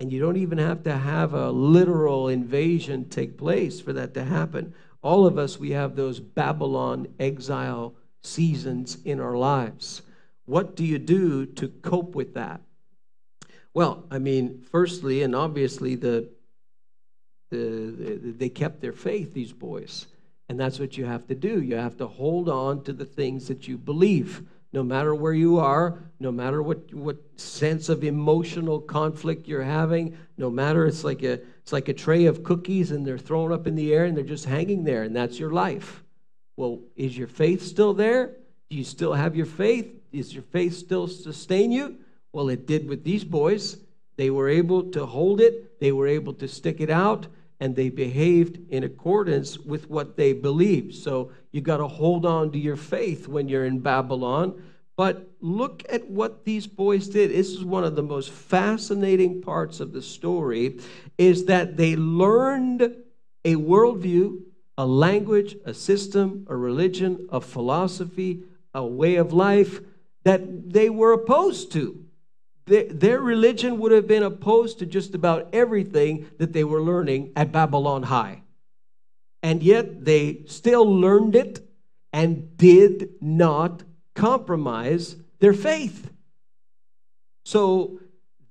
And 0.00 0.10
you 0.10 0.18
don't 0.18 0.38
even 0.38 0.56
have 0.56 0.82
to 0.84 0.96
have 0.96 1.34
a 1.34 1.50
literal 1.50 2.28
invasion 2.28 3.08
take 3.10 3.36
place 3.36 3.80
for 3.80 3.92
that 3.92 4.14
to 4.14 4.24
happen. 4.24 4.74
All 5.02 5.26
of 5.26 5.36
us, 5.36 5.58
we 5.58 5.70
have 5.72 5.94
those 5.94 6.20
Babylon 6.20 7.08
exile 7.20 7.94
seasons 8.22 8.96
in 9.04 9.20
our 9.20 9.36
lives. 9.36 10.00
What 10.46 10.74
do 10.74 10.84
you 10.84 10.98
do 10.98 11.44
to 11.44 11.68
cope 11.68 12.14
with 12.14 12.34
that? 12.34 12.62
Well, 13.74 14.04
I 14.10 14.18
mean, 14.18 14.64
firstly 14.70 15.22
and 15.22 15.36
obviously, 15.36 15.94
the, 15.94 16.30
the, 17.50 17.58
the, 17.58 18.32
they 18.32 18.48
kept 18.48 18.80
their 18.80 18.92
faith, 18.92 19.34
these 19.34 19.52
boys. 19.52 20.06
And 20.48 20.58
that's 20.58 20.80
what 20.80 20.96
you 20.96 21.04
have 21.04 21.26
to 21.28 21.34
do. 21.34 21.62
You 21.62 21.76
have 21.76 21.98
to 21.98 22.08
hold 22.08 22.48
on 22.48 22.82
to 22.84 22.92
the 22.92 23.04
things 23.04 23.48
that 23.48 23.68
you 23.68 23.78
believe, 23.78 24.42
no 24.72 24.82
matter 24.82 25.14
where 25.14 25.32
you 25.32 25.58
are, 25.58 25.98
no 26.20 26.30
matter 26.30 26.62
what, 26.62 26.92
what 26.94 27.16
sense 27.36 27.88
of 27.88 28.04
emotional 28.04 28.80
conflict 28.80 29.48
you're 29.48 29.62
having, 29.62 30.16
no 30.36 30.50
matter 30.50 30.86
it's 30.86 31.02
like 31.02 31.22
a 31.22 31.40
it's 31.60 31.72
like 31.72 31.88
a 31.88 31.94
tray 31.94 32.26
of 32.26 32.42
cookies 32.42 32.90
and 32.90 33.06
they're 33.06 33.18
thrown 33.18 33.52
up 33.52 33.66
in 33.66 33.74
the 33.74 33.92
air 33.92 34.04
and 34.04 34.16
they're 34.16 34.24
just 34.24 34.44
hanging 34.44 34.84
there, 34.84 35.02
and 35.02 35.14
that's 35.14 35.38
your 35.38 35.50
life. 35.50 36.02
Well, 36.56 36.80
is 36.96 37.16
your 37.16 37.28
faith 37.28 37.62
still 37.62 37.94
there? 37.94 38.36
Do 38.68 38.76
you 38.76 38.84
still 38.84 39.14
have 39.14 39.34
your 39.34 39.46
faith? 39.46 39.94
Is 40.12 40.32
your 40.32 40.42
faith 40.42 40.74
still 40.74 41.08
sustain 41.08 41.72
you? 41.72 41.96
Well, 42.32 42.48
it 42.48 42.66
did 42.66 42.88
with 42.88 43.02
these 43.04 43.24
boys. 43.24 43.78
They 44.16 44.30
were 44.30 44.48
able 44.48 44.90
to 44.90 45.06
hold 45.06 45.40
it, 45.40 45.80
they 45.80 45.92
were 45.92 46.06
able 46.06 46.34
to 46.34 46.46
stick 46.46 46.80
it 46.80 46.90
out, 46.90 47.26
and 47.60 47.74
they 47.74 47.88
behaved 47.88 48.70
in 48.70 48.84
accordance 48.84 49.58
with 49.58 49.88
what 49.88 50.16
they 50.16 50.32
believed. 50.32 50.94
So 50.94 51.32
you 51.52 51.60
got 51.60 51.78
to 51.78 51.88
hold 51.88 52.24
on 52.24 52.52
to 52.52 52.58
your 52.58 52.76
faith 52.76 53.26
when 53.26 53.48
you're 53.48 53.64
in 53.64 53.80
Babylon. 53.80 54.62
But 54.96 55.30
look 55.40 55.82
at 55.88 56.10
what 56.10 56.44
these 56.44 56.66
boys 56.66 57.08
did. 57.08 57.30
This 57.30 57.48
is 57.48 57.64
one 57.64 57.84
of 57.84 57.96
the 57.96 58.02
most 58.02 58.30
fascinating 58.30 59.40
parts 59.40 59.80
of 59.80 59.92
the 59.92 60.02
story 60.02 60.78
is 61.16 61.46
that 61.46 61.76
they 61.76 61.96
learned 61.96 62.82
a 63.44 63.54
worldview, 63.56 64.42
a 64.76 64.86
language, 64.86 65.56
a 65.64 65.72
system, 65.72 66.46
a 66.48 66.56
religion, 66.56 67.28
a 67.32 67.40
philosophy, 67.40 68.42
a 68.74 68.84
way 68.84 69.16
of 69.16 69.32
life 69.32 69.80
that 70.24 70.70
they 70.72 70.90
were 70.90 71.12
opposed 71.12 71.72
to. 71.72 72.04
Their, 72.66 72.84
their 72.84 73.20
religion 73.20 73.78
would 73.78 73.92
have 73.92 74.06
been 74.06 74.22
opposed 74.22 74.78
to 74.78 74.86
just 74.86 75.14
about 75.14 75.48
everything 75.52 76.28
that 76.38 76.52
they 76.52 76.62
were 76.62 76.82
learning 76.82 77.32
at 77.34 77.52
Babylon 77.52 78.04
High. 78.04 78.42
And 79.42 79.62
yet 79.62 80.04
they 80.04 80.42
still 80.46 80.84
learned 80.84 81.34
it 81.34 81.60
and 82.12 82.56
did 82.56 83.10
not 83.20 83.82
compromise 84.14 85.16
their 85.38 85.54
faith. 85.54 86.10
So 87.44 88.00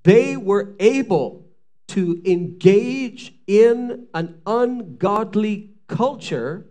they 0.04 0.36
were 0.38 0.76
able 0.80 1.46
to 1.90 2.22
engage 2.26 3.34
in 3.48 4.08
an 4.14 4.42
ungodly 4.46 5.72
culture 5.88 6.66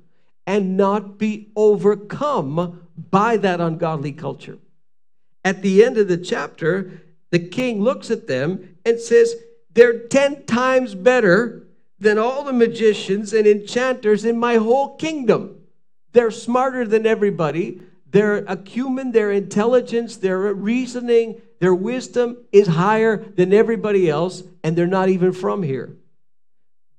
and 0.46 0.76
not 0.76 1.18
be 1.18 1.52
overcome 1.54 2.88
by 3.10 3.36
that 3.36 3.60
ungodly 3.60 4.12
culture. 4.12 4.58
At 5.44 5.62
the 5.62 5.84
end 5.84 5.98
of 5.98 6.08
the 6.08 6.16
chapter, 6.16 7.02
the 7.30 7.38
king 7.38 7.82
looks 7.82 8.10
at 8.10 8.26
them 8.26 8.76
and 8.84 8.98
says, 8.98 9.34
They're 9.72 10.06
10 10.06 10.46
times 10.46 10.94
better 10.94 11.67
than 12.00 12.18
all 12.18 12.44
the 12.44 12.52
magicians 12.52 13.32
and 13.32 13.46
enchanters 13.46 14.24
in 14.24 14.38
my 14.38 14.56
whole 14.56 14.96
kingdom. 14.96 15.60
They're 16.12 16.30
smarter 16.30 16.86
than 16.86 17.06
everybody. 17.06 17.80
Their 18.10 18.38
acumen, 18.38 19.12
their 19.12 19.30
intelligence, 19.30 20.16
their 20.16 20.54
reasoning, 20.54 21.42
their 21.60 21.74
wisdom 21.74 22.38
is 22.52 22.68
higher 22.68 23.16
than 23.16 23.52
everybody 23.52 24.08
else, 24.08 24.42
and 24.62 24.76
they're 24.76 24.86
not 24.86 25.08
even 25.08 25.32
from 25.32 25.62
here. 25.62 25.96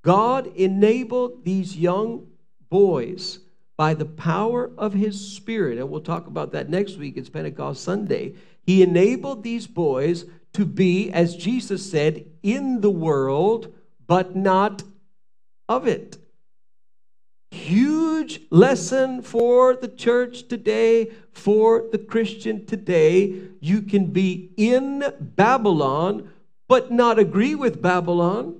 God 0.01 0.47
enabled 0.55 1.43
these 1.45 1.75
young 1.75 2.27
boys 2.69 3.39
by 3.77 3.93
the 3.93 4.05
power 4.05 4.69
of 4.77 4.93
his 4.93 5.33
spirit, 5.33 5.77
and 5.77 5.89
we'll 5.89 6.01
talk 6.01 6.27
about 6.27 6.51
that 6.51 6.69
next 6.69 6.97
week, 6.97 7.15
it's 7.15 7.29
Pentecost 7.29 7.83
Sunday, 7.83 8.35
he 8.61 8.83
enabled 8.83 9.43
these 9.43 9.65
boys 9.65 10.25
to 10.53 10.65
be, 10.65 11.11
as 11.11 11.35
Jesus 11.35 11.89
said, 11.89 12.25
in 12.43 12.81
the 12.81 12.91
world, 12.91 13.73
but 14.09 14.35
not 14.35 14.81
of 15.69 15.85
it. 15.85 16.17
Huge 17.51 18.41
lesson 18.49 19.21
for 19.21 19.75
the 19.75 19.87
church 19.87 20.47
today, 20.47 21.11
for 21.31 21.85
the 21.91 21.99
Christian 21.99 22.65
today. 22.65 23.35
You 23.59 23.83
can 23.83 24.07
be 24.07 24.51
in 24.57 25.03
Babylon, 25.19 26.31
but 26.67 26.91
not 26.91 27.19
agree 27.19 27.53
with 27.53 27.83
Babylon. 27.83 28.59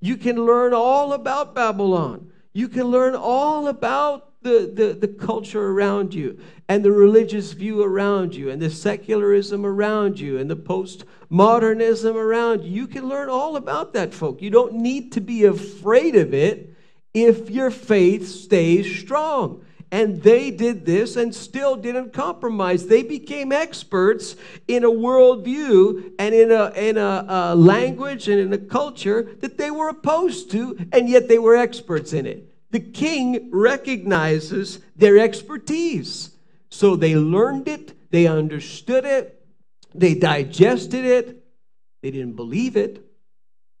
You 0.00 0.16
can 0.16 0.46
learn 0.46 0.72
all 0.72 1.12
about 1.12 1.54
Babylon. 1.54 2.30
You 2.54 2.68
can 2.68 2.84
learn 2.84 3.14
all 3.14 3.68
about 3.68 4.35
the, 4.42 4.70
the, 4.72 4.92
the 4.94 5.08
culture 5.08 5.70
around 5.70 6.14
you 6.14 6.38
and 6.68 6.84
the 6.84 6.92
religious 6.92 7.52
view 7.52 7.82
around 7.82 8.34
you 8.34 8.50
and 8.50 8.60
the 8.60 8.70
secularism 8.70 9.64
around 9.64 10.20
you 10.20 10.38
and 10.38 10.50
the 10.50 10.56
postmodernism 10.56 12.14
around 12.14 12.62
you. 12.62 12.70
You 12.70 12.86
can 12.86 13.08
learn 13.08 13.28
all 13.28 13.56
about 13.56 13.92
that, 13.94 14.14
folk. 14.14 14.42
You 14.42 14.50
don't 14.50 14.74
need 14.74 15.12
to 15.12 15.20
be 15.20 15.44
afraid 15.44 16.16
of 16.16 16.34
it 16.34 16.74
if 17.14 17.50
your 17.50 17.70
faith 17.70 18.28
stays 18.28 18.98
strong. 18.98 19.64
And 19.92 20.20
they 20.22 20.50
did 20.50 20.84
this 20.84 21.14
and 21.16 21.32
still 21.32 21.76
didn't 21.76 22.12
compromise. 22.12 22.86
They 22.86 23.04
became 23.04 23.52
experts 23.52 24.34
in 24.66 24.82
a 24.82 24.90
worldview 24.90 26.12
and 26.18 26.34
in 26.34 26.50
a, 26.50 26.70
in 26.70 26.98
a, 26.98 27.24
a 27.28 27.54
language 27.54 28.28
and 28.28 28.40
in 28.40 28.52
a 28.52 28.58
culture 28.58 29.36
that 29.40 29.58
they 29.58 29.70
were 29.70 29.88
opposed 29.88 30.50
to, 30.50 30.76
and 30.92 31.08
yet 31.08 31.28
they 31.28 31.38
were 31.38 31.54
experts 31.54 32.12
in 32.12 32.26
it 32.26 32.52
the 32.70 32.80
king 32.80 33.50
recognizes 33.52 34.80
their 34.96 35.18
expertise. 35.18 36.30
So 36.70 36.96
they 36.96 37.14
learned 37.16 37.68
it, 37.68 38.10
they 38.10 38.26
understood 38.26 39.04
it, 39.04 39.46
they 39.94 40.14
digested 40.14 41.04
it. 41.04 41.42
They 42.02 42.10
didn't 42.10 42.36
believe 42.36 42.76
it, 42.76 43.04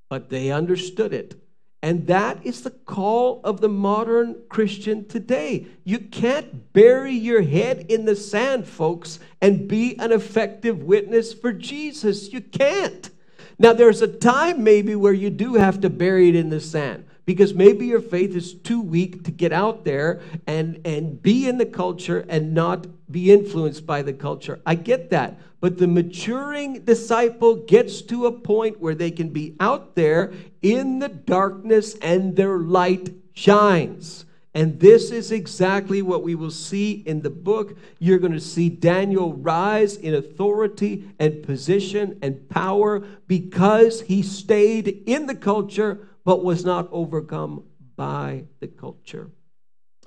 but 0.08 0.30
they 0.30 0.50
understood 0.50 1.12
it. 1.12 1.40
And 1.82 2.06
that 2.06 2.44
is 2.44 2.62
the 2.62 2.70
call 2.70 3.40
of 3.44 3.60
the 3.60 3.68
modern 3.68 4.42
Christian 4.48 5.06
today. 5.06 5.66
You 5.84 5.98
can't 5.98 6.72
bury 6.72 7.12
your 7.12 7.42
head 7.42 7.86
in 7.88 8.04
the 8.04 8.16
sand, 8.16 8.66
folks, 8.66 9.20
and 9.40 9.68
be 9.68 9.96
an 9.98 10.10
effective 10.10 10.82
witness 10.82 11.32
for 11.32 11.52
Jesus. 11.52 12.32
You 12.32 12.40
can't. 12.40 13.10
Now, 13.58 13.72
there's 13.72 14.02
a 14.02 14.08
time 14.08 14.64
maybe 14.64 14.96
where 14.96 15.12
you 15.12 15.30
do 15.30 15.54
have 15.54 15.80
to 15.82 15.90
bury 15.90 16.28
it 16.28 16.34
in 16.34 16.50
the 16.50 16.60
sand 16.60 17.04
because 17.26 17.52
maybe 17.52 17.86
your 17.86 18.00
faith 18.00 18.34
is 18.34 18.54
too 18.54 18.80
weak 18.80 19.24
to 19.24 19.32
get 19.32 19.52
out 19.52 19.84
there 19.84 20.20
and, 20.46 20.80
and 20.86 21.20
be 21.20 21.48
in 21.48 21.58
the 21.58 21.66
culture 21.66 22.24
and 22.28 22.54
not 22.54 22.86
be 23.10 23.32
influenced 23.32 23.84
by 23.84 24.00
the 24.00 24.12
culture. 24.12 24.60
I 24.64 24.76
get 24.76 25.10
that. 25.10 25.38
But 25.60 25.78
the 25.78 25.88
maturing 25.88 26.84
disciple 26.84 27.56
gets 27.56 28.00
to 28.02 28.26
a 28.26 28.32
point 28.32 28.80
where 28.80 28.94
they 28.94 29.10
can 29.10 29.30
be 29.30 29.56
out 29.58 29.96
there 29.96 30.32
in 30.62 31.00
the 31.00 31.08
darkness 31.08 31.96
and 31.96 32.36
their 32.36 32.58
light 32.58 33.12
shines. 33.34 34.24
And 34.54 34.80
this 34.80 35.10
is 35.10 35.32
exactly 35.32 36.00
what 36.02 36.22
we 36.22 36.34
will 36.34 36.50
see 36.50 37.02
in 37.04 37.20
the 37.22 37.30
book. 37.30 37.76
You're 37.98 38.18
going 38.18 38.32
to 38.32 38.40
see 38.40 38.68
Daniel 38.68 39.34
rise 39.34 39.96
in 39.96 40.14
authority 40.14 41.10
and 41.18 41.42
position 41.42 42.18
and 42.22 42.48
power 42.48 43.00
because 43.26 44.02
he 44.02 44.22
stayed 44.22 45.02
in 45.06 45.26
the 45.26 45.34
culture 45.34 46.08
but 46.26 46.44
was 46.44 46.64
not 46.64 46.88
overcome 46.90 47.62
by 47.94 48.42
the 48.58 48.66
culture. 48.66 49.30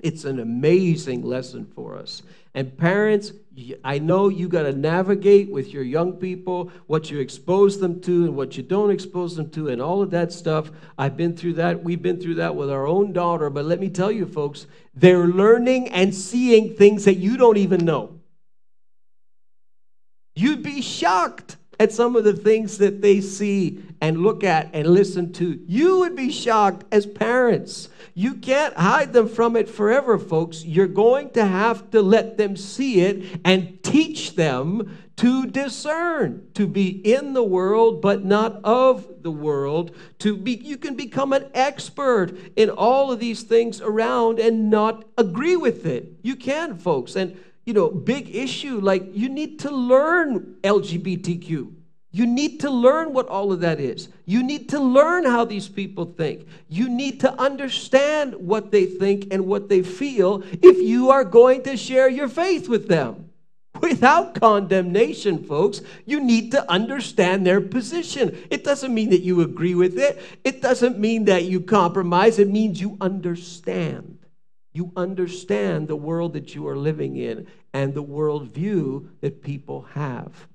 It's 0.01 0.25
an 0.25 0.39
amazing 0.39 1.23
lesson 1.23 1.65
for 1.65 1.97
us. 1.97 2.23
And 2.53 2.77
parents, 2.77 3.31
I 3.85 3.99
know 3.99 4.27
you 4.27 4.49
got 4.49 4.63
to 4.63 4.73
navigate 4.73 5.49
with 5.49 5.73
your 5.73 5.83
young 5.83 6.13
people 6.13 6.71
what 6.87 7.09
you 7.09 7.19
expose 7.19 7.79
them 7.79 8.01
to 8.01 8.25
and 8.25 8.35
what 8.35 8.57
you 8.57 8.63
don't 8.63 8.91
expose 8.91 9.37
them 9.37 9.49
to, 9.51 9.69
and 9.69 9.81
all 9.81 10.01
of 10.01 10.11
that 10.11 10.33
stuff. 10.33 10.71
I've 10.97 11.15
been 11.15 11.37
through 11.37 11.53
that. 11.53 11.83
We've 11.83 12.01
been 12.01 12.19
through 12.19 12.35
that 12.35 12.55
with 12.55 12.69
our 12.69 12.85
own 12.85 13.13
daughter. 13.13 13.49
But 13.49 13.63
let 13.63 13.79
me 13.79 13.89
tell 13.89 14.11
you, 14.11 14.25
folks, 14.25 14.67
they're 14.93 15.27
learning 15.27 15.87
and 15.89 16.13
seeing 16.13 16.75
things 16.75 17.05
that 17.05 17.15
you 17.15 17.37
don't 17.37 17.57
even 17.57 17.85
know. 17.85 18.19
You'd 20.35 20.63
be 20.63 20.81
shocked 20.81 21.55
at 21.79 21.93
some 21.93 22.15
of 22.15 22.25
the 22.25 22.33
things 22.33 22.77
that 22.77 23.01
they 23.01 23.21
see 23.21 23.81
and 24.01 24.21
look 24.21 24.43
at 24.43 24.69
and 24.73 24.87
listen 24.87 25.31
to. 25.33 25.59
You 25.65 25.99
would 25.99 26.15
be 26.15 26.31
shocked 26.31 26.85
as 26.91 27.05
parents. 27.05 27.89
You 28.13 28.35
can't 28.35 28.75
hide 28.75 29.13
them 29.13 29.29
from 29.29 29.55
it 29.55 29.69
forever, 29.69 30.17
folks. 30.17 30.65
You're 30.65 30.87
going 30.87 31.31
to 31.31 31.45
have 31.45 31.89
to 31.91 32.01
let 32.01 32.37
them 32.37 32.57
see 32.57 33.01
it 33.01 33.39
and 33.45 33.81
teach 33.81 34.35
them 34.35 34.97
to 35.17 35.45
discern, 35.47 36.47
to 36.53 36.65
be 36.65 36.87
in 36.87 37.33
the 37.33 37.43
world 37.43 38.01
but 38.01 38.23
not 38.23 38.61
of 38.63 39.21
the 39.21 39.31
world. 39.31 39.93
To 40.19 40.37
be 40.37 40.53
you 40.53 40.77
can 40.77 40.95
become 40.95 41.33
an 41.33 41.49
expert 41.53 42.37
in 42.55 42.69
all 42.69 43.11
of 43.11 43.19
these 43.19 43.43
things 43.43 43.81
around 43.81 44.39
and 44.39 44.69
not 44.69 45.05
agree 45.17 45.57
with 45.57 45.85
it. 45.85 46.13
You 46.21 46.37
can, 46.37 46.77
folks. 46.77 47.17
And 47.17 47.37
you 47.69 47.73
know, 47.73 47.91
big 47.91 48.35
issue. 48.35 48.79
Like, 48.79 49.15
you 49.15 49.29
need 49.29 49.59
to 49.59 49.69
learn 49.69 50.55
LGBTQ. 50.63 51.71
You 52.11 52.25
need 52.25 52.61
to 52.61 52.71
learn 52.71 53.13
what 53.13 53.27
all 53.27 53.51
of 53.51 53.59
that 53.59 53.79
is. 53.79 54.09
You 54.25 54.41
need 54.41 54.69
to 54.69 54.79
learn 54.79 55.23
how 55.23 55.45
these 55.45 55.69
people 55.69 56.05
think. 56.05 56.47
You 56.67 56.89
need 56.89 57.19
to 57.19 57.31
understand 57.39 58.33
what 58.33 58.71
they 58.71 58.87
think 58.87 59.27
and 59.31 59.45
what 59.45 59.69
they 59.69 59.83
feel 59.83 60.41
if 60.63 60.79
you 60.79 61.11
are 61.11 61.23
going 61.23 61.61
to 61.65 61.77
share 61.77 62.09
your 62.09 62.27
faith 62.27 62.67
with 62.67 62.87
them. 62.87 63.29
Without 63.81 64.33
condemnation, 64.33 65.43
folks, 65.43 65.81
you 66.07 66.19
need 66.19 66.51
to 66.53 66.71
understand 66.71 67.45
their 67.45 67.61
position. 67.61 68.35
It 68.49 68.63
doesn't 68.63 68.91
mean 68.91 69.11
that 69.11 69.21
you 69.21 69.41
agree 69.41 69.75
with 69.75 69.99
it, 69.99 70.19
it 70.43 70.63
doesn't 70.63 70.97
mean 70.97 71.25
that 71.25 71.43
you 71.43 71.61
compromise. 71.61 72.39
It 72.39 72.49
means 72.49 72.81
you 72.81 72.97
understand. 72.99 74.18
You 74.73 74.91
understand 74.95 75.87
the 75.87 75.95
world 75.95 76.33
that 76.33 76.53
you 76.55 76.67
are 76.67 76.77
living 76.77 77.15
in 77.15 77.47
and 77.73 77.93
the 77.93 78.03
worldview 78.03 79.09
that 79.21 79.41
people 79.41 79.83
have. 79.93 80.47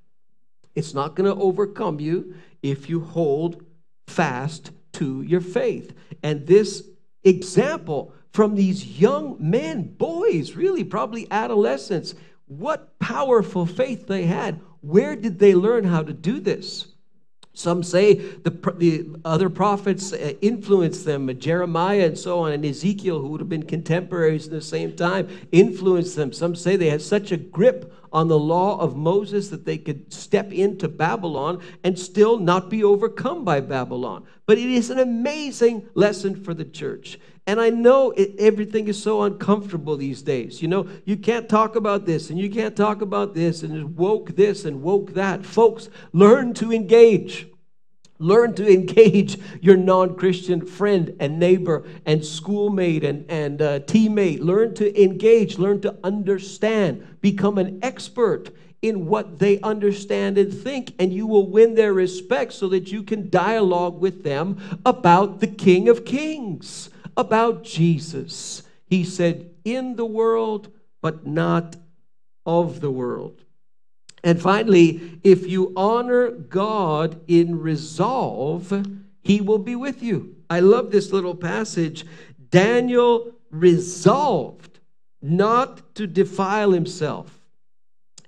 It's 0.75 0.95
not 0.95 1.15
going 1.15 1.33
to 1.33 1.41
overcome 1.41 2.01
you 2.01 2.35
if 2.63 2.89
you 2.89 3.01
hold 3.01 3.65
fast 4.07 4.73
to 4.95 5.23
your 5.23 5.41
faith. 5.41 5.95
And 6.23 6.47
this 6.47 6.89
example 7.23 8.13
from 8.33 8.55
these 8.55 9.01
young 9.01 9.37
men, 9.39 9.85
boys, 9.85 10.55
really, 10.55 10.85
probably 10.85 11.31
adolescents, 11.31 12.15
what 12.47 12.99
powerful 12.99 13.67
faith 13.67 14.07
they 14.07 14.27
had. 14.27 14.61
Where 14.81 15.17
did 15.17 15.39
they 15.39 15.55
learn 15.55 15.85
how 15.85 16.03
to 16.03 16.13
do 16.13 16.41
this? 16.41 16.94
Some 17.57 17.85
say 17.85 18.15
the, 18.15 18.51
the 18.77 19.07
other 19.25 19.49
prophets 19.49 20.13
uh, 20.13 20.33
influenced 20.41 21.05
them, 21.05 21.39
Jeremiah 21.39 22.07
and 22.07 22.19
so 22.19 22.41
on, 22.41 22.51
and 22.51 22.65
Ezekiel, 22.65 23.21
who 23.21 23.29
would 23.29 23.41
have 23.41 23.49
been 23.49 23.63
contemporaries 23.63 24.49
in 24.49 24.53
the 24.53 24.61
same 24.61 24.95
time, 24.97 25.29
influenced 25.53 26.17
them. 26.17 26.33
Some 26.33 26.57
say 26.57 26.75
they 26.75 26.91
had 26.91 27.01
such 27.01 27.31
a 27.31 27.37
grip 27.37 27.95
on 28.13 28.27
the 28.27 28.39
law 28.39 28.79
of 28.81 28.97
Moses 28.97 29.49
that 29.51 29.65
they 29.65 29.79
could 29.79 30.13
step 30.13 30.53
into 30.53 30.89
Babylon 30.89 31.61
and 31.85 31.97
still 31.97 32.39
not 32.39 32.71
be 32.71 32.83
overcome 32.83 33.45
by 33.45 33.61
Babylon. 33.61 34.25
But 34.47 34.59
it 34.59 34.71
is 34.71 34.91
an 34.91 34.99
amazing 34.99 35.89
lesson 35.95 36.43
for 36.43 36.55
the 36.55 36.65
church. 36.65 37.19
And 37.47 37.61
I 37.61 37.69
know 37.69 38.11
it, 38.13 38.35
everything 38.39 38.89
is 38.89 39.03
so 39.03 39.23
uncomfortable 39.23 39.97
these 39.97 40.23
days. 40.23 40.63
You 40.63 40.69
know, 40.69 40.89
you 41.05 41.17
can't 41.17 41.49
talk 41.49 41.77
about 41.77 42.07
this 42.07 42.31
and 42.31 42.39
you 42.39 42.49
can't 42.49 42.75
talk 42.75 43.03
about 43.03 43.35
this 43.35 43.63
and 43.63 43.97
woke 43.97 44.35
this 44.35 44.65
and 44.65 44.83
woke 44.83 45.13
that. 45.13 45.45
Folks, 45.45 45.91
learn 46.13 46.55
to 46.55 46.73
engage. 46.73 47.49
Learn 48.19 48.55
to 48.55 48.73
engage 48.73 49.39
your 49.61 49.77
non 49.77 50.17
Christian 50.17 50.65
friend 50.65 51.15
and 51.21 51.39
neighbor 51.39 51.85
and 52.07 52.25
schoolmate 52.25 53.05
and, 53.05 53.31
and 53.31 53.61
uh, 53.61 53.81
teammate. 53.81 54.41
Learn 54.41 54.73
to 54.77 55.03
engage, 55.03 55.59
learn 55.59 55.81
to 55.83 55.99
understand, 56.03 57.19
become 57.21 57.59
an 57.59 57.81
expert 57.83 58.51
in 58.81 59.07
what 59.07 59.39
they 59.39 59.61
understand 59.61 60.39
and 60.39 60.53
think, 60.53 60.95
and 60.99 61.13
you 61.13 61.27
will 61.27 61.51
win 61.51 61.75
their 61.75 61.93
respect 61.93 62.53
so 62.53 62.69
that 62.69 62.93
you 62.93 63.03
can 63.03 63.29
dialogue 63.29 63.99
with 63.99 64.23
them 64.23 64.59
about 64.87 65.41
the 65.41 65.47
King 65.47 65.89
of 65.89 66.05
Kings 66.05 66.91
about 67.17 67.65
Jesus. 67.65 68.63
He 68.87 69.05
said, 69.05 69.51
In 69.65 69.97
the 69.97 70.07
world, 70.07 70.71
but 71.01 71.27
not 71.27 71.77
of 72.47 72.81
the 72.81 72.91
world. 72.91 73.45
And 74.23 74.41
finally, 74.41 75.21
if 75.23 75.47
you 75.47 75.73
honor 75.77 76.31
God 76.31 77.21
in 77.29 77.61
resolve, 77.61 78.87
he 79.21 79.41
will 79.41 79.59
be 79.59 79.77
with 79.77 80.03
you. 80.03 80.37
I 80.49 80.61
love 80.61 80.91
this 80.91 81.13
little 81.13 81.35
passage. 81.35 82.07
Daniel 82.51 83.33
resolved 83.51 84.81
not 85.21 85.95
to 85.95 86.07
defile 86.07 86.73
himself. 86.73 87.41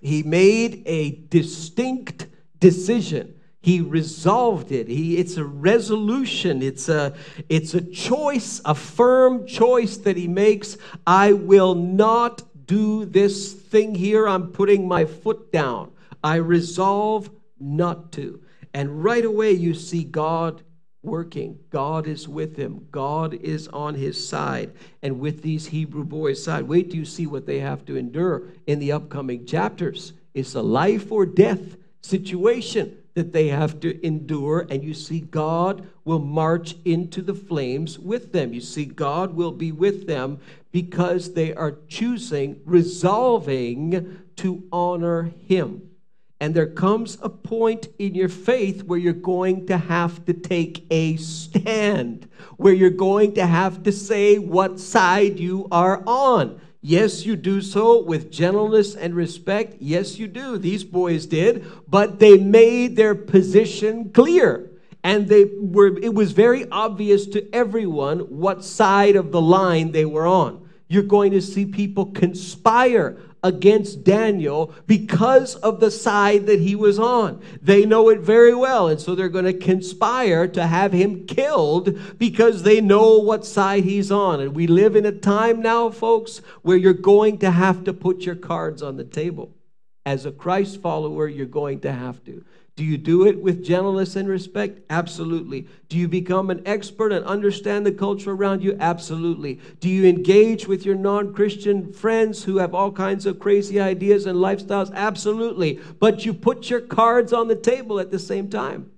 He 0.00 0.22
made 0.22 0.82
a 0.86 1.12
distinct 1.30 2.26
decision 2.58 3.35
he 3.66 3.80
resolved 3.80 4.70
it. 4.70 4.86
He 4.86 5.16
it's 5.16 5.36
a 5.36 5.44
resolution. 5.44 6.62
It's 6.62 6.88
a 6.88 7.16
it's 7.48 7.74
a 7.74 7.80
choice 7.80 8.60
a 8.64 8.76
firm 8.76 9.44
choice 9.44 9.96
that 9.96 10.16
he 10.16 10.28
makes. 10.28 10.76
I 11.04 11.32
will 11.32 11.74
not 11.74 12.44
do 12.64 13.04
this 13.04 13.52
thing 13.52 13.96
here. 13.96 14.28
I'm 14.28 14.52
putting 14.52 14.86
my 14.86 15.04
foot 15.04 15.50
down. 15.50 15.90
I 16.22 16.36
resolve 16.36 17.28
not 17.58 18.12
to. 18.12 18.40
And 18.72 19.02
right 19.02 19.24
away 19.24 19.50
you 19.50 19.74
see 19.74 20.04
god 20.04 20.62
working. 21.02 21.58
God 21.70 22.06
is 22.06 22.28
with 22.28 22.56
him. 22.56 22.86
God 22.92 23.34
is 23.34 23.66
on 23.66 23.96
his 23.96 24.28
side. 24.28 24.74
And 25.02 25.18
with 25.18 25.42
these 25.42 25.66
hebrew 25.66 26.04
boys 26.04 26.40
side 26.40 26.68
wait 26.68 26.90
till 26.90 27.00
you 27.00 27.04
see 27.04 27.26
what 27.26 27.46
they 27.46 27.58
have 27.58 27.84
to 27.86 27.96
endure 27.96 28.44
in 28.68 28.78
the 28.78 28.92
upcoming 28.92 29.44
chapters. 29.44 30.12
It's 30.34 30.54
a 30.54 30.62
life 30.62 31.10
or 31.10 31.26
death 31.26 31.76
situation 32.00 32.98
that 33.16 33.32
they 33.32 33.48
have 33.48 33.80
to 33.80 34.06
endure, 34.06 34.66
and 34.68 34.84
you 34.84 34.92
see 34.92 35.20
God 35.20 35.88
will 36.04 36.18
march 36.18 36.76
into 36.84 37.22
the 37.22 37.34
flames 37.34 37.98
with 37.98 38.30
them. 38.32 38.52
You 38.52 38.60
see, 38.60 38.84
God 38.84 39.34
will 39.34 39.52
be 39.52 39.72
with 39.72 40.06
them 40.06 40.38
because 40.70 41.32
they 41.32 41.54
are 41.54 41.78
choosing, 41.88 42.60
resolving 42.66 44.18
to 44.36 44.62
honor 44.70 45.32
Him. 45.48 45.88
And 46.40 46.54
there 46.54 46.66
comes 46.66 47.16
a 47.22 47.30
point 47.30 47.88
in 47.98 48.14
your 48.14 48.28
faith 48.28 48.82
where 48.82 48.98
you're 48.98 49.14
going 49.14 49.66
to 49.68 49.78
have 49.78 50.22
to 50.26 50.34
take 50.34 50.84
a 50.90 51.16
stand, 51.16 52.28
where 52.58 52.74
you're 52.74 52.90
going 52.90 53.32
to 53.36 53.46
have 53.46 53.82
to 53.84 53.92
say 53.92 54.36
what 54.36 54.78
side 54.78 55.40
you 55.40 55.66
are 55.72 56.02
on. 56.06 56.60
Yes, 56.88 57.26
you 57.26 57.34
do 57.34 57.62
so 57.62 58.00
with 58.00 58.30
gentleness 58.30 58.94
and 58.94 59.12
respect. 59.12 59.78
Yes, 59.80 60.20
you 60.20 60.28
do. 60.28 60.56
These 60.56 60.84
boys 60.84 61.26
did, 61.26 61.66
but 61.88 62.20
they 62.20 62.38
made 62.38 62.94
their 62.94 63.16
position 63.16 64.12
clear. 64.12 64.70
And 65.02 65.26
they 65.26 65.50
were 65.58 65.98
it 65.98 66.14
was 66.14 66.30
very 66.30 66.70
obvious 66.70 67.26
to 67.26 67.52
everyone 67.52 68.20
what 68.20 68.64
side 68.64 69.16
of 69.16 69.32
the 69.32 69.40
line 69.40 69.90
they 69.90 70.04
were 70.04 70.28
on. 70.28 70.68
You're 70.86 71.02
going 71.02 71.32
to 71.32 71.42
see 71.42 71.66
people 71.66 72.06
conspire 72.12 73.18
against 73.46 74.04
Daniel 74.04 74.74
because 74.86 75.54
of 75.56 75.80
the 75.80 75.90
side 75.90 76.46
that 76.46 76.60
he 76.60 76.74
was 76.74 76.98
on. 76.98 77.40
They 77.62 77.86
know 77.86 78.08
it 78.08 78.20
very 78.20 78.54
well, 78.54 78.88
and 78.88 79.00
so 79.00 79.14
they're 79.14 79.28
going 79.28 79.44
to 79.44 79.54
conspire 79.54 80.48
to 80.48 80.66
have 80.66 80.92
him 80.92 81.26
killed 81.26 82.18
because 82.18 82.64
they 82.64 82.80
know 82.80 83.18
what 83.18 83.46
side 83.46 83.84
he's 83.84 84.10
on. 84.10 84.40
And 84.40 84.54
we 84.54 84.66
live 84.66 84.96
in 84.96 85.06
a 85.06 85.12
time 85.12 85.62
now, 85.62 85.90
folks, 85.90 86.38
where 86.62 86.76
you're 86.76 86.92
going 86.92 87.38
to 87.38 87.50
have 87.50 87.84
to 87.84 87.94
put 87.94 88.22
your 88.22 88.34
cards 88.34 88.82
on 88.82 88.96
the 88.96 89.04
table. 89.04 89.52
As 90.04 90.26
a 90.26 90.32
Christ 90.32 90.80
follower, 90.80 91.28
you're 91.28 91.46
going 91.46 91.80
to 91.80 91.92
have 91.92 92.24
to. 92.24 92.44
Do 92.76 92.84
you 92.84 92.98
do 92.98 93.26
it 93.26 93.40
with 93.40 93.64
gentleness 93.64 94.16
and 94.16 94.28
respect? 94.28 94.80
Absolutely. 94.90 95.66
Do 95.88 95.96
you 95.96 96.08
become 96.08 96.50
an 96.50 96.62
expert 96.66 97.10
and 97.10 97.24
understand 97.24 97.86
the 97.86 97.92
culture 97.92 98.32
around 98.32 98.62
you? 98.62 98.76
Absolutely. 98.78 99.60
Do 99.80 99.88
you 99.88 100.04
engage 100.04 100.68
with 100.68 100.84
your 100.84 100.94
non 100.94 101.32
Christian 101.32 101.90
friends 101.90 102.44
who 102.44 102.58
have 102.58 102.74
all 102.74 102.92
kinds 102.92 103.24
of 103.24 103.38
crazy 103.38 103.80
ideas 103.80 104.26
and 104.26 104.38
lifestyles? 104.38 104.92
Absolutely. 104.92 105.80
But 105.98 106.26
you 106.26 106.34
put 106.34 106.68
your 106.68 106.82
cards 106.82 107.32
on 107.32 107.48
the 107.48 107.56
table 107.56 107.98
at 107.98 108.10
the 108.10 108.18
same 108.18 108.50
time. 108.50 108.90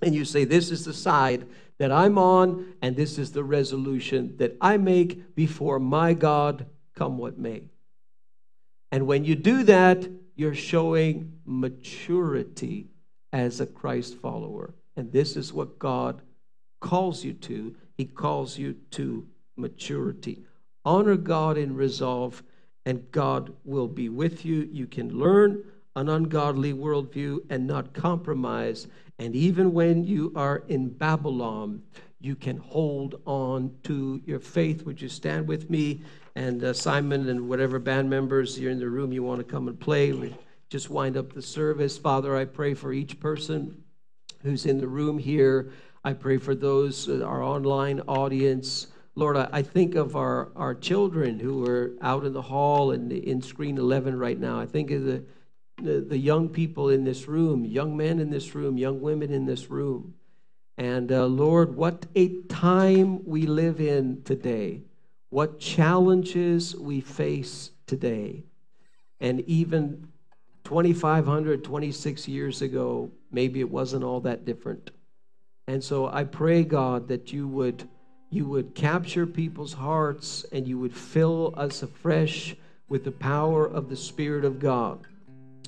And 0.00 0.14
you 0.14 0.24
say, 0.24 0.44
This 0.44 0.70
is 0.70 0.84
the 0.84 0.94
side 0.94 1.48
that 1.78 1.90
I'm 1.90 2.18
on, 2.18 2.74
and 2.80 2.94
this 2.94 3.18
is 3.18 3.32
the 3.32 3.44
resolution 3.44 4.36
that 4.36 4.56
I 4.60 4.76
make 4.76 5.34
before 5.34 5.80
my 5.80 6.14
God, 6.14 6.66
come 6.94 7.18
what 7.18 7.38
may. 7.38 7.64
And 8.92 9.08
when 9.08 9.24
you 9.24 9.34
do 9.34 9.64
that, 9.64 10.08
you're 10.36 10.54
showing 10.54 11.40
maturity 11.44 12.86
as 13.32 13.60
a 13.60 13.66
Christ 13.66 14.16
follower. 14.16 14.74
And 14.96 15.12
this 15.12 15.36
is 15.36 15.52
what 15.52 15.78
God 15.78 16.20
calls 16.80 17.24
you 17.24 17.32
to. 17.34 17.74
He 17.96 18.04
calls 18.04 18.58
you 18.58 18.74
to 18.92 19.26
maturity. 19.56 20.42
Honor 20.84 21.16
God 21.16 21.58
in 21.58 21.74
resolve, 21.74 22.42
and 22.84 23.10
God 23.10 23.52
will 23.64 23.88
be 23.88 24.08
with 24.08 24.44
you. 24.44 24.68
You 24.70 24.86
can 24.86 25.18
learn 25.18 25.64
an 25.96 26.08
ungodly 26.08 26.72
worldview 26.72 27.40
and 27.50 27.66
not 27.66 27.92
compromise. 27.92 28.86
And 29.18 29.34
even 29.34 29.72
when 29.72 30.04
you 30.04 30.32
are 30.36 30.62
in 30.68 30.90
Babylon, 30.90 31.82
you 32.20 32.36
can 32.36 32.58
hold 32.58 33.20
on 33.26 33.74
to 33.84 34.20
your 34.24 34.40
faith. 34.40 34.84
Would 34.84 35.00
you 35.00 35.08
stand 35.08 35.48
with 35.48 35.70
me? 35.70 36.02
And 36.34 36.62
uh, 36.62 36.72
Simon 36.74 37.28
and 37.28 37.48
whatever 37.48 37.78
band 37.78 38.10
members 38.10 38.58
you're 38.58 38.70
in 38.70 38.78
the 38.78 38.88
room 38.88 39.12
you 39.12 39.22
want 39.22 39.38
to 39.38 39.44
come 39.44 39.68
and 39.68 39.78
play 39.78 40.12
just 40.68 40.90
wind 40.90 41.16
up 41.16 41.32
the 41.32 41.42
service. 41.42 41.96
Father, 41.96 42.36
I 42.36 42.44
pray 42.44 42.74
for 42.74 42.92
each 42.92 43.20
person 43.20 43.84
who's 44.42 44.66
in 44.66 44.78
the 44.78 44.88
room 44.88 45.18
here. 45.18 45.72
I 46.04 46.12
pray 46.12 46.38
for 46.38 46.54
those, 46.54 47.08
uh, 47.08 47.24
our 47.24 47.42
online 47.42 48.00
audience. 48.08 48.88
Lord, 49.14 49.36
I, 49.36 49.62
think 49.62 49.94
of 49.94 50.14
our, 50.14 50.50
our 50.56 50.74
children 50.74 51.38
who 51.38 51.66
are 51.66 51.92
out 52.02 52.24
in 52.24 52.32
the 52.32 52.42
hall 52.42 52.90
and 52.90 53.10
in 53.12 53.40
screen 53.40 53.78
11 53.78 54.18
right 54.18 54.38
now. 54.38 54.60
I 54.60 54.66
think 54.66 54.90
of 54.90 55.04
the, 55.04 55.24
the, 55.82 56.00
the 56.00 56.18
young 56.18 56.48
people 56.48 56.90
in 56.90 57.04
this 57.04 57.26
room, 57.26 57.64
young 57.64 57.96
men 57.96 58.18
in 58.18 58.30
this 58.30 58.54
room, 58.54 58.76
young 58.76 59.00
women 59.00 59.32
in 59.32 59.46
this 59.46 59.70
room. 59.70 60.14
And 60.76 61.10
uh, 61.10 61.26
Lord, 61.26 61.74
what 61.74 62.06
a 62.14 62.42
time 62.42 63.24
we 63.24 63.46
live 63.46 63.80
in 63.80 64.22
today, 64.22 64.82
what 65.30 65.58
challenges 65.58 66.76
we 66.76 67.00
face 67.00 67.70
today. 67.86 68.44
And 69.18 69.40
even 69.48 70.08
2,500, 70.66 71.62
26 71.62 72.26
years 72.26 72.60
ago, 72.60 73.08
maybe 73.30 73.60
it 73.60 73.70
wasn't 73.70 74.02
all 74.02 74.18
that 74.18 74.44
different. 74.44 74.90
And 75.68 75.82
so 75.82 76.08
I 76.08 76.24
pray, 76.24 76.64
God, 76.64 77.06
that 77.06 77.32
you 77.32 77.46
would, 77.46 77.88
you 78.30 78.46
would 78.46 78.74
capture 78.74 79.28
people's 79.28 79.72
hearts 79.72 80.44
and 80.50 80.66
you 80.66 80.76
would 80.80 80.92
fill 80.92 81.54
us 81.56 81.84
afresh 81.84 82.56
with 82.88 83.04
the 83.04 83.12
power 83.12 83.64
of 83.64 83.88
the 83.88 83.94
Spirit 83.94 84.44
of 84.44 84.58
God. 84.58 85.06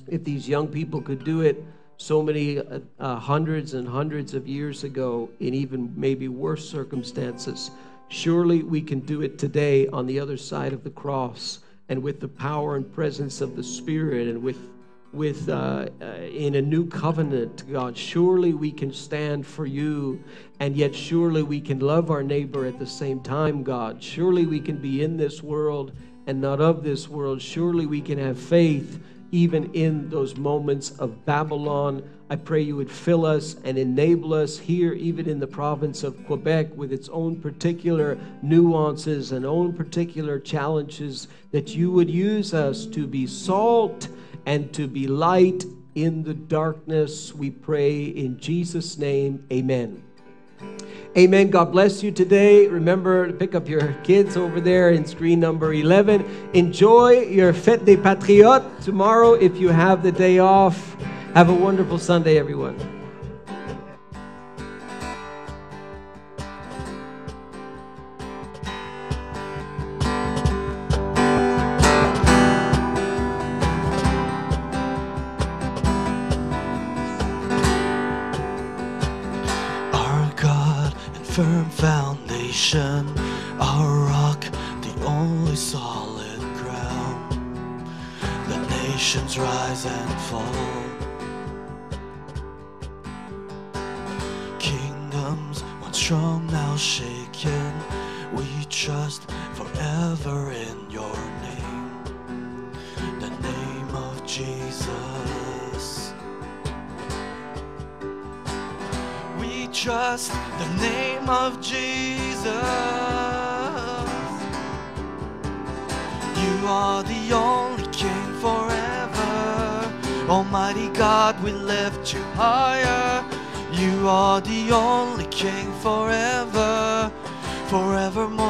If 0.09 0.25
these 0.25 0.49
young 0.49 0.67
people 0.67 1.01
could 1.01 1.23
do 1.23 1.43
it 1.43 1.63
so 1.95 2.21
many 2.21 2.59
uh, 2.59 2.79
uh, 2.99 3.15
hundreds 3.15 3.75
and 3.75 3.87
hundreds 3.87 4.33
of 4.33 4.49
years 4.49 4.83
ago 4.83 5.29
in 5.39 5.53
even 5.53 5.93
maybe 5.95 6.27
worse 6.27 6.69
circumstances, 6.69 7.71
surely 8.09 8.63
we 8.63 8.81
can 8.81 8.99
do 8.99 9.21
it 9.21 9.39
today 9.39 9.87
on 9.87 10.05
the 10.05 10.19
other 10.19 10.35
side 10.35 10.73
of 10.73 10.83
the 10.83 10.89
cross 10.89 11.59
and 11.87 12.03
with 12.03 12.19
the 12.19 12.27
power 12.27 12.75
and 12.75 12.91
presence 12.91 13.39
of 13.39 13.55
the 13.55 13.63
Spirit 13.63 14.27
and 14.27 14.43
with 14.43 14.57
with 15.11 15.49
uh, 15.49 15.87
uh, 16.01 16.05
in 16.05 16.55
a 16.55 16.61
new 16.61 16.85
covenant 16.85 17.69
god. 17.71 17.97
Surely 17.97 18.53
we 18.53 18.71
can 18.71 18.93
stand 18.93 19.45
for 19.45 19.65
you 19.65 20.23
and 20.59 20.75
yet 20.75 20.93
surely 20.93 21.41
we 21.41 21.59
can 21.59 21.79
love 21.79 22.11
our 22.11 22.23
neighbor 22.23 22.65
at 22.65 22.77
the 22.77 22.85
same 22.85 23.19
time 23.21 23.63
god. 23.63 24.03
Surely 24.03 24.45
we 24.45 24.59
can 24.59 24.77
be 24.77 25.03
in 25.03 25.17
this 25.17 25.41
world 25.41 25.91
and 26.27 26.39
not 26.39 26.61
of 26.61 26.83
this 26.83 27.09
world. 27.09 27.41
Surely 27.41 27.85
we 27.85 28.01
can 28.01 28.19
have 28.19 28.37
faith 28.37 29.01
even 29.31 29.71
in 29.73 30.09
those 30.09 30.35
moments 30.37 30.91
of 30.91 31.25
babylon. 31.25 32.07
I 32.31 32.35
pray 32.35 32.61
you 32.61 32.75
would 32.75 32.91
fill 32.91 33.25
us 33.25 33.55
and 33.63 33.77
enable 33.77 34.35
us 34.35 34.59
here 34.59 34.93
even 34.93 35.27
in 35.27 35.39
the 35.39 35.47
province 35.47 36.03
of 36.03 36.23
quebec 36.27 36.67
with 36.75 36.93
its 36.93 37.09
own 37.09 37.41
particular 37.41 38.19
nuances 38.43 39.31
and 39.31 39.45
own 39.45 39.73
particular 39.73 40.39
challenges 40.39 41.27
that 41.51 41.69
you 41.69 41.91
would 41.91 42.09
use 42.09 42.53
us 42.53 42.85
to 42.87 43.07
be 43.07 43.25
salt 43.25 44.07
and 44.45 44.73
to 44.73 44.87
be 44.87 45.07
light 45.07 45.65
in 45.95 46.23
the 46.23 46.33
darkness. 46.33 47.33
We 47.33 47.49
pray 47.49 48.03
in 48.03 48.39
Jesus' 48.39 48.97
name. 48.97 49.45
Amen. 49.51 50.03
Amen. 51.17 51.49
God 51.49 51.71
bless 51.71 52.03
you 52.03 52.11
today. 52.11 52.67
Remember 52.67 53.27
to 53.27 53.33
pick 53.33 53.55
up 53.55 53.67
your 53.67 53.93
kids 54.03 54.37
over 54.37 54.61
there 54.61 54.91
in 54.91 55.05
screen 55.05 55.39
number 55.39 55.73
11. 55.73 56.51
Enjoy 56.53 57.21
your 57.21 57.51
Fête 57.51 57.83
des 57.83 57.97
Patriotes 57.97 58.85
tomorrow 58.85 59.33
if 59.33 59.57
you 59.57 59.69
have 59.69 60.03
the 60.03 60.11
day 60.11 60.39
off. 60.39 60.95
Have 61.33 61.49
a 61.49 61.53
wonderful 61.53 61.97
Sunday, 61.97 62.37
everyone. 62.37 62.98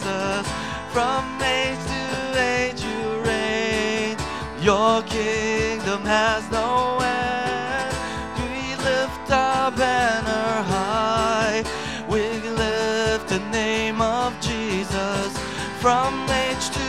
Jesus. 0.00 0.46
From 0.92 1.24
age 1.42 1.78
to 1.92 2.40
age 2.40 2.82
you 2.82 3.22
reign. 3.22 4.16
Your 4.60 5.02
kingdom 5.02 6.02
has 6.04 6.50
no 6.50 6.98
end. 7.02 7.94
We 8.38 8.76
lift 8.76 9.30
our 9.30 9.70
banner 9.70 10.62
high. 10.74 11.62
We 12.08 12.22
lift 12.48 13.28
the 13.28 13.40
name 13.50 14.00
of 14.00 14.32
Jesus. 14.40 15.38
From 15.80 16.14
age 16.30 16.70
to 16.70 16.88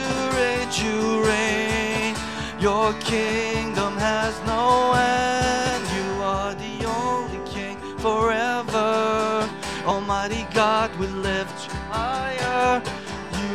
age 0.52 0.82
you 0.82 1.26
reign. 1.26 2.16
Your 2.60 2.94
kingdom 3.02 3.98
has 3.98 4.40
no 4.46 4.94
end. 4.94 5.84
You 5.98 6.24
are 6.24 6.54
the 6.56 6.86
only 6.86 7.42
king 7.50 7.78
forever. 7.98 9.50
Almighty 9.86 10.48
God, 10.54 10.96
we. 10.98 11.12
You 11.12 11.51